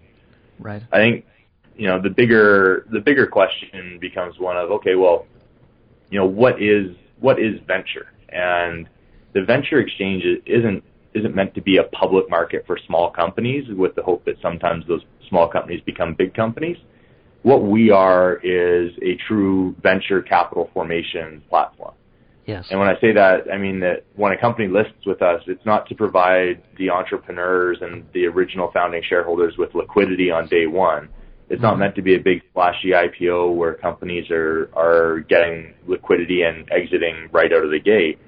Right. 0.59 0.81
I 0.91 0.97
think 0.97 1.25
you 1.75 1.87
know 1.87 2.01
the 2.01 2.09
bigger 2.09 2.85
the 2.91 2.99
bigger 2.99 3.27
question 3.27 3.97
becomes 3.99 4.39
one 4.39 4.57
of 4.57 4.71
okay, 4.71 4.95
well, 4.95 5.25
you 6.09 6.19
know 6.19 6.25
what 6.25 6.61
is 6.61 6.95
what 7.19 7.39
is 7.39 7.59
venture 7.67 8.07
and 8.29 8.87
the 9.33 9.43
venture 9.43 9.79
exchange 9.79 10.23
isn't 10.45 10.83
isn't 11.13 11.35
meant 11.35 11.53
to 11.55 11.61
be 11.61 11.77
a 11.77 11.83
public 11.83 12.29
market 12.29 12.63
for 12.65 12.77
small 12.87 13.11
companies 13.11 13.65
with 13.69 13.95
the 13.95 14.01
hope 14.01 14.23
that 14.25 14.35
sometimes 14.41 14.85
those 14.87 15.01
small 15.27 15.47
companies 15.47 15.81
become 15.85 16.13
big 16.13 16.33
companies. 16.33 16.77
What 17.43 17.63
we 17.63 17.91
are 17.91 18.35
is 18.43 18.91
a 19.01 19.17
true 19.27 19.75
venture 19.81 20.21
capital 20.21 20.69
formation 20.73 21.43
platform. 21.49 21.95
Yes. 22.45 22.67
And 22.69 22.79
when 22.79 22.87
I 22.87 22.99
say 23.01 23.11
that, 23.13 23.51
I 23.53 23.57
mean 23.57 23.81
that 23.81 24.05
when 24.15 24.31
a 24.31 24.39
company 24.39 24.67
lists 24.67 25.05
with 25.05 25.21
us, 25.21 25.41
it's 25.47 25.65
not 25.65 25.87
to 25.89 25.95
provide 25.95 26.63
the 26.77 26.89
entrepreneurs 26.89 27.79
and 27.81 28.05
the 28.13 28.25
original 28.25 28.71
founding 28.73 29.03
shareholders 29.07 29.55
with 29.57 29.75
liquidity 29.75 30.31
on 30.31 30.47
day 30.47 30.65
one. 30.65 31.09
It's 31.51 31.57
mm-hmm. 31.57 31.63
not 31.63 31.79
meant 31.79 31.95
to 31.95 32.01
be 32.01 32.15
a 32.15 32.19
big 32.19 32.41
flashy 32.53 32.89
IPO 32.89 33.55
where 33.55 33.73
companies 33.75 34.31
are, 34.31 34.69
are 34.75 35.19
getting 35.27 35.73
liquidity 35.85 36.43
and 36.43 36.71
exiting 36.71 37.29
right 37.31 37.51
out 37.51 37.63
of 37.63 37.71
the 37.71 37.79
gate 37.79 38.19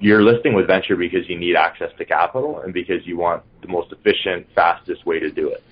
you're 0.00 0.22
listing 0.22 0.54
with 0.54 0.66
venture 0.66 0.96
because 0.96 1.28
you 1.28 1.38
need 1.38 1.56
access 1.56 1.90
to 1.98 2.04
capital 2.04 2.60
and 2.60 2.74
because 2.74 3.06
you 3.06 3.16
want 3.16 3.42
the 3.62 3.68
most 3.68 3.92
efficient, 3.92 4.46
fastest 4.54 5.06
way 5.06 5.18
to 5.18 5.30
do 5.30 5.48
it. 5.48 5.62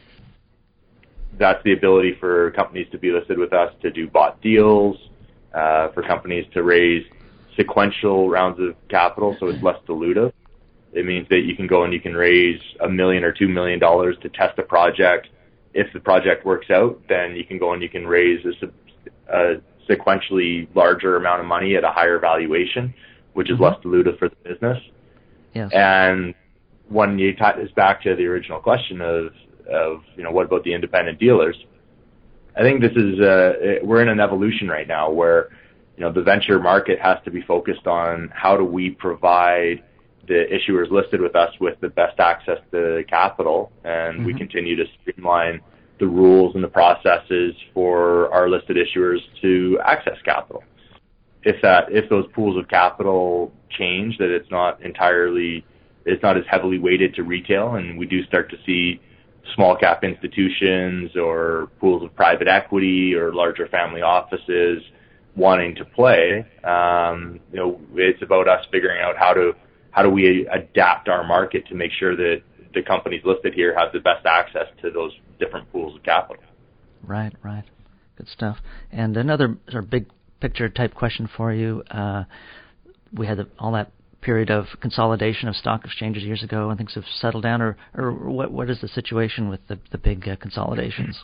That's 1.38 1.62
the 1.64 1.72
ability 1.72 2.16
for 2.20 2.50
companies 2.52 2.86
to 2.92 2.98
be 2.98 3.10
listed 3.10 3.38
with 3.38 3.52
us 3.52 3.74
to 3.82 3.90
do 3.90 4.08
bought 4.08 4.40
deals, 4.40 4.96
uh, 5.54 5.88
for 5.88 6.02
companies 6.02 6.46
to 6.54 6.62
raise 6.62 7.04
sequential 7.56 8.30
rounds 8.30 8.58
of 8.60 8.76
capital 8.88 9.36
so 9.40 9.48
it's 9.48 9.62
less 9.62 9.78
dilutive. 9.86 10.32
It 10.92 11.06
means 11.06 11.26
that 11.30 11.40
you 11.40 11.56
can 11.56 11.66
go 11.66 11.84
and 11.84 11.92
you 11.92 12.00
can 12.00 12.14
raise 12.14 12.60
a 12.80 12.88
million 12.88 13.24
or 13.24 13.32
two 13.32 13.48
million 13.48 13.78
dollars 13.78 14.16
to 14.22 14.28
test 14.28 14.58
a 14.58 14.62
project. 14.62 15.28
If 15.74 15.92
the 15.92 16.00
project 16.00 16.44
works 16.44 16.70
out, 16.70 17.00
then 17.08 17.34
you 17.34 17.44
can 17.44 17.58
go 17.58 17.72
and 17.72 17.82
you 17.82 17.88
can 17.88 18.06
raise 18.06 18.44
a, 18.44 19.34
a 19.34 19.60
sequentially 19.88 20.68
larger 20.74 21.16
amount 21.16 21.40
of 21.40 21.46
money 21.46 21.76
at 21.76 21.84
a 21.84 21.90
higher 21.90 22.18
valuation 22.18 22.94
which 23.34 23.50
is 23.50 23.54
mm-hmm. 23.54 23.64
less 23.64 23.76
dilutive 23.84 24.18
for 24.18 24.28
the 24.28 24.36
business. 24.44 24.78
Yes. 25.54 25.70
And 25.72 26.34
when 26.88 27.18
you 27.18 27.34
tie 27.34 27.56
this 27.56 27.70
back 27.72 28.02
to 28.02 28.14
the 28.14 28.26
original 28.26 28.60
question 28.60 29.00
of, 29.00 29.32
of 29.70 30.02
you 30.16 30.22
know, 30.22 30.30
what 30.30 30.46
about 30.46 30.64
the 30.64 30.74
independent 30.74 31.18
dealers? 31.18 31.56
I 32.56 32.62
think 32.62 32.82
this 32.82 32.92
is 32.92 33.18
uh, 33.20 33.80
we're 33.82 34.02
in 34.02 34.08
an 34.08 34.20
evolution 34.20 34.68
right 34.68 34.86
now 34.86 35.10
where 35.10 35.48
you 35.96 36.04
know 36.04 36.12
the 36.12 36.22
venture 36.22 36.60
market 36.60 36.98
has 37.00 37.16
to 37.24 37.30
be 37.30 37.40
focused 37.42 37.86
on 37.86 38.30
how 38.34 38.58
do 38.58 38.64
we 38.64 38.90
provide 38.90 39.82
the 40.28 40.44
issuers 40.52 40.90
listed 40.90 41.20
with 41.20 41.34
us 41.34 41.52
with 41.60 41.80
the 41.80 41.88
best 41.88 42.18
access 42.20 42.58
to 42.70 43.02
capital, 43.08 43.72
and 43.84 44.18
mm-hmm. 44.18 44.26
we 44.26 44.34
continue 44.34 44.76
to 44.76 44.84
streamline 45.00 45.60
the 45.98 46.06
rules 46.06 46.54
and 46.54 46.64
the 46.64 46.68
processes 46.68 47.54
for 47.74 48.32
our 48.32 48.48
listed 48.48 48.76
issuers 48.76 49.18
to 49.40 49.78
access 49.84 50.16
capital 50.24 50.62
if 51.44 51.60
that 51.62 51.84
if 51.90 52.08
those 52.08 52.26
pools 52.34 52.56
of 52.56 52.68
capital 52.68 53.52
change, 53.70 54.18
that 54.18 54.30
it's 54.30 54.50
not 54.50 54.82
entirely 54.82 55.64
it's 56.04 56.22
not 56.22 56.36
as 56.36 56.44
heavily 56.50 56.78
weighted 56.78 57.14
to 57.14 57.22
retail, 57.22 57.74
and 57.74 57.98
we 57.98 58.06
do 58.06 58.24
start 58.24 58.50
to 58.50 58.56
see 58.66 59.00
small 59.54 59.76
cap 59.76 60.04
institutions 60.04 61.16
or 61.16 61.68
pools 61.80 62.02
of 62.02 62.14
private 62.14 62.48
equity 62.48 63.14
or 63.14 63.32
larger 63.32 63.66
family 63.68 64.02
offices 64.02 64.82
wanting 65.34 65.74
to 65.74 65.84
play. 65.84 66.44
Um, 66.64 67.40
you 67.52 67.58
know, 67.58 67.80
it's 67.94 68.22
about 68.22 68.48
us 68.48 68.64
figuring 68.70 69.00
out 69.00 69.16
how 69.16 69.32
to 69.32 69.52
how 69.92 70.02
do 70.02 70.10
we 70.10 70.46
adapt 70.52 71.08
our 71.08 71.24
market 71.24 71.66
to 71.68 71.74
make 71.74 71.92
sure 71.92 72.16
that 72.16 72.42
the 72.74 72.82
companies 72.82 73.22
listed 73.24 73.54
here 73.54 73.74
have 73.78 73.92
the 73.92 74.00
best 74.00 74.26
access 74.26 74.66
to 74.80 74.90
those 74.90 75.12
different 75.38 75.70
pools 75.72 75.94
of 75.94 76.02
capital. 76.02 76.42
Right, 77.04 77.32
right. 77.42 77.64
Good 78.16 78.28
stuff. 78.28 78.58
And 78.90 79.16
another 79.16 79.56
sort 79.70 79.84
of 79.84 79.90
big 79.90 80.06
picture 80.40 80.68
type 80.68 80.94
question 80.94 81.28
for 81.36 81.52
you. 81.52 81.82
Uh, 81.90 82.24
we 83.12 83.26
had 83.26 83.38
the, 83.38 83.48
all 83.58 83.72
that 83.72 83.92
period 84.20 84.50
of 84.50 84.66
consolidation 84.80 85.48
of 85.48 85.56
stock 85.56 85.84
exchanges 85.84 86.22
years 86.22 86.42
ago, 86.42 86.70
and 86.70 86.78
things 86.78 86.94
have 86.94 87.04
settled 87.20 87.42
down. 87.42 87.60
Or, 87.60 87.76
or 87.94 88.12
what 88.12 88.50
what 88.52 88.70
is 88.70 88.80
the 88.80 88.88
situation 88.88 89.48
with 89.48 89.60
the 89.68 89.78
the 89.90 89.98
big 89.98 90.28
uh, 90.28 90.36
consolidations? 90.36 91.18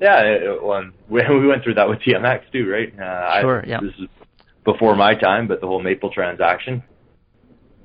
Yeah, 0.00 0.20
it, 0.22 0.62
well, 0.62 0.90
we 1.08 1.22
we 1.30 1.46
went 1.46 1.62
through 1.62 1.74
that 1.74 1.88
with 1.88 2.00
TMX 2.00 2.50
too, 2.52 2.68
right? 2.68 2.92
Uh, 2.92 3.40
sure. 3.40 3.62
I, 3.64 3.68
yeah. 3.68 3.80
This 3.80 3.94
is 3.98 4.08
before 4.66 4.94
my 4.94 5.14
time, 5.14 5.48
but 5.48 5.62
the 5.62 5.66
whole 5.66 5.80
Maple 5.80 6.10
transaction. 6.10 6.82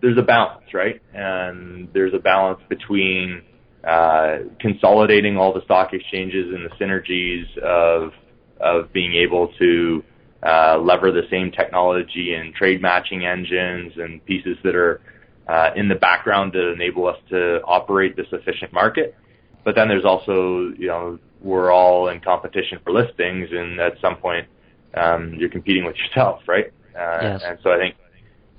There's 0.02 0.18
a 0.18 0.24
balance, 0.24 0.66
right? 0.74 1.00
And 1.14 1.88
there's 1.94 2.14
a 2.14 2.20
balance 2.20 2.60
between 2.68 3.44
uh, 3.88 4.40
consolidating 4.60 5.38
all 5.38 5.54
the 5.54 5.64
stock 5.64 5.94
exchanges 5.94 6.48
and 6.54 6.66
the 6.66 6.76
synergies 6.76 7.58
of 7.60 8.12
of 8.60 8.94
being 8.94 9.16
able 9.16 9.52
to 9.58 10.04
uh, 10.44 10.78
lever 10.78 11.12
the 11.12 11.24
same 11.32 11.52
technology 11.52 12.36
and 12.36 12.54
trade 12.54 12.82
matching 12.82 13.26
engines 13.26 13.94
and 13.98 14.24
pieces 14.26 14.58
that 14.64 14.76
are 14.76 15.02
uh, 15.48 15.72
in 15.76 15.88
the 15.88 15.96
background 15.96 16.54
to 16.54 16.72
enable 16.72 17.08
us 17.08 17.18
to 17.30 17.60
operate 17.64 18.16
this 18.16 18.28
efficient 18.32 18.72
market. 18.72 19.16
But 19.64 19.76
then 19.76 19.88
there's 19.88 20.06
also, 20.06 20.72
you 20.78 20.88
know, 20.88 21.20
we're 21.42 21.72
all 21.72 22.10
in 22.10 22.20
competition 22.22 22.80
for 22.84 22.92
listings, 22.92 23.50
and 23.52 23.80
at 23.80 23.94
some 24.00 24.18
point, 24.18 24.48
um, 24.94 25.34
you're 25.36 25.50
competing 25.50 25.86
with 25.86 25.96
yourself, 25.96 26.42
right? 26.48 26.72
Uh, 26.96 27.20
yes. 27.22 27.42
And 27.46 27.60
so 27.64 27.72
I 27.72 27.78
think 27.78 27.96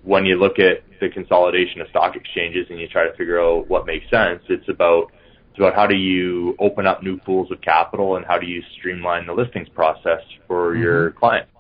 when 0.02 0.24
you 0.24 0.36
look 0.36 0.58
at 0.58 0.82
the 1.00 1.08
consolidation 1.08 1.80
of 1.80 1.88
stock 1.88 2.16
exchanges 2.16 2.66
and 2.70 2.80
you 2.80 2.88
try 2.88 3.06
to 3.06 3.14
figure 3.16 3.40
out 3.40 3.68
what 3.68 3.86
makes 3.86 4.08
sense, 4.10 4.42
it's 4.48 4.68
about 4.68 5.12
it's 5.50 5.58
about 5.58 5.74
how 5.74 5.86
do 5.86 5.96
you 5.96 6.56
open 6.58 6.86
up 6.86 7.02
new 7.02 7.18
pools 7.18 7.50
of 7.50 7.60
capital 7.60 8.16
and 8.16 8.24
how 8.24 8.38
do 8.38 8.46
you 8.46 8.62
streamline 8.78 9.26
the 9.26 9.34
listings 9.34 9.68
process 9.68 10.22
for 10.46 10.72
mm-hmm. 10.72 10.82
your 10.82 11.10
clients. 11.10 11.50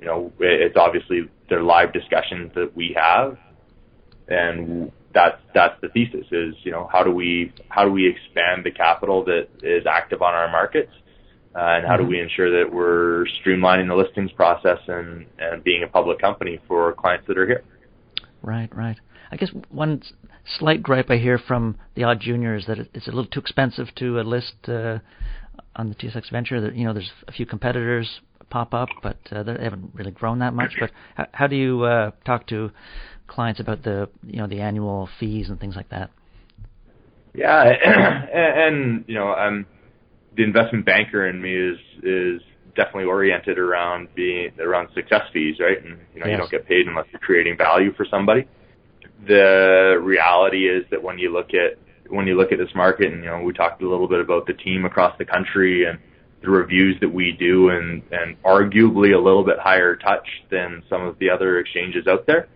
You 0.00 0.06
know, 0.06 0.32
it's 0.40 0.76
obviously 0.76 1.28
they're 1.48 1.62
live 1.62 1.92
discussions 1.92 2.52
that 2.54 2.74
we 2.74 2.96
have, 2.96 3.38
and 4.28 4.90
that's 5.14 5.40
that's 5.54 5.80
the 5.80 5.88
thesis 5.88 6.26
is 6.32 6.54
you 6.62 6.72
know 6.72 6.88
how 6.90 7.02
do 7.02 7.10
we 7.10 7.52
how 7.68 7.84
do 7.84 7.90
we 7.90 8.08
expand 8.08 8.64
the 8.64 8.70
capital 8.70 9.24
that 9.24 9.48
is 9.62 9.86
active 9.86 10.20
on 10.20 10.34
our 10.34 10.50
markets 10.50 10.92
uh, 11.54 11.58
and 11.58 11.86
how 11.86 11.94
mm-hmm. 11.94 12.04
do 12.04 12.08
we 12.08 12.20
ensure 12.20 12.50
that 12.50 12.72
we're 12.72 13.26
streamlining 13.44 13.88
the 13.88 13.94
listings 13.94 14.32
process 14.32 14.78
and 14.88 15.26
and 15.38 15.62
being 15.64 15.82
a 15.82 15.88
public 15.88 16.18
company 16.18 16.60
for 16.66 16.92
clients 16.94 17.26
that 17.26 17.38
are 17.38 17.46
here 17.46 17.62
right 18.42 18.74
right 18.76 18.98
i 19.30 19.36
guess 19.36 19.50
one 19.70 20.02
slight 20.58 20.82
gripe 20.82 21.10
i 21.10 21.16
hear 21.16 21.38
from 21.38 21.76
the 21.94 22.04
odd 22.04 22.20
junior 22.20 22.56
is 22.56 22.66
that 22.66 22.78
it's 22.78 23.06
a 23.06 23.10
little 23.10 23.26
too 23.26 23.40
expensive 23.40 23.88
to 23.96 24.18
uh, 24.18 24.22
list 24.22 24.54
uh, 24.68 24.98
on 25.76 25.88
the 25.88 25.94
tsx 25.94 26.30
venture 26.30 26.60
that 26.60 26.74
you 26.74 26.84
know 26.84 26.92
there's 26.92 27.12
a 27.28 27.32
few 27.32 27.46
competitors 27.46 28.20
pop 28.50 28.74
up 28.74 28.88
but 29.02 29.16
uh, 29.32 29.42
they 29.42 29.52
haven't 29.62 29.90
really 29.94 30.10
grown 30.10 30.38
that 30.38 30.52
much 30.52 30.70
but 30.78 30.90
how, 31.16 31.26
how 31.32 31.46
do 31.46 31.56
you 31.56 31.82
uh, 31.82 32.10
talk 32.24 32.46
to 32.46 32.70
clients 33.26 33.60
about 33.60 33.82
the 33.82 34.08
you 34.24 34.38
know 34.38 34.46
the 34.46 34.60
annual 34.60 35.08
fees 35.18 35.48
and 35.48 35.58
things 35.58 35.76
like 35.76 35.88
that. 35.90 36.10
Yeah, 37.34 37.62
and, 37.84 38.58
and 38.58 39.04
you 39.08 39.14
know, 39.14 39.34
um, 39.34 39.66
the 40.36 40.42
investment 40.42 40.84
banker 40.84 41.26
in 41.26 41.40
me 41.40 41.54
is 41.54 41.78
is 42.02 42.42
definitely 42.76 43.04
oriented 43.04 43.58
around 43.58 44.08
being 44.14 44.50
around 44.60 44.88
success 44.94 45.22
fees, 45.32 45.56
right? 45.60 45.82
And 45.82 45.98
you 46.14 46.20
know, 46.20 46.26
yes. 46.26 46.32
you 46.32 46.36
don't 46.36 46.50
get 46.50 46.66
paid 46.66 46.86
unless 46.86 47.06
you're 47.12 47.20
creating 47.20 47.56
value 47.56 47.92
for 47.94 48.06
somebody. 48.10 48.48
The 49.26 49.98
reality 50.02 50.68
is 50.68 50.84
that 50.90 51.02
when 51.02 51.18
you 51.18 51.32
look 51.32 51.50
at 51.50 51.78
when 52.10 52.26
you 52.26 52.36
look 52.36 52.52
at 52.52 52.58
this 52.58 52.74
market, 52.74 53.12
and 53.12 53.24
you 53.24 53.30
know, 53.30 53.42
we 53.42 53.52
talked 53.52 53.82
a 53.82 53.88
little 53.88 54.08
bit 54.08 54.20
about 54.20 54.46
the 54.46 54.54
team 54.54 54.84
across 54.84 55.16
the 55.18 55.24
country 55.24 55.86
and 55.86 55.98
the 56.42 56.50
reviews 56.50 56.96
that 57.00 57.12
we 57.12 57.32
do, 57.38 57.70
and 57.70 58.02
and 58.10 58.42
arguably 58.42 59.14
a 59.14 59.20
little 59.20 59.44
bit 59.44 59.58
higher 59.58 59.96
touch 59.96 60.26
than 60.50 60.82
some 60.90 61.02
of 61.02 61.18
the 61.18 61.30
other 61.30 61.58
exchanges 61.58 62.06
out 62.06 62.26
there 62.26 62.48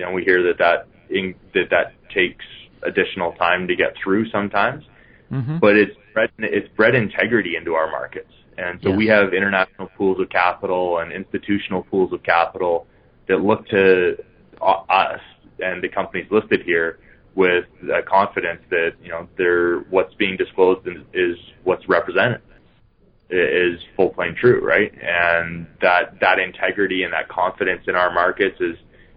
you 0.00 0.06
know, 0.06 0.12
we 0.12 0.24
hear 0.24 0.42
that 0.44 0.58
that 0.58 0.86
in, 1.14 1.34
that 1.52 1.68
that 1.70 1.92
takes 2.14 2.44
additional 2.82 3.32
time 3.32 3.68
to 3.68 3.76
get 3.76 3.94
through 4.02 4.30
sometimes, 4.30 4.84
mm-hmm. 5.30 5.58
but 5.58 5.76
it's 5.76 5.96
bred, 6.14 6.30
it's 6.38 6.68
bred 6.76 6.94
integrity 6.94 7.56
into 7.56 7.74
our 7.74 7.90
markets, 7.90 8.32
and 8.58 8.80
so 8.82 8.90
yes. 8.90 8.98
we 8.98 9.06
have 9.06 9.32
international 9.34 9.88
pools 9.96 10.20
of 10.20 10.28
capital 10.30 10.98
and 10.98 11.12
institutional 11.12 11.82
pools 11.82 12.12
of 12.12 12.22
capital 12.22 12.86
that 13.28 13.40
look 13.40 13.66
to 13.68 14.16
uh, 14.60 14.82
us 14.88 15.20
and 15.60 15.82
the 15.82 15.88
companies 15.88 16.26
listed 16.30 16.62
here 16.64 16.98
with 17.34 17.64
uh, 17.84 18.00
confidence 18.08 18.60
that 18.70 18.92
you 19.02 19.08
know 19.08 19.28
they're 19.38 19.80
what's 19.90 20.14
being 20.14 20.36
disclosed 20.36 20.86
is, 20.86 21.02
is 21.14 21.38
what's 21.64 21.88
represented 21.88 22.42
is 23.30 23.80
full 23.96 24.10
plain 24.10 24.34
true, 24.34 24.60
right? 24.60 24.92
And 25.00 25.66
that 25.80 26.18
that 26.20 26.38
integrity 26.38 27.04
and 27.04 27.12
that 27.12 27.28
confidence 27.28 27.82
in 27.86 27.94
our 27.94 28.12
markets 28.12 28.56
is 28.60 28.76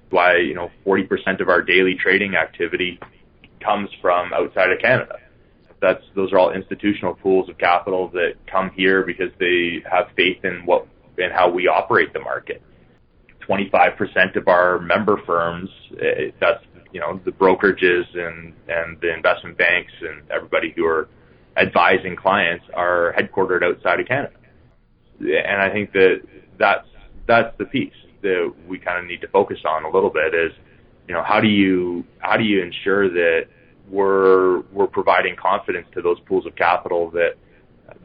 why 0.10 0.38
you 0.38 0.54
know 0.54 0.70
40% 0.86 1.42
of 1.42 1.50
our 1.50 1.62
daily 1.62 1.96
trading 1.96 2.36
activity 2.36 3.00
comes 3.64 3.90
from 4.02 4.32
outside 4.34 4.72
of 4.72 4.80
Canada. 4.80 5.18
That's 5.84 6.02
those 6.16 6.32
are 6.32 6.40
all 6.40 6.52
institutional 6.54 7.14
pools 7.14 7.50
of 7.50 7.58
capital 7.58 8.08
that 8.12 8.36
come 8.50 8.72
here 8.74 9.04
because 9.04 9.32
they 9.38 9.84
have 9.92 10.08
faith 10.16 10.46
in 10.46 10.62
what 10.66 10.88
in 11.18 11.30
how 11.30 11.50
we 11.50 11.68
operate 11.68 12.14
the 12.14 12.22
market. 12.22 12.62
25% 13.50 14.38
of 14.38 14.48
our 14.48 14.80
member 14.80 15.20
firms, 15.26 15.70
eh, 16.02 16.32
that's 16.40 16.64
you 16.94 17.02
know 17.02 17.20
the 17.26 17.32
brokerages 17.32 18.06
and 18.16 18.54
and 18.70 18.98
the 19.02 19.14
investment 19.14 19.58
banks 19.58 19.92
and 20.00 20.24
everybody 20.32 20.74
who 20.74 20.86
are 20.86 21.10
advising 21.58 22.16
clients 22.16 22.64
are 22.74 23.14
headquartered 23.20 23.62
outside 23.62 24.00
of 24.00 24.08
Canada. 24.08 24.34
And 25.20 25.62
I 25.62 25.70
think 25.70 25.92
that 25.92 26.22
that's 26.58 26.88
that's 27.28 27.58
the 27.58 27.66
piece 27.66 27.92
that 28.22 28.54
we 28.70 28.80
kind 28.80 29.00
of 29.00 29.06
need 29.06 29.20
to 29.20 29.28
focus 29.28 29.60
on 29.68 29.84
a 29.84 29.90
little 29.90 30.10
bit 30.10 30.34
is, 30.34 30.54
you 31.10 31.14
know, 31.14 31.24
how 31.24 31.42
do 31.42 31.50
you 31.50 32.06
how 32.20 32.38
do 32.38 32.46
you 32.46 32.64
ensure 32.64 33.10
that 33.10 33.48
we're 33.90 34.62
we're 34.72 34.88
providing 34.88 35.36
confidence 35.36 35.88
to 35.94 36.02
those 36.02 36.20
pools 36.22 36.46
of 36.46 36.56
capital 36.56 37.12
that 37.12 37.36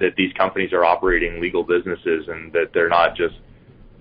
that 0.00 0.14
these 0.16 0.32
companies 0.34 0.72
are 0.72 0.84
operating 0.84 1.40
legal 1.40 1.62
businesses 1.62 2.26
and 2.28 2.52
that 2.52 2.70
they're 2.74 2.88
not 2.88 3.16
just 3.16 3.34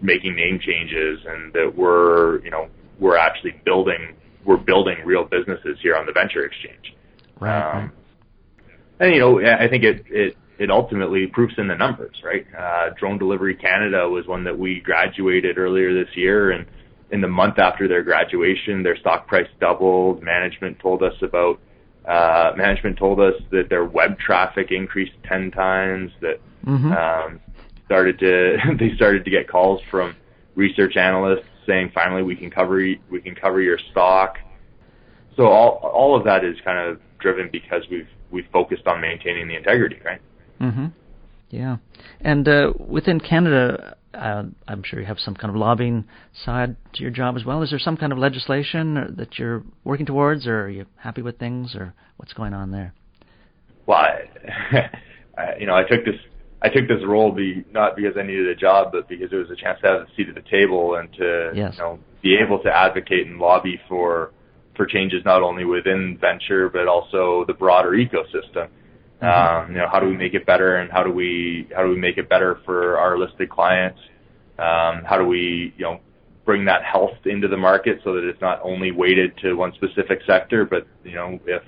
making 0.02 0.36
name 0.36 0.60
changes 0.60 1.20
and 1.26 1.54
that 1.54 1.74
we're 1.76 2.44
you 2.44 2.52
know 2.52 2.68
we're 3.00 3.18
actually 3.18 3.60
building 3.66 4.16
we're 4.46 4.58
building 4.58 4.98
real 5.06 5.26
businesses 5.26 5.78
here 5.82 5.96
on 5.96 6.06
the 6.06 6.12
venture 6.12 6.46
exchange. 6.46 6.96
Right. 7.40 7.84
Um, 7.84 7.92
and 9.00 9.14
you 9.14 9.20
know 9.20 9.40
I 9.40 9.68
think 9.68 9.84
it 9.84 10.06
it 10.10 10.38
it 10.60 10.72
ultimately 10.72 11.28
proofs 11.28 11.54
in 11.58 11.68
the 11.68 11.76
numbers, 11.76 12.16
right? 12.24 12.46
Uh, 12.58 12.90
Drone 13.00 13.20
Delivery 13.20 13.56
Canada 13.56 14.10
was 14.10 14.26
one 14.26 14.44
that 14.46 14.58
we 14.58 14.82
graduated 14.84 15.58
earlier 15.58 15.94
this 15.94 16.16
year, 16.16 16.52
and 16.52 16.66
in 17.12 17.22
the 17.22 17.28
month 17.28 17.60
after 17.60 17.88
their 17.88 18.04
graduation, 18.04 18.84
their 18.84 18.98
stock 18.98 19.28
price 19.28 19.48
doubled. 19.60 20.24
Management 20.24 20.80
told 20.80 21.04
us 21.04 21.14
about 21.22 21.60
uh, 22.08 22.54
management 22.56 22.98
told 22.98 23.20
us 23.20 23.34
that 23.52 23.70
their 23.70 23.86
web 23.86 24.18
traffic 24.18 24.72
increased 24.72 25.14
ten 25.24 25.52
times. 25.52 26.12
That 26.22 26.40
mm-hmm. 26.66 26.92
um, 26.92 27.40
started 27.86 28.20
to 28.20 28.58
they 28.80 28.96
started 28.96 29.26
to 29.26 29.32
get 29.32 29.48
calls 29.48 29.82
from 29.92 30.16
research 30.56 30.96
analysts 30.96 31.46
saying, 31.66 31.92
"Finally, 31.94 32.24
we 32.24 32.36
can 32.36 32.50
cover 32.50 32.76
we 32.78 33.22
can 33.22 33.36
cover 33.36 33.62
your 33.62 33.78
stock." 33.92 34.38
So 35.36 35.48
all 35.48 35.80
all 35.84 36.16
of 36.16 36.24
that 36.26 36.44
is 36.44 36.58
kind 36.64 36.80
of 36.80 37.00
driven 37.20 37.50
because 37.52 37.84
we've 37.92 38.08
we've 38.32 38.48
focused 38.52 38.88
on 38.88 39.02
maintaining 39.02 39.48
the 39.48 39.56
integrity, 39.56 40.00
right? 40.04 40.22
Mm-hmm. 40.62 40.88
Yeah, 41.50 41.78
and 42.20 42.48
uh, 42.48 42.74
within 42.78 43.20
Canada, 43.20 43.96
uh, 44.14 44.44
I'm 44.68 44.84
sure 44.84 45.00
you 45.00 45.06
have 45.06 45.20
some 45.20 45.36
kind 45.36 45.50
of 45.50 45.56
lobbying 45.56 46.06
side 46.46 46.76
to 46.94 47.02
your 47.02 47.12
job 47.12 47.38
as 47.38 47.46
well. 47.46 47.62
Is 47.62 47.70
there 47.70 47.80
some 47.80 47.98
kind 47.98 48.12
of 48.12 48.18
legislation 48.18 49.16
that 49.18 49.40
you're 49.40 49.64
working 49.84 50.06
towards, 50.06 50.46
or 50.46 50.62
are 50.62 50.70
you 50.70 50.86
happy 50.98 51.22
with 51.22 51.40
things, 51.40 51.76
or 51.76 51.94
what's 52.18 52.34
going 52.34 52.54
on 52.54 52.72
there? 52.72 52.94
Well, 53.86 54.00
I, 54.00 54.20
I, 55.38 55.58
you 55.60 55.68
know, 55.68 55.76
I 55.76 55.84
took 55.84 56.04
this 56.04 56.16
I 56.62 56.70
took 56.70 56.88
this 56.88 57.04
role 57.06 57.32
be 57.32 57.64
not 57.72 57.96
because 57.96 58.18
I 58.18 58.24
needed 58.24 58.48
a 58.48 58.56
job, 58.56 58.92
but 58.92 59.08
because 59.08 59.32
it 59.32 59.36
was 59.36 59.50
a 59.52 59.56
chance 59.56 59.80
to 59.82 59.88
have 59.88 60.02
a 60.02 60.08
seat 60.16 60.28
at 60.30 60.36
the 60.36 60.50
table 60.50 60.96
and 60.96 61.12
to 61.14 61.52
yes. 61.54 61.74
you 61.78 61.84
know 61.84 62.00
be 62.22 62.36
able 62.36 62.60
to 62.64 62.70
advocate 62.76 63.28
and 63.28 63.38
lobby 63.38 63.80
for 63.88 64.32
for 64.76 64.86
changes 64.86 65.24
not 65.24 65.44
only 65.44 65.66
within 65.66 66.18
venture 66.20 66.70
but 66.70 66.88
also 66.88 67.46
the 67.48 67.54
broader 67.54 67.92
ecosystem. 67.92 68.70
Mm-hmm. 69.22 69.70
Um, 69.70 69.72
you 69.72 69.78
know, 69.80 69.88
how 69.92 70.00
do 70.00 70.08
we 70.08 70.16
make 70.16 70.34
it 70.36 70.46
better, 70.46 70.78
and 70.78 70.92
how 70.92 71.04
do 71.04 71.12
we 71.12 71.68
how 71.76 71.84
do 71.84 71.90
we 71.90 71.98
make 71.98 72.18
it 72.18 72.30
better 72.30 72.60
for 72.66 73.00
our 73.00 73.18
listed 73.18 73.50
clients? 73.50 74.00
Um, 74.60 75.04
how 75.06 75.18
do 75.18 75.26
we 75.26 75.74
you 75.78 75.84
know 75.84 76.00
bring 76.46 76.66
that 76.66 76.84
health 76.84 77.18
into 77.26 77.48
the 77.48 77.58
market 77.58 78.00
so 78.04 78.14
that 78.14 78.24
it's 78.24 78.42
not 78.42 78.60
only 78.64 78.92
weighted 78.92 79.36
to 79.38 79.54
one 79.54 79.74
specific 79.74 80.20
sector, 80.28 80.66
but 80.66 80.88
you 81.04 81.16
know 81.16 81.40
if 81.46 81.64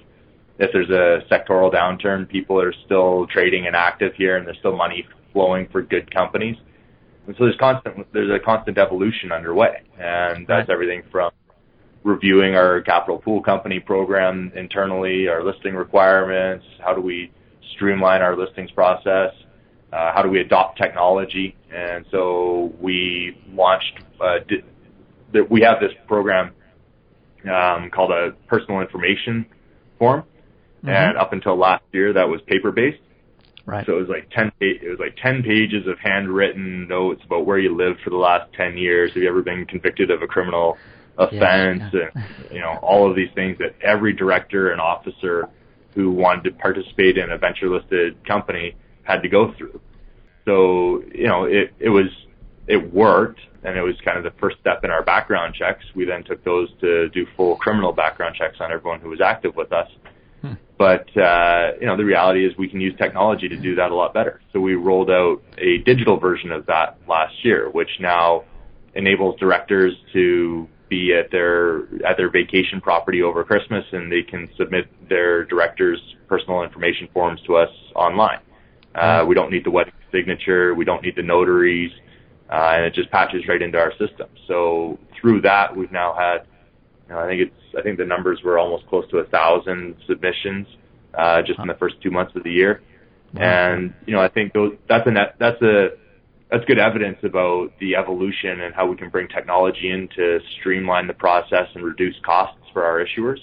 if 0.59 0.71
there's 0.73 0.89
a 0.89 1.25
sectoral 1.31 1.73
downturn, 1.73 2.27
people 2.27 2.61
are 2.61 2.73
still 2.85 3.25
trading 3.27 3.65
and 3.65 3.75
active 3.75 4.13
here, 4.15 4.37
and 4.37 4.45
there's 4.45 4.57
still 4.59 4.75
money 4.75 5.07
flowing 5.33 5.67
for 5.71 5.81
good 5.81 6.13
companies. 6.13 6.57
and 7.25 7.35
so 7.37 7.45
there's 7.45 7.57
constant 7.57 8.05
there's 8.13 8.29
a 8.29 8.43
constant 8.43 8.77
evolution 8.77 9.31
underway, 9.31 9.81
and 9.97 10.45
that's 10.45 10.69
everything 10.69 11.01
from 11.11 11.31
reviewing 12.03 12.55
our 12.55 12.81
capital 12.81 13.17
pool 13.17 13.41
company 13.41 13.79
program 13.79 14.51
internally, 14.55 15.27
our 15.27 15.43
listing 15.43 15.75
requirements, 15.75 16.65
how 16.79 16.93
do 16.93 17.01
we 17.01 17.31
streamline 17.73 18.21
our 18.21 18.35
listings 18.35 18.71
process, 18.71 19.33
uh, 19.91 20.13
how 20.13 20.21
do 20.21 20.29
we 20.29 20.39
adopt 20.39 20.77
technology, 20.77 21.55
and 21.73 22.05
so 22.11 22.73
we 22.79 23.37
launched 23.51 24.03
uh, 24.21 24.39
di- 24.47 24.63
that 25.33 25.49
we 25.49 25.61
have 25.61 25.79
this 25.79 25.91
program 26.07 26.51
um, 27.45 27.89
called 27.89 28.11
a 28.11 28.31
personal 28.47 28.81
information 28.81 29.45
form, 29.97 30.23
and 30.83 31.17
up 31.17 31.33
until 31.33 31.57
last 31.57 31.83
year 31.91 32.13
that 32.13 32.27
was 32.27 32.41
paper 32.47 32.71
based. 32.71 32.99
Right. 33.65 33.85
So 33.85 33.97
it 33.97 33.99
was 33.99 34.09
like 34.09 34.29
ten. 34.31 34.51
It 34.59 34.89
was 34.89 34.99
like 34.99 35.15
ten 35.21 35.43
pages 35.43 35.85
of 35.87 35.99
handwritten 35.99 36.87
notes 36.87 37.21
about 37.25 37.45
where 37.45 37.59
you 37.59 37.75
lived 37.75 38.01
for 38.01 38.09
the 38.09 38.17
last 38.17 38.51
ten 38.53 38.77
years. 38.77 39.11
Have 39.13 39.21
you 39.21 39.29
ever 39.29 39.41
been 39.41 39.65
convicted 39.65 40.09
of 40.11 40.21
a 40.21 40.27
criminal 40.27 40.77
offense? 41.17 41.83
yeah. 41.93 42.09
And 42.15 42.51
you 42.51 42.59
know 42.59 42.79
all 42.81 43.09
of 43.09 43.15
these 43.15 43.29
things 43.35 43.57
that 43.59 43.75
every 43.83 44.13
director 44.13 44.71
and 44.71 44.81
officer 44.81 45.49
who 45.95 46.11
wanted 46.11 46.43
to 46.43 46.51
participate 46.51 47.17
in 47.17 47.31
a 47.31 47.37
venture 47.37 47.69
listed 47.69 48.25
company 48.25 48.75
had 49.03 49.21
to 49.21 49.29
go 49.29 49.53
through. 49.57 49.79
So 50.45 51.03
you 51.13 51.27
know 51.27 51.45
it 51.45 51.73
it 51.79 51.89
was 51.89 52.07
it 52.67 52.93
worked, 52.93 53.39
and 53.63 53.77
it 53.77 53.81
was 53.81 53.95
kind 54.05 54.17
of 54.17 54.23
the 54.23 54.39
first 54.39 54.57
step 54.61 54.83
in 54.83 54.91
our 54.91 55.03
background 55.03 55.55
checks. 55.55 55.83
We 55.95 56.05
then 56.05 56.23
took 56.23 56.43
those 56.43 56.69
to 56.81 57.09
do 57.09 57.25
full 57.35 57.55
criminal 57.57 57.93
background 57.93 58.35
checks 58.35 58.57
on 58.59 58.71
everyone 58.71 58.99
who 58.99 59.09
was 59.09 59.21
active 59.21 59.55
with 59.55 59.71
us. 59.73 59.89
But 60.79 61.09
uh, 61.17 61.73
you 61.81 61.87
know, 61.87 61.97
the 61.97 62.05
reality 62.05 62.45
is 62.45 62.57
we 62.57 62.69
can 62.69 62.79
use 62.79 62.95
technology 62.97 63.49
to 63.49 63.57
do 63.57 63.75
that 63.75 63.91
a 63.91 63.95
lot 63.95 64.13
better. 64.13 64.39
So 64.53 64.61
we 64.61 64.75
rolled 64.75 65.09
out 65.09 65.41
a 65.57 65.79
digital 65.79 66.17
version 66.17 66.53
of 66.53 66.67
that 66.67 66.97
last 67.05 67.33
year, 67.43 67.69
which 67.69 67.89
now 67.99 68.45
enables 68.95 69.37
directors 69.41 69.93
to 70.13 70.69
be 70.89 71.13
at 71.13 71.31
their 71.31 71.83
at 72.05 72.17
their 72.17 72.29
vacation 72.29 72.81
property 72.81 73.21
over 73.21 73.43
Christmas, 73.43 73.85
and 73.91 74.11
they 74.11 74.23
can 74.23 74.49
submit 74.57 74.87
their 75.07 75.45
directors' 75.45 76.01
personal 76.27 76.63
information 76.63 77.07
forms 77.13 77.41
to 77.45 77.55
us 77.55 77.69
online. 77.95 78.39
Uh, 78.95 79.23
we 79.27 79.35
don't 79.35 79.51
need 79.51 79.63
the 79.63 79.71
wedding 79.71 79.93
signature, 80.11 80.73
we 80.73 80.85
don't 80.85 81.03
need 81.03 81.15
the 81.15 81.23
notaries, 81.23 81.91
uh, 82.51 82.71
and 82.73 82.85
it 82.85 82.93
just 82.93 83.11
patches 83.11 83.47
right 83.47 83.61
into 83.61 83.77
our 83.77 83.91
system. 83.91 84.27
So 84.47 84.97
through 85.19 85.41
that, 85.41 85.75
we've 85.75 85.91
now 85.91 86.15
had 86.17 86.47
you 87.09 87.15
know, 87.15 87.21
I 87.21 87.27
think 87.27 87.41
it's 87.41 87.75
I 87.77 87.81
think 87.81 87.97
the 87.97 88.05
numbers 88.05 88.41
were 88.43 88.59
almost 88.59 88.87
close 88.87 89.09
to 89.09 89.17
a 89.17 89.25
thousand 89.25 89.95
submissions 90.07 90.67
uh, 91.17 91.41
just 91.41 91.59
in 91.59 91.67
the 91.67 91.73
first 91.75 91.95
two 92.01 92.11
months 92.11 92.35
of 92.35 92.43
the 92.43 92.51
year, 92.51 92.81
and 93.35 93.93
you 94.05 94.13
know 94.13 94.21
I 94.21 94.29
think 94.29 94.53
those 94.53 94.77
that's 94.87 95.07
a 95.07 95.11
net, 95.11 95.35
that's 95.39 95.61
a 95.61 95.89
that's 96.51 96.65
good 96.65 96.79
evidence 96.79 97.17
about 97.23 97.71
the 97.79 97.95
evolution 97.95 98.61
and 98.61 98.73
how 98.73 98.87
we 98.87 98.95
can 98.95 99.09
bring 99.09 99.27
technology 99.27 99.91
in 99.91 100.07
to 100.15 100.39
streamline 100.59 101.07
the 101.07 101.13
process 101.13 101.67
and 101.75 101.83
reduce 101.83 102.15
costs 102.25 102.57
for 102.73 102.83
our 102.83 103.03
issuers. 103.03 103.37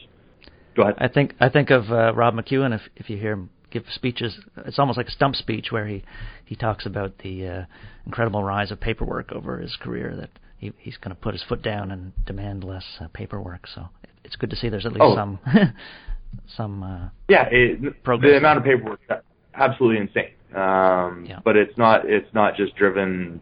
Go 0.75 0.83
ahead. 0.83 0.95
I 0.99 1.09
think 1.09 1.35
I 1.41 1.49
think 1.49 1.71
of 1.71 1.91
uh, 1.91 2.13
Rob 2.15 2.35
McEwen. 2.35 2.75
If 2.75 2.83
if 2.97 3.09
you 3.09 3.17
hear 3.17 3.33
him 3.33 3.51
give 3.71 3.85
speeches, 3.95 4.39
it's 4.65 4.79
almost 4.79 4.97
like 4.97 5.09
a 5.09 5.13
stump 5.13 5.37
speech 5.37 5.69
where 5.71 5.87
he 5.87 6.03
he 6.45 6.57
talks 6.57 6.85
about 6.85 7.19
the 7.19 7.47
uh, 7.47 7.65
incredible 8.05 8.43
rise 8.43 8.71
of 8.71 8.81
paperwork 8.81 9.33
over 9.33 9.59
his 9.59 9.77
career. 9.77 10.15
That 10.17 10.31
he, 10.59 10.73
he's 10.79 10.97
going 10.99 11.15
to 11.15 11.21
put 11.21 11.33
his 11.35 11.43
foot 11.43 11.63
down 11.63 11.91
and 11.91 12.13
demand 12.27 12.65
less 12.65 12.85
uh, 13.01 13.07
paperwork. 13.13 13.67
So 13.75 13.89
it's 14.25 14.37
good 14.37 14.51
to 14.51 14.57
see 14.57 14.69
there's 14.69 14.85
at 14.87 14.93
least 14.93 15.03
Oh. 15.05 15.15
some 15.15 15.39
some. 16.57 16.83
Uh, 16.83 17.09
Yeah, 17.29 17.47
it, 17.51 18.03
Progress. 18.05 18.33
the 18.33 18.37
amount 18.37 18.59
of 18.59 18.65
paperwork 18.65 19.01
absolutely 19.55 20.01
insane. 20.03 20.33
Um, 20.57 21.25
Yeah. 21.27 21.41
But 21.45 21.57
it's 21.57 21.77
not 21.77 22.09
it's 22.09 22.33
not 22.35 22.57
just 22.57 22.75
driven, 22.77 23.41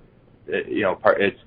uh, 0.53 0.57
you 0.69 0.83
know, 0.83 0.95
part 0.97 1.21
it's 1.21 1.41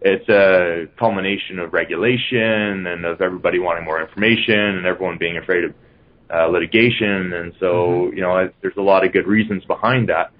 it's 0.00 0.28
a 0.28 0.86
culmination 0.96 1.58
of 1.58 1.72
regulation 1.72 2.86
and 2.86 3.04
of 3.04 3.20
everybody 3.20 3.58
wanting 3.58 3.84
more 3.84 4.00
information 4.00 4.58
and 4.58 4.86
everyone 4.86 5.18
being 5.18 5.36
afraid 5.36 5.64
of 5.64 5.74
uh, 6.32 6.46
litigation, 6.46 7.32
and 7.32 7.52
so 7.58 8.12
you 8.12 8.20
know 8.20 8.32
I- 8.32 8.50
there's 8.60 8.76
a 8.76 8.82
lot 8.82 9.04
of 9.04 9.12
good 9.12 9.26
reasons 9.26 9.64
behind 9.64 10.08
that. 10.08 10.30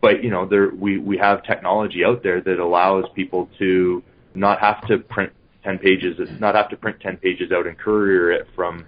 But 0.00 0.24
you 0.24 0.30
know, 0.30 0.46
there 0.46 0.70
we 0.70 0.98
we 0.98 1.16
have 1.18 1.44
technology 1.44 2.04
out 2.04 2.22
there 2.22 2.40
that 2.40 2.58
allows 2.58 3.04
people 3.14 3.48
to 3.58 4.02
not 4.34 4.58
have 4.60 4.84
to 4.88 4.98
print 4.98 5.32
ten 5.62 5.78
pages, 5.78 6.18
not 6.40 6.54
have 6.56 6.68
to 6.70 6.76
print 6.76 6.98
ten 7.00 7.18
pages 7.18 7.52
out 7.52 7.66
and 7.68 7.78
courier 7.78 8.32
it 8.32 8.48
from 8.56 8.84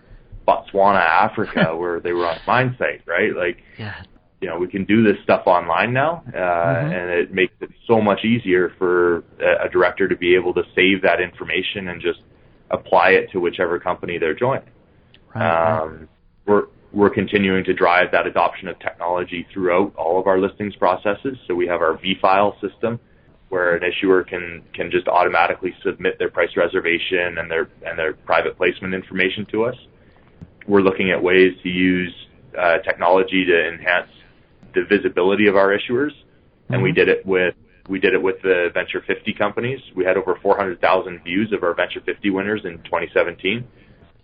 Botswana, 0.48 0.98
Africa, 1.00 1.76
where 1.80 2.00
they 2.00 2.12
were 2.12 2.26
on 2.26 2.38
mine 2.46 2.74
site, 2.78 3.02
right? 3.06 3.36
Like 3.36 3.62
yeah, 3.78 4.02
you 4.44 4.50
know, 4.50 4.58
we 4.58 4.68
can 4.68 4.84
do 4.84 5.02
this 5.02 5.16
stuff 5.22 5.44
online 5.46 5.94
now, 5.94 6.22
uh, 6.34 6.36
and 6.36 7.08
it 7.08 7.32
makes 7.32 7.54
it 7.62 7.70
so 7.86 7.98
much 7.98 8.26
easier 8.26 8.74
for 8.76 9.24
a, 9.40 9.70
director 9.72 10.06
to 10.06 10.14
be 10.14 10.34
able 10.34 10.52
to 10.52 10.62
save 10.74 11.00
that 11.00 11.18
information 11.18 11.88
and 11.88 12.02
just 12.02 12.20
apply 12.70 13.12
it 13.12 13.30
to 13.32 13.40
whichever 13.40 13.80
company 13.80 14.18
they're 14.18 14.34
joining. 14.34 14.68
right, 15.34 15.42
right. 15.42 15.82
Um, 15.82 16.08
we're 16.44 16.64
we're 16.92 17.08
continuing 17.08 17.64
to 17.64 17.72
drive 17.72 18.12
that 18.12 18.26
adoption 18.26 18.68
of 18.68 18.78
technology 18.80 19.46
throughout 19.50 19.96
all 19.96 20.20
of 20.20 20.26
our 20.26 20.38
listings 20.38 20.76
processes. 20.76 21.38
So 21.48 21.54
we 21.54 21.66
have 21.66 21.80
our 21.80 21.96
V-file 21.96 22.54
system, 22.60 23.00
where 23.48 23.76
an 23.76 23.82
issuer 23.82 24.24
can 24.24 24.62
can 24.74 24.90
just 24.90 25.08
automatically 25.08 25.74
submit 25.82 26.18
their 26.18 26.30
price 26.30 26.54
reservation 26.54 27.38
and 27.38 27.50
their 27.50 27.70
and 27.86 27.98
their 27.98 28.12
private 28.12 28.58
placement 28.58 28.92
information 28.92 29.46
to 29.52 29.64
us. 29.64 29.76
We're 30.68 30.82
looking 30.82 31.10
at 31.12 31.22
ways 31.22 31.54
to 31.62 31.70
use 31.70 32.14
uh, 32.58 32.78
technology 32.84 33.46
to 33.46 33.68
enhance 33.68 34.10
the 34.74 34.84
visibility 34.84 35.46
of 35.46 35.56
our 35.56 35.76
issuers, 35.76 36.12
and 36.68 36.82
we 36.82 36.90
mm-hmm. 36.90 36.96
did 36.96 37.08
it 37.08 37.26
with 37.26 37.54
we 37.86 38.00
did 38.00 38.14
it 38.14 38.22
with 38.22 38.40
the 38.42 38.70
Venture 38.72 39.04
50 39.06 39.34
companies. 39.34 39.78
We 39.94 40.06
had 40.06 40.16
over 40.16 40.38
400,000 40.42 41.22
views 41.22 41.52
of 41.52 41.62
our 41.62 41.74
Venture 41.74 42.00
50 42.00 42.30
winners 42.30 42.62
in 42.64 42.78
2017 42.84 43.68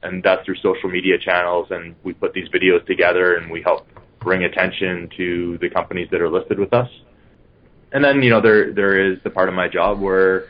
and 0.02 0.22
that's 0.22 0.44
through 0.44 0.56
social 0.56 0.88
media 0.88 1.18
channels. 1.18 1.68
And 1.70 1.94
we 2.02 2.12
put 2.12 2.32
these 2.32 2.48
videos 2.48 2.84
together, 2.86 3.36
and 3.36 3.50
we 3.50 3.62
help 3.62 3.86
bring 4.20 4.44
attention 4.44 5.08
to 5.16 5.58
the 5.60 5.70
companies 5.70 6.08
that 6.10 6.20
are 6.20 6.28
listed 6.28 6.58
with 6.58 6.72
us. 6.72 6.88
And 7.92 8.04
then 8.04 8.22
you 8.22 8.30
know 8.30 8.40
there 8.40 8.72
there 8.72 9.12
is 9.12 9.18
the 9.24 9.30
part 9.30 9.48
of 9.48 9.54
my 9.54 9.68
job 9.68 10.00
where 10.00 10.46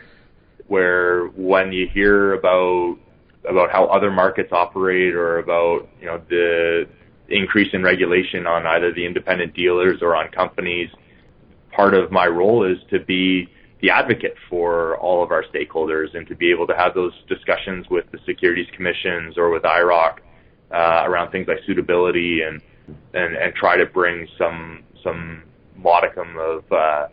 where 0.66 1.26
when 1.28 1.72
you 1.72 1.88
hear 1.88 2.34
about 2.34 2.98
about 3.48 3.70
how 3.72 3.86
other 3.86 4.10
markets 4.10 4.50
operate 4.52 5.14
or 5.14 5.38
about 5.38 5.88
you 6.00 6.06
know 6.06 6.20
the 6.28 6.86
increase 7.30 7.68
in 7.72 7.82
regulation 7.82 8.46
on 8.46 8.66
either 8.66 8.92
the 8.92 9.04
independent 9.06 9.54
dealers 9.54 10.00
or 10.02 10.16
on 10.16 10.30
companies, 10.30 10.88
part 11.72 11.94
of 11.94 12.10
my 12.10 12.26
role 12.26 12.64
is 12.64 12.78
to 12.90 13.00
be 13.00 13.48
the 13.80 13.90
advocate 13.90 14.34
for 14.48 14.96
all 14.98 15.22
of 15.22 15.30
our 15.30 15.44
stakeholders 15.44 16.14
and 16.14 16.26
to 16.26 16.34
be 16.34 16.50
able 16.50 16.66
to 16.66 16.76
have 16.76 16.92
those 16.94 17.12
discussions 17.28 17.86
with 17.90 18.04
the 18.12 18.18
securities 18.26 18.66
commissions 18.76 19.38
or 19.38 19.50
with 19.50 19.62
IIROC 19.62 20.18
uh, 20.72 21.04
around 21.06 21.30
things 21.30 21.48
like 21.48 21.58
suitability 21.66 22.42
and, 22.42 22.60
and 23.14 23.36
and 23.36 23.54
try 23.54 23.76
to 23.76 23.86
bring 23.86 24.26
some 24.36 24.82
some 25.02 25.44
modicum 25.76 26.36
of 26.38 26.70
uh, 26.72 27.06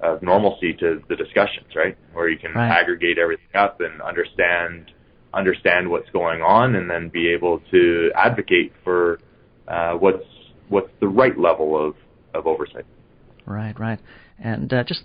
of 0.00 0.22
normalcy 0.22 0.74
to 0.74 1.02
the 1.08 1.16
discussions, 1.16 1.66
right? 1.74 1.96
Where 2.12 2.28
you 2.28 2.38
can 2.38 2.52
Right. 2.52 2.70
aggregate 2.70 3.18
everything 3.18 3.54
up 3.54 3.80
and 3.80 4.00
understand 4.02 4.92
understand 5.34 5.88
what's 5.90 6.08
going 6.10 6.40
on, 6.40 6.76
and 6.76 6.88
then 6.88 7.08
be 7.08 7.28
able 7.28 7.58
to 7.70 8.10
advocate 8.14 8.72
for 8.84 9.18
uh, 9.68 9.92
what's 9.94 10.24
what's 10.68 10.90
the 11.00 11.08
right 11.08 11.38
level 11.38 11.76
of 11.76 11.94
of 12.34 12.46
oversight. 12.46 12.86
Right, 13.46 13.78
right. 13.78 14.00
And 14.38 14.72
uh, 14.72 14.84
just 14.84 15.02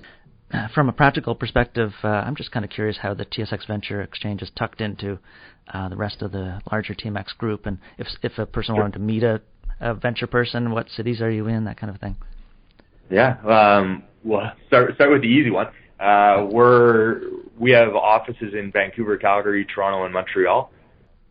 uh, 0.53 0.67
from 0.73 0.89
a 0.89 0.91
practical 0.91 1.35
perspective, 1.35 1.93
uh, 2.03 2.07
I'm 2.07 2.35
just 2.35 2.51
kind 2.51 2.65
of 2.65 2.71
curious 2.71 2.97
how 3.01 3.13
the 3.13 3.25
TSX 3.25 3.67
Venture 3.67 4.01
Exchange 4.01 4.41
is 4.41 4.51
tucked 4.57 4.81
into 4.81 5.19
uh, 5.73 5.89
the 5.89 5.95
rest 5.95 6.21
of 6.21 6.31
the 6.31 6.59
larger 6.71 6.93
TMX 6.93 7.37
group, 7.37 7.65
and 7.65 7.77
if 7.97 8.07
if 8.23 8.37
a 8.37 8.45
person 8.45 8.75
wanted 8.75 8.93
to 8.93 8.99
meet 8.99 9.23
a, 9.23 9.41
a 9.79 9.93
venture 9.93 10.27
person, 10.27 10.71
what 10.71 10.89
cities 10.89 11.21
are 11.21 11.31
you 11.31 11.47
in, 11.47 11.65
that 11.65 11.77
kind 11.77 11.93
of 11.93 12.01
thing. 12.01 12.15
Yeah. 13.09 13.37
Um, 13.43 14.03
well, 14.23 14.51
start 14.67 14.93
start 14.95 15.11
with 15.11 15.21
the 15.21 15.27
easy 15.27 15.51
one. 15.51 15.67
Uh, 15.99 16.47
we're 16.51 17.21
we 17.57 17.71
have 17.71 17.95
offices 17.95 18.53
in 18.53 18.71
Vancouver, 18.71 19.17
Calgary, 19.17 19.65
Toronto, 19.65 20.03
and 20.03 20.13
Montreal, 20.13 20.71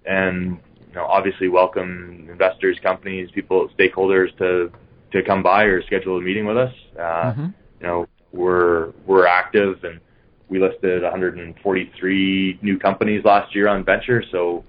and 0.07 0.61
you 0.91 0.97
know 0.97 1.05
obviously 1.07 1.49
welcome 1.49 2.27
investors, 2.31 2.79
companies, 2.83 3.31
people, 3.33 3.69
stakeholders 3.79 4.37
to 4.39 4.71
to 5.13 5.23
come 5.23 5.43
by 5.43 5.65
or 5.65 5.83
schedule 5.83 6.19
a 6.19 6.21
meeting 6.21 6.47
with 6.47 6.57
us. 6.57 6.75
Uh, 6.99 7.33
Mhm. 7.33 7.55
You 7.81 7.87
know 7.87 8.07
we're 8.33 8.91
we're 9.07 9.27
active 9.27 9.83
and 9.85 10.01
we 10.49 10.59
listed 10.59 11.03
143 11.03 12.59
new 12.63 12.79
companies 12.79 13.25
last 13.25 13.55
year 13.55 13.69
on 13.69 13.85
Venture, 13.85 14.23
so 14.33 14.65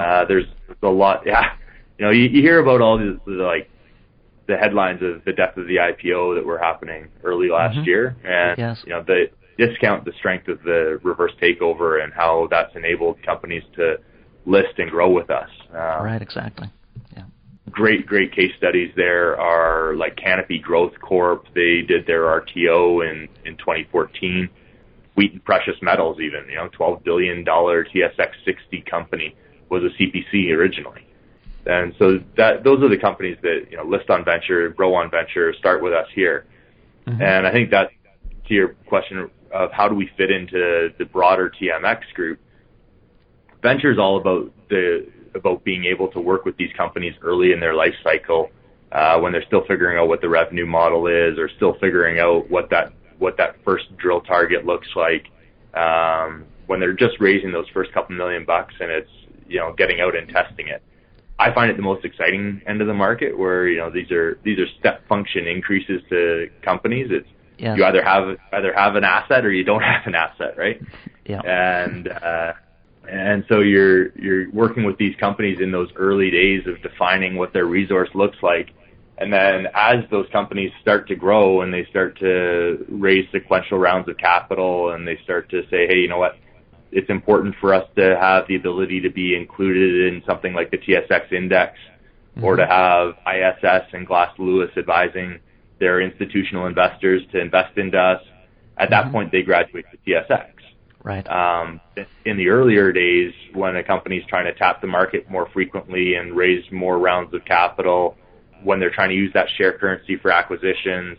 uh, 0.00 0.24
there's 0.26 0.46
a 0.82 0.88
lot. 0.88 1.22
Yeah, 1.26 1.52
you 1.98 2.04
know 2.04 2.10
you, 2.10 2.24
you 2.24 2.42
hear 2.42 2.58
about 2.60 2.80
all 2.80 2.98
these 2.98 3.16
the, 3.26 3.32
like 3.32 3.70
the 4.46 4.56
headlines 4.56 5.00
of 5.02 5.24
the 5.24 5.32
death 5.32 5.56
of 5.56 5.66
the 5.68 5.76
IPO 5.76 6.34
that 6.34 6.44
were 6.44 6.58
happening 6.58 7.06
early 7.22 7.48
last 7.48 7.76
Mhm. 7.78 7.86
year, 7.86 8.16
and 8.24 8.58
Yes. 8.58 8.82
you 8.86 8.92
know 8.92 9.02
the 9.02 9.30
discount 9.58 10.04
the 10.04 10.12
strength 10.14 10.48
of 10.48 10.62
the 10.64 10.98
reverse 11.02 11.32
takeover 11.40 12.02
and 12.02 12.12
how 12.12 12.48
that's 12.50 12.74
enabled 12.74 13.22
companies 13.22 13.62
to 13.76 13.98
list 14.46 14.78
and 14.78 14.90
grow 14.90 15.10
with 15.10 15.30
us. 15.30 15.48
Um, 15.70 16.04
Right, 16.04 16.22
exactly. 16.22 16.68
Yeah. 17.14 17.24
great, 17.70 18.06
great 18.06 18.34
case 18.34 18.52
studies 18.56 18.92
there 18.96 19.40
are 19.40 19.94
like 19.94 20.16
Canopy 20.16 20.58
Growth 20.58 20.98
Corp. 21.00 21.46
They 21.54 21.82
did 21.82 22.06
their 22.06 22.22
RTO 22.22 23.08
in, 23.08 23.28
in 23.44 23.56
2014. 23.56 24.48
Wheaton 25.16 25.40
Precious 25.40 25.74
Metals, 25.82 26.18
even, 26.20 26.48
you 26.48 26.54
know, 26.54 26.68
$12 26.70 27.04
billion 27.04 27.44
TSX 27.44 28.30
60 28.44 28.82
company 28.88 29.36
was 29.68 29.82
a 29.82 29.88
CPC 30.00 30.50
originally. 30.50 31.06
And 31.66 31.94
so 31.98 32.20
that, 32.36 32.64
those 32.64 32.82
are 32.82 32.88
the 32.88 32.96
companies 32.96 33.36
that, 33.42 33.66
you 33.70 33.76
know, 33.76 33.84
list 33.84 34.08
on 34.08 34.24
venture, 34.24 34.68
grow 34.70 34.94
on 34.94 35.10
venture, 35.10 35.52
start 35.54 35.82
with 35.82 35.92
us 35.92 36.06
here. 36.14 36.46
Mm-hmm. 37.06 37.20
And 37.20 37.46
I 37.46 37.52
think 37.52 37.70
that 37.70 37.90
to 38.48 38.54
your 38.54 38.68
question 38.86 39.30
of 39.52 39.70
how 39.72 39.88
do 39.88 39.94
we 39.94 40.10
fit 40.16 40.30
into 40.30 40.90
the 40.98 41.04
broader 41.04 41.50
TMX 41.50 42.00
group, 42.14 42.40
venture 43.62 43.90
is 43.90 43.98
all 43.98 44.18
about 44.18 44.52
the 44.68 45.06
about 45.34 45.62
being 45.64 45.84
able 45.84 46.08
to 46.08 46.20
work 46.20 46.44
with 46.44 46.56
these 46.56 46.72
companies 46.76 47.14
early 47.22 47.52
in 47.52 47.60
their 47.60 47.74
life 47.74 47.94
cycle 48.02 48.50
uh, 48.92 49.18
when 49.20 49.32
they're 49.32 49.44
still 49.46 49.64
figuring 49.66 49.98
out 49.98 50.08
what 50.08 50.20
the 50.20 50.28
revenue 50.28 50.66
model 50.66 51.06
is 51.06 51.38
or 51.38 51.48
still 51.56 51.74
figuring 51.80 52.18
out 52.18 52.50
what 52.50 52.70
that 52.70 52.92
what 53.18 53.36
that 53.36 53.56
first 53.64 53.84
drill 53.96 54.20
target 54.22 54.66
looks 54.66 54.88
like 54.96 55.26
um, 55.74 56.44
when 56.66 56.80
they're 56.80 56.94
just 56.94 57.20
raising 57.20 57.52
those 57.52 57.68
first 57.72 57.92
couple 57.92 58.16
million 58.16 58.44
bucks 58.44 58.74
and 58.80 58.90
it's 58.90 59.10
you 59.46 59.58
know 59.58 59.72
getting 59.76 60.00
out 60.00 60.16
and 60.16 60.28
testing 60.28 60.68
it. 60.68 60.82
I 61.38 61.54
find 61.54 61.70
it 61.70 61.76
the 61.76 61.82
most 61.82 62.04
exciting 62.04 62.60
end 62.66 62.80
of 62.82 62.86
the 62.86 62.94
market 62.94 63.36
where 63.36 63.66
you 63.68 63.78
know 63.78 63.90
these 63.90 64.10
are 64.10 64.38
these 64.44 64.58
are 64.58 64.66
step 64.78 65.06
function 65.08 65.46
increases 65.46 66.02
to 66.10 66.50
companies. 66.62 67.08
It's 67.10 67.28
yes. 67.58 67.76
you 67.76 67.84
either 67.84 68.02
have 68.02 68.36
either 68.52 68.72
have 68.74 68.96
an 68.96 69.04
asset 69.04 69.44
or 69.44 69.52
you 69.52 69.64
don't 69.64 69.82
have 69.94 70.06
an 70.06 70.14
asset, 70.14 70.56
right? 70.56 70.80
Yeah. 71.26 71.40
And 71.40 72.08
uh, 72.08 72.52
and 73.10 73.44
so 73.48 73.60
you're 73.60 74.16
you're 74.18 74.50
working 74.52 74.84
with 74.84 74.96
these 74.96 75.16
companies 75.16 75.58
in 75.60 75.72
those 75.72 75.90
early 75.96 76.30
days 76.30 76.66
of 76.66 76.80
defining 76.82 77.36
what 77.36 77.52
their 77.52 77.66
resource 77.66 78.08
looks 78.14 78.38
like. 78.42 78.70
And 79.18 79.32
then 79.32 79.66
as 79.74 80.04
those 80.10 80.26
companies 80.32 80.70
start 80.80 81.08
to 81.08 81.16
grow 81.16 81.60
and 81.60 81.74
they 81.74 81.84
start 81.90 82.18
to 82.20 82.86
raise 82.88 83.28
sequential 83.32 83.78
rounds 83.78 84.08
of 84.08 84.16
capital 84.16 84.92
and 84.92 85.06
they 85.06 85.18
start 85.24 85.50
to 85.50 85.62
say, 85.70 85.86
hey, 85.86 85.98
you 85.98 86.08
know 86.08 86.18
what, 86.18 86.36
it's 86.92 87.10
important 87.10 87.54
for 87.60 87.74
us 87.74 87.86
to 87.96 88.16
have 88.18 88.46
the 88.48 88.56
ability 88.56 89.00
to 89.00 89.10
be 89.10 89.36
included 89.36 90.12
in 90.12 90.22
something 90.24 90.54
like 90.54 90.70
the 90.70 90.78
TSX 90.78 91.32
index 91.32 91.78
mm-hmm. 92.36 92.44
or 92.44 92.56
to 92.56 92.66
have 92.66 93.16
ISS 93.26 93.88
and 93.92 94.06
Glass 94.06 94.32
Lewis 94.38 94.70
advising 94.76 95.40
their 95.80 96.00
institutional 96.00 96.66
investors 96.66 97.22
to 97.32 97.40
invest 97.40 97.76
into 97.76 97.98
us. 97.98 98.22
At 98.78 98.90
that 98.90 99.04
mm-hmm. 99.04 99.12
point, 99.12 99.32
they 99.32 99.42
graduate 99.42 99.84
to 99.90 99.98
TSX. 100.10 100.59
Right. 101.02 101.26
Um, 101.30 101.80
in 102.26 102.36
the 102.36 102.48
earlier 102.48 102.92
days, 102.92 103.32
when 103.54 103.76
a 103.76 103.82
company 103.82 104.18
is 104.18 104.24
trying 104.28 104.44
to 104.44 104.54
tap 104.54 104.80
the 104.80 104.86
market 104.86 105.30
more 105.30 105.48
frequently 105.52 106.14
and 106.14 106.36
raise 106.36 106.64
more 106.70 106.98
rounds 106.98 107.32
of 107.32 107.44
capital, 107.46 108.16
when 108.62 108.80
they're 108.80 108.90
trying 108.90 109.08
to 109.08 109.14
use 109.14 109.32
that 109.32 109.48
share 109.56 109.78
currency 109.78 110.16
for 110.16 110.30
acquisitions, 110.30 111.18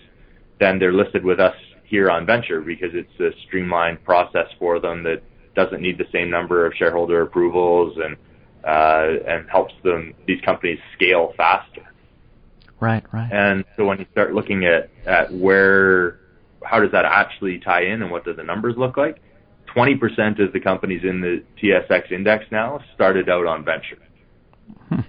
then 0.60 0.78
they're 0.78 0.94
listed 0.94 1.26
with 1.26 1.40
us 1.40 1.56
here 1.84 2.10
on 2.10 2.26
Venture 2.26 2.62
because 2.62 2.92
it's 2.94 3.20
a 3.20 3.32
streamlined 3.48 4.04
process 4.04 4.48
for 4.60 4.80
them 4.80 5.04
that 5.04 5.22
doesn't 5.56 5.82
need 5.82 5.98
the 5.98 6.06
same 6.12 6.30
number 6.30 6.66
of 6.66 6.74
shareholder 6.76 7.24
approvals 7.24 7.98
and 7.98 8.16
uh, 8.64 9.28
and 9.28 9.50
helps 9.50 9.74
them 9.84 10.14
these 10.28 10.40
companies 10.42 10.78
scale 10.94 11.34
faster. 11.36 11.82
Right, 12.80 13.04
right. 13.12 13.30
And 13.32 13.66
so 13.76 13.86
when 13.86 13.98
you 13.98 14.06
start 14.12 14.34
looking 14.36 14.66
at 14.66 14.92
at 15.06 15.34
where 15.34 16.20
how 16.64 16.80
does 16.80 16.92
that 16.92 17.06
actually 17.06 17.60
tie 17.60 17.84
in 17.84 18.04
and 18.04 18.12
what 18.12 18.24
do 18.24 18.34
the 18.34 18.44
numbers 18.44 18.76
look 18.78 18.98
like? 18.98 19.20
20% 19.76 20.44
of 20.44 20.54
the 20.54 20.60
companies 20.60 21.02
in 21.04 21.22
the 21.22 21.44
TSX 21.62 22.12
index 22.12 22.46
now 22.52 22.80
started 22.94 23.30
out 23.30 23.46
on 23.46 23.64
venture. 23.64 23.98
Hmm. 24.90 25.02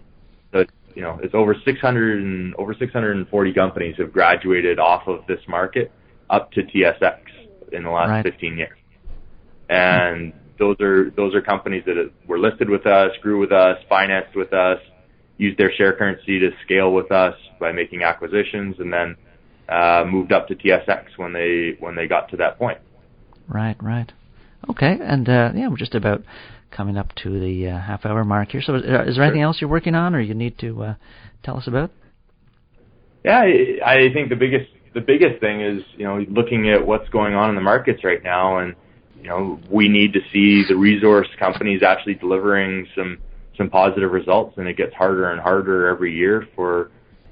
So, 0.53 0.65
you 0.95 1.03
know, 1.03 1.19
it's 1.23 1.35
over 1.35 1.55
600 1.65 2.23
and 2.23 2.55
over 2.57 2.75
640 2.75 3.55
companies 3.55 3.97
have 3.99 4.13
graduated 4.13 4.79
off 4.79 5.07
of 5.07 5.27
this 5.27 5.41
market 5.49 5.91
up 6.31 6.53
to 6.53 6.63
TSX 6.63 7.19
in 7.73 7.85
the 7.85 7.91
last 7.91 8.09
right. 8.09 8.25
15 8.25 8.59
years. 8.59 8.79
And 9.69 10.33
hmm. 10.33 10.39
those 10.59 10.81
are 10.81 11.11
those 11.11 11.35
are 11.35 11.41
companies 11.41 11.85
that 11.87 12.11
were 12.27 12.39
listed 12.39 12.69
with 12.69 12.87
us, 12.87 13.11
grew 13.23 13.41
with 13.41 13.53
us, 13.53 13.79
financed 13.89 14.37
with 14.37 14.53
us, 14.53 14.79
used 15.39 15.59
their 15.59 15.73
share 15.73 15.95
currency 15.95 16.39
to 16.41 16.51
scale 16.65 16.93
with 16.93 17.11
us 17.11 17.35
by 17.59 17.73
making 17.73 18.03
acquisitions, 18.03 18.77
and 18.79 18.93
then 18.93 19.17
uh, 19.69 20.05
moved 20.07 20.33
up 20.33 20.49
to 20.49 20.55
TSX 20.55 21.17
when 21.17 21.33
they 21.33 21.77
when 21.81 21.95
they 21.95 22.07
got 22.07 22.29
to 22.31 22.37
that 22.37 22.59
point. 22.59 22.79
Right, 23.49 23.77
right. 23.83 24.13
Okay, 24.71 24.97
and 25.01 25.29
uh, 25.29 25.51
yeah, 25.55 25.69
we're 25.69 25.77
just 25.77 25.95
about 25.95 26.23
coming 26.71 26.97
up 26.97 27.15
to 27.17 27.39
the 27.41 27.69
uh, 27.69 27.79
half 27.79 28.07
hour 28.07 28.25
mark 28.25 28.51
here. 28.51 28.63
So, 28.63 28.77
is, 28.77 28.83
uh, 28.83 29.05
is 29.07 29.17
there 29.17 29.25
anything 29.25 29.43
else 29.43 29.61
you're 29.61 29.71
working 29.71 29.95
on, 29.95 30.15
or 30.15 30.21
you 30.21 30.35
need 30.35 30.59
to 30.59 30.83
uh, 30.83 30.95
tell 31.43 31.57
us 31.57 31.67
about? 31.67 31.91
Yeah, 33.25 33.41
I 33.85 34.11
think 34.13 34.31
the 34.31 34.37
biggest 34.37 34.71
the 34.95 35.01
biggest 35.01 35.41
thing 35.41 35.61
is 35.61 35.83
you 35.97 36.05
know 36.05 36.25
looking 36.29 36.71
at 36.71 36.85
what's 36.85 37.09
going 37.11 37.35
on 37.35 37.51
in 37.51 37.55
the 37.55 37.63
markets 37.63 38.05
right 38.05 38.23
now, 38.23 38.59
and 38.59 38.75
you 39.21 39.29
know 39.29 39.61
we 39.71 39.89
need 39.89 40.13
to 40.15 40.21
see 40.33 40.65
the 40.69 40.77
resource 40.77 41.29
companies 41.39 41.83
actually 41.83 42.15
delivering 42.15 42.87
some 42.97 43.19
some 43.57 43.69
positive 43.69 44.11
results, 44.11 44.57
and 44.59 44.67
it 44.67 44.77
gets 44.77 44.95
harder 44.95 45.31
and 45.31 45.41
harder 45.41 45.87
every 45.87 46.15
year 46.15 46.49
for 46.57 46.91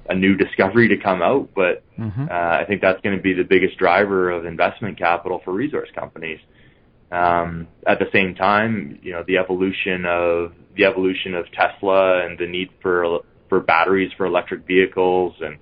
a 0.09 0.15
new 0.15 0.35
discovery 0.35 0.87
to 0.89 0.97
come 0.97 1.21
out. 1.21 1.49
But 1.55 1.83
mm-hmm. 1.97 2.25
uh, 2.29 2.33
I 2.33 2.65
think 2.67 2.81
that's 2.81 3.01
going 3.01 3.15
to 3.15 3.21
be 3.21 3.33
the 3.33 3.43
biggest 3.43 3.77
driver 3.77 4.31
of 4.31 4.45
investment 4.45 4.97
capital 4.97 5.41
for 5.43 5.53
resource 5.53 5.89
companies. 5.95 6.39
Um, 7.11 7.67
at 7.85 7.99
the 7.99 8.05
same 8.13 8.35
time, 8.35 8.99
you 9.01 9.11
know, 9.11 9.23
the 9.27 9.37
evolution 9.37 10.05
of 10.05 10.53
the 10.77 10.85
evolution 10.85 11.35
of 11.35 11.45
Tesla 11.51 12.25
and 12.25 12.37
the 12.37 12.47
need 12.47 12.69
for 12.81 13.19
for 13.49 13.59
batteries 13.59 14.11
for 14.15 14.25
electric 14.25 14.65
vehicles 14.65 15.35
and 15.41 15.57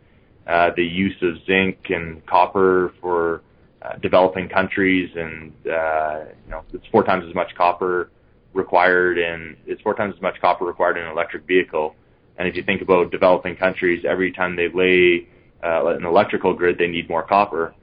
uh, 0.45 0.69
the 0.75 0.83
use 0.83 1.15
of 1.21 1.43
zinc 1.45 1.77
and 1.89 2.25
copper 2.27 2.93
for 3.01 3.41
uh, 3.81 3.95
developing 3.97 4.49
countries, 4.49 5.09
and 5.15 5.53
uh, 5.65 6.25
you 6.45 6.51
know, 6.51 6.63
it's 6.73 6.85
four 6.91 7.03
times 7.03 7.25
as 7.27 7.33
much 7.33 7.53
copper 7.55 8.11
required 8.53 9.17
in 9.17 9.55
it's 9.65 9.81
four 9.81 9.93
times 9.93 10.15
as 10.15 10.21
much 10.21 10.35
copper 10.41 10.65
required 10.65 10.97
in 10.97 11.03
an 11.03 11.11
electric 11.11 11.45
vehicle. 11.47 11.95
And 12.37 12.47
if 12.47 12.55
you 12.55 12.63
think 12.63 12.81
about 12.81 13.11
developing 13.11 13.55
countries, 13.55 14.05
every 14.07 14.31
time 14.31 14.55
they 14.55 14.69
lay 14.69 15.27
uh, 15.63 15.87
an 15.87 16.05
electrical 16.05 16.53
grid, 16.53 16.77
they 16.77 16.87
need 16.87 17.09
more 17.09 17.23
copper. 17.23 17.73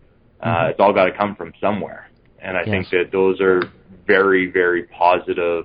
Uh, 0.40 0.46
mm-hmm. 0.46 0.70
It's 0.70 0.80
all 0.80 0.92
got 0.92 1.06
to 1.06 1.16
come 1.16 1.36
from 1.36 1.52
somewhere. 1.60 2.10
And 2.46 2.56
I 2.56 2.60
yes. 2.60 2.68
think 2.70 2.90
that 2.90 3.10
those 3.10 3.40
are 3.40 3.60
very, 4.06 4.48
very 4.48 4.84
positive 4.84 5.64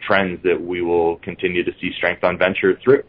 trends 0.00 0.40
that 0.44 0.60
we 0.60 0.80
will 0.80 1.16
continue 1.16 1.64
to 1.64 1.72
see 1.80 1.90
strength 1.96 2.22
on 2.22 2.38
venture 2.38 2.78
through. 2.82 3.02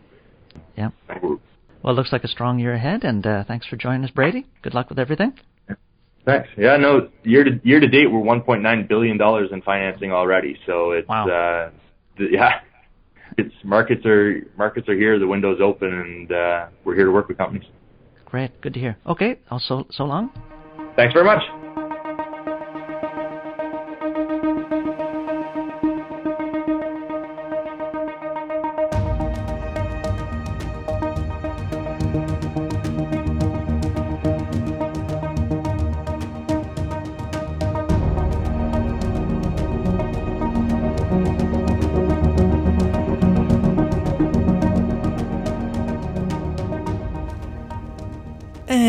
Yeah. 0.75 0.89
Well, 1.07 1.93
it 1.93 1.95
looks 1.95 2.11
like 2.11 2.23
a 2.23 2.27
strong 2.27 2.57
year 2.57 2.73
ahead, 2.73 3.03
and 3.03 3.25
uh, 3.25 3.43
thanks 3.43 3.67
for 3.67 3.75
joining 3.75 4.03
us, 4.03 4.09
Brady. 4.09 4.47
Good 4.63 4.73
luck 4.73 4.89
with 4.89 4.97
everything. 4.97 5.33
Thanks. 6.25 6.49
Yeah, 6.57 6.77
no, 6.77 7.09
year 7.23 7.43
to 7.43 7.59
year 7.63 7.79
to 7.79 7.87
date, 7.87 8.11
we're 8.11 8.19
1.9 8.19 8.87
billion 8.87 9.17
dollars 9.17 9.49
in 9.51 9.61
financing 9.61 10.11
already. 10.11 10.57
So 10.65 10.91
it's 10.91 11.07
wow. 11.07 11.27
uh, 11.27 11.71
yeah, 12.19 12.61
it's 13.37 13.53
markets 13.63 14.05
are 14.05 14.41
markets 14.57 14.89
are 14.89 14.95
here, 14.95 15.17
the 15.19 15.27
window's 15.27 15.61
open, 15.61 15.91
and 15.91 16.31
uh, 16.31 16.67
we're 16.85 16.95
here 16.95 17.05
to 17.05 17.11
work 17.11 17.27
with 17.27 17.37
companies. 17.37 17.67
Great, 18.25 18.61
good 18.61 18.73
to 18.73 18.79
hear. 18.79 18.97
Okay, 19.05 19.39
also 19.49 19.85
so 19.91 20.05
long. 20.05 20.31
Thanks 20.95 21.13
very 21.13 21.25
much. 21.25 21.41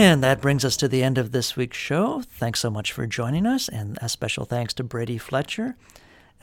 And 0.03 0.20
that 0.24 0.40
brings 0.40 0.64
us 0.64 0.76
to 0.78 0.88
the 0.88 1.00
end 1.05 1.16
of 1.16 1.30
this 1.30 1.57
week's 1.57 1.76
show. 1.76 2.22
Thanks 2.22 2.59
so 2.59 2.70
much 2.70 2.90
for 2.90 3.07
joining 3.07 3.46
us, 3.46 3.68
and 3.68 3.96
a 4.03 4.09
special 4.09 4.44
thanks 4.44 4.74
to 4.74 4.82
Brady 4.82 5.16
Fletcher. 5.16 5.76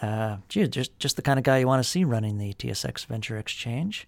Uh, 0.01 0.37
gee, 0.47 0.65
just 0.69 0.97
just 0.97 1.17
the 1.17 1.21
kind 1.21 1.37
of 1.37 1.43
guy 1.43 1.57
you 1.57 1.67
want 1.67 1.83
to 1.83 1.89
see 1.89 2.05
running 2.05 2.37
the 2.37 2.53
TSX 2.53 3.05
Venture 3.05 3.37
Exchange. 3.37 4.07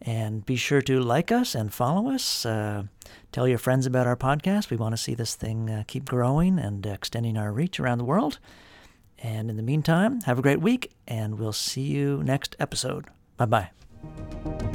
And 0.00 0.46
be 0.46 0.54
sure 0.54 0.80
to 0.82 1.00
like 1.00 1.32
us 1.32 1.56
and 1.56 1.74
follow 1.74 2.10
us. 2.10 2.46
Uh, 2.46 2.84
tell 3.32 3.48
your 3.48 3.58
friends 3.58 3.86
about 3.86 4.06
our 4.06 4.14
podcast. 4.14 4.70
We 4.70 4.76
want 4.76 4.92
to 4.92 5.02
see 5.02 5.14
this 5.14 5.34
thing 5.34 5.68
uh, 5.68 5.82
keep 5.88 6.04
growing 6.04 6.60
and 6.60 6.86
extending 6.86 7.36
our 7.36 7.50
reach 7.50 7.80
around 7.80 7.98
the 7.98 8.04
world. 8.04 8.38
And 9.18 9.50
in 9.50 9.56
the 9.56 9.64
meantime, 9.64 10.20
have 10.26 10.38
a 10.38 10.42
great 10.42 10.60
week, 10.60 10.92
and 11.08 11.40
we'll 11.40 11.52
see 11.52 11.82
you 11.82 12.22
next 12.22 12.54
episode. 12.60 13.06
Bye 13.36 13.46
bye. 13.46 14.65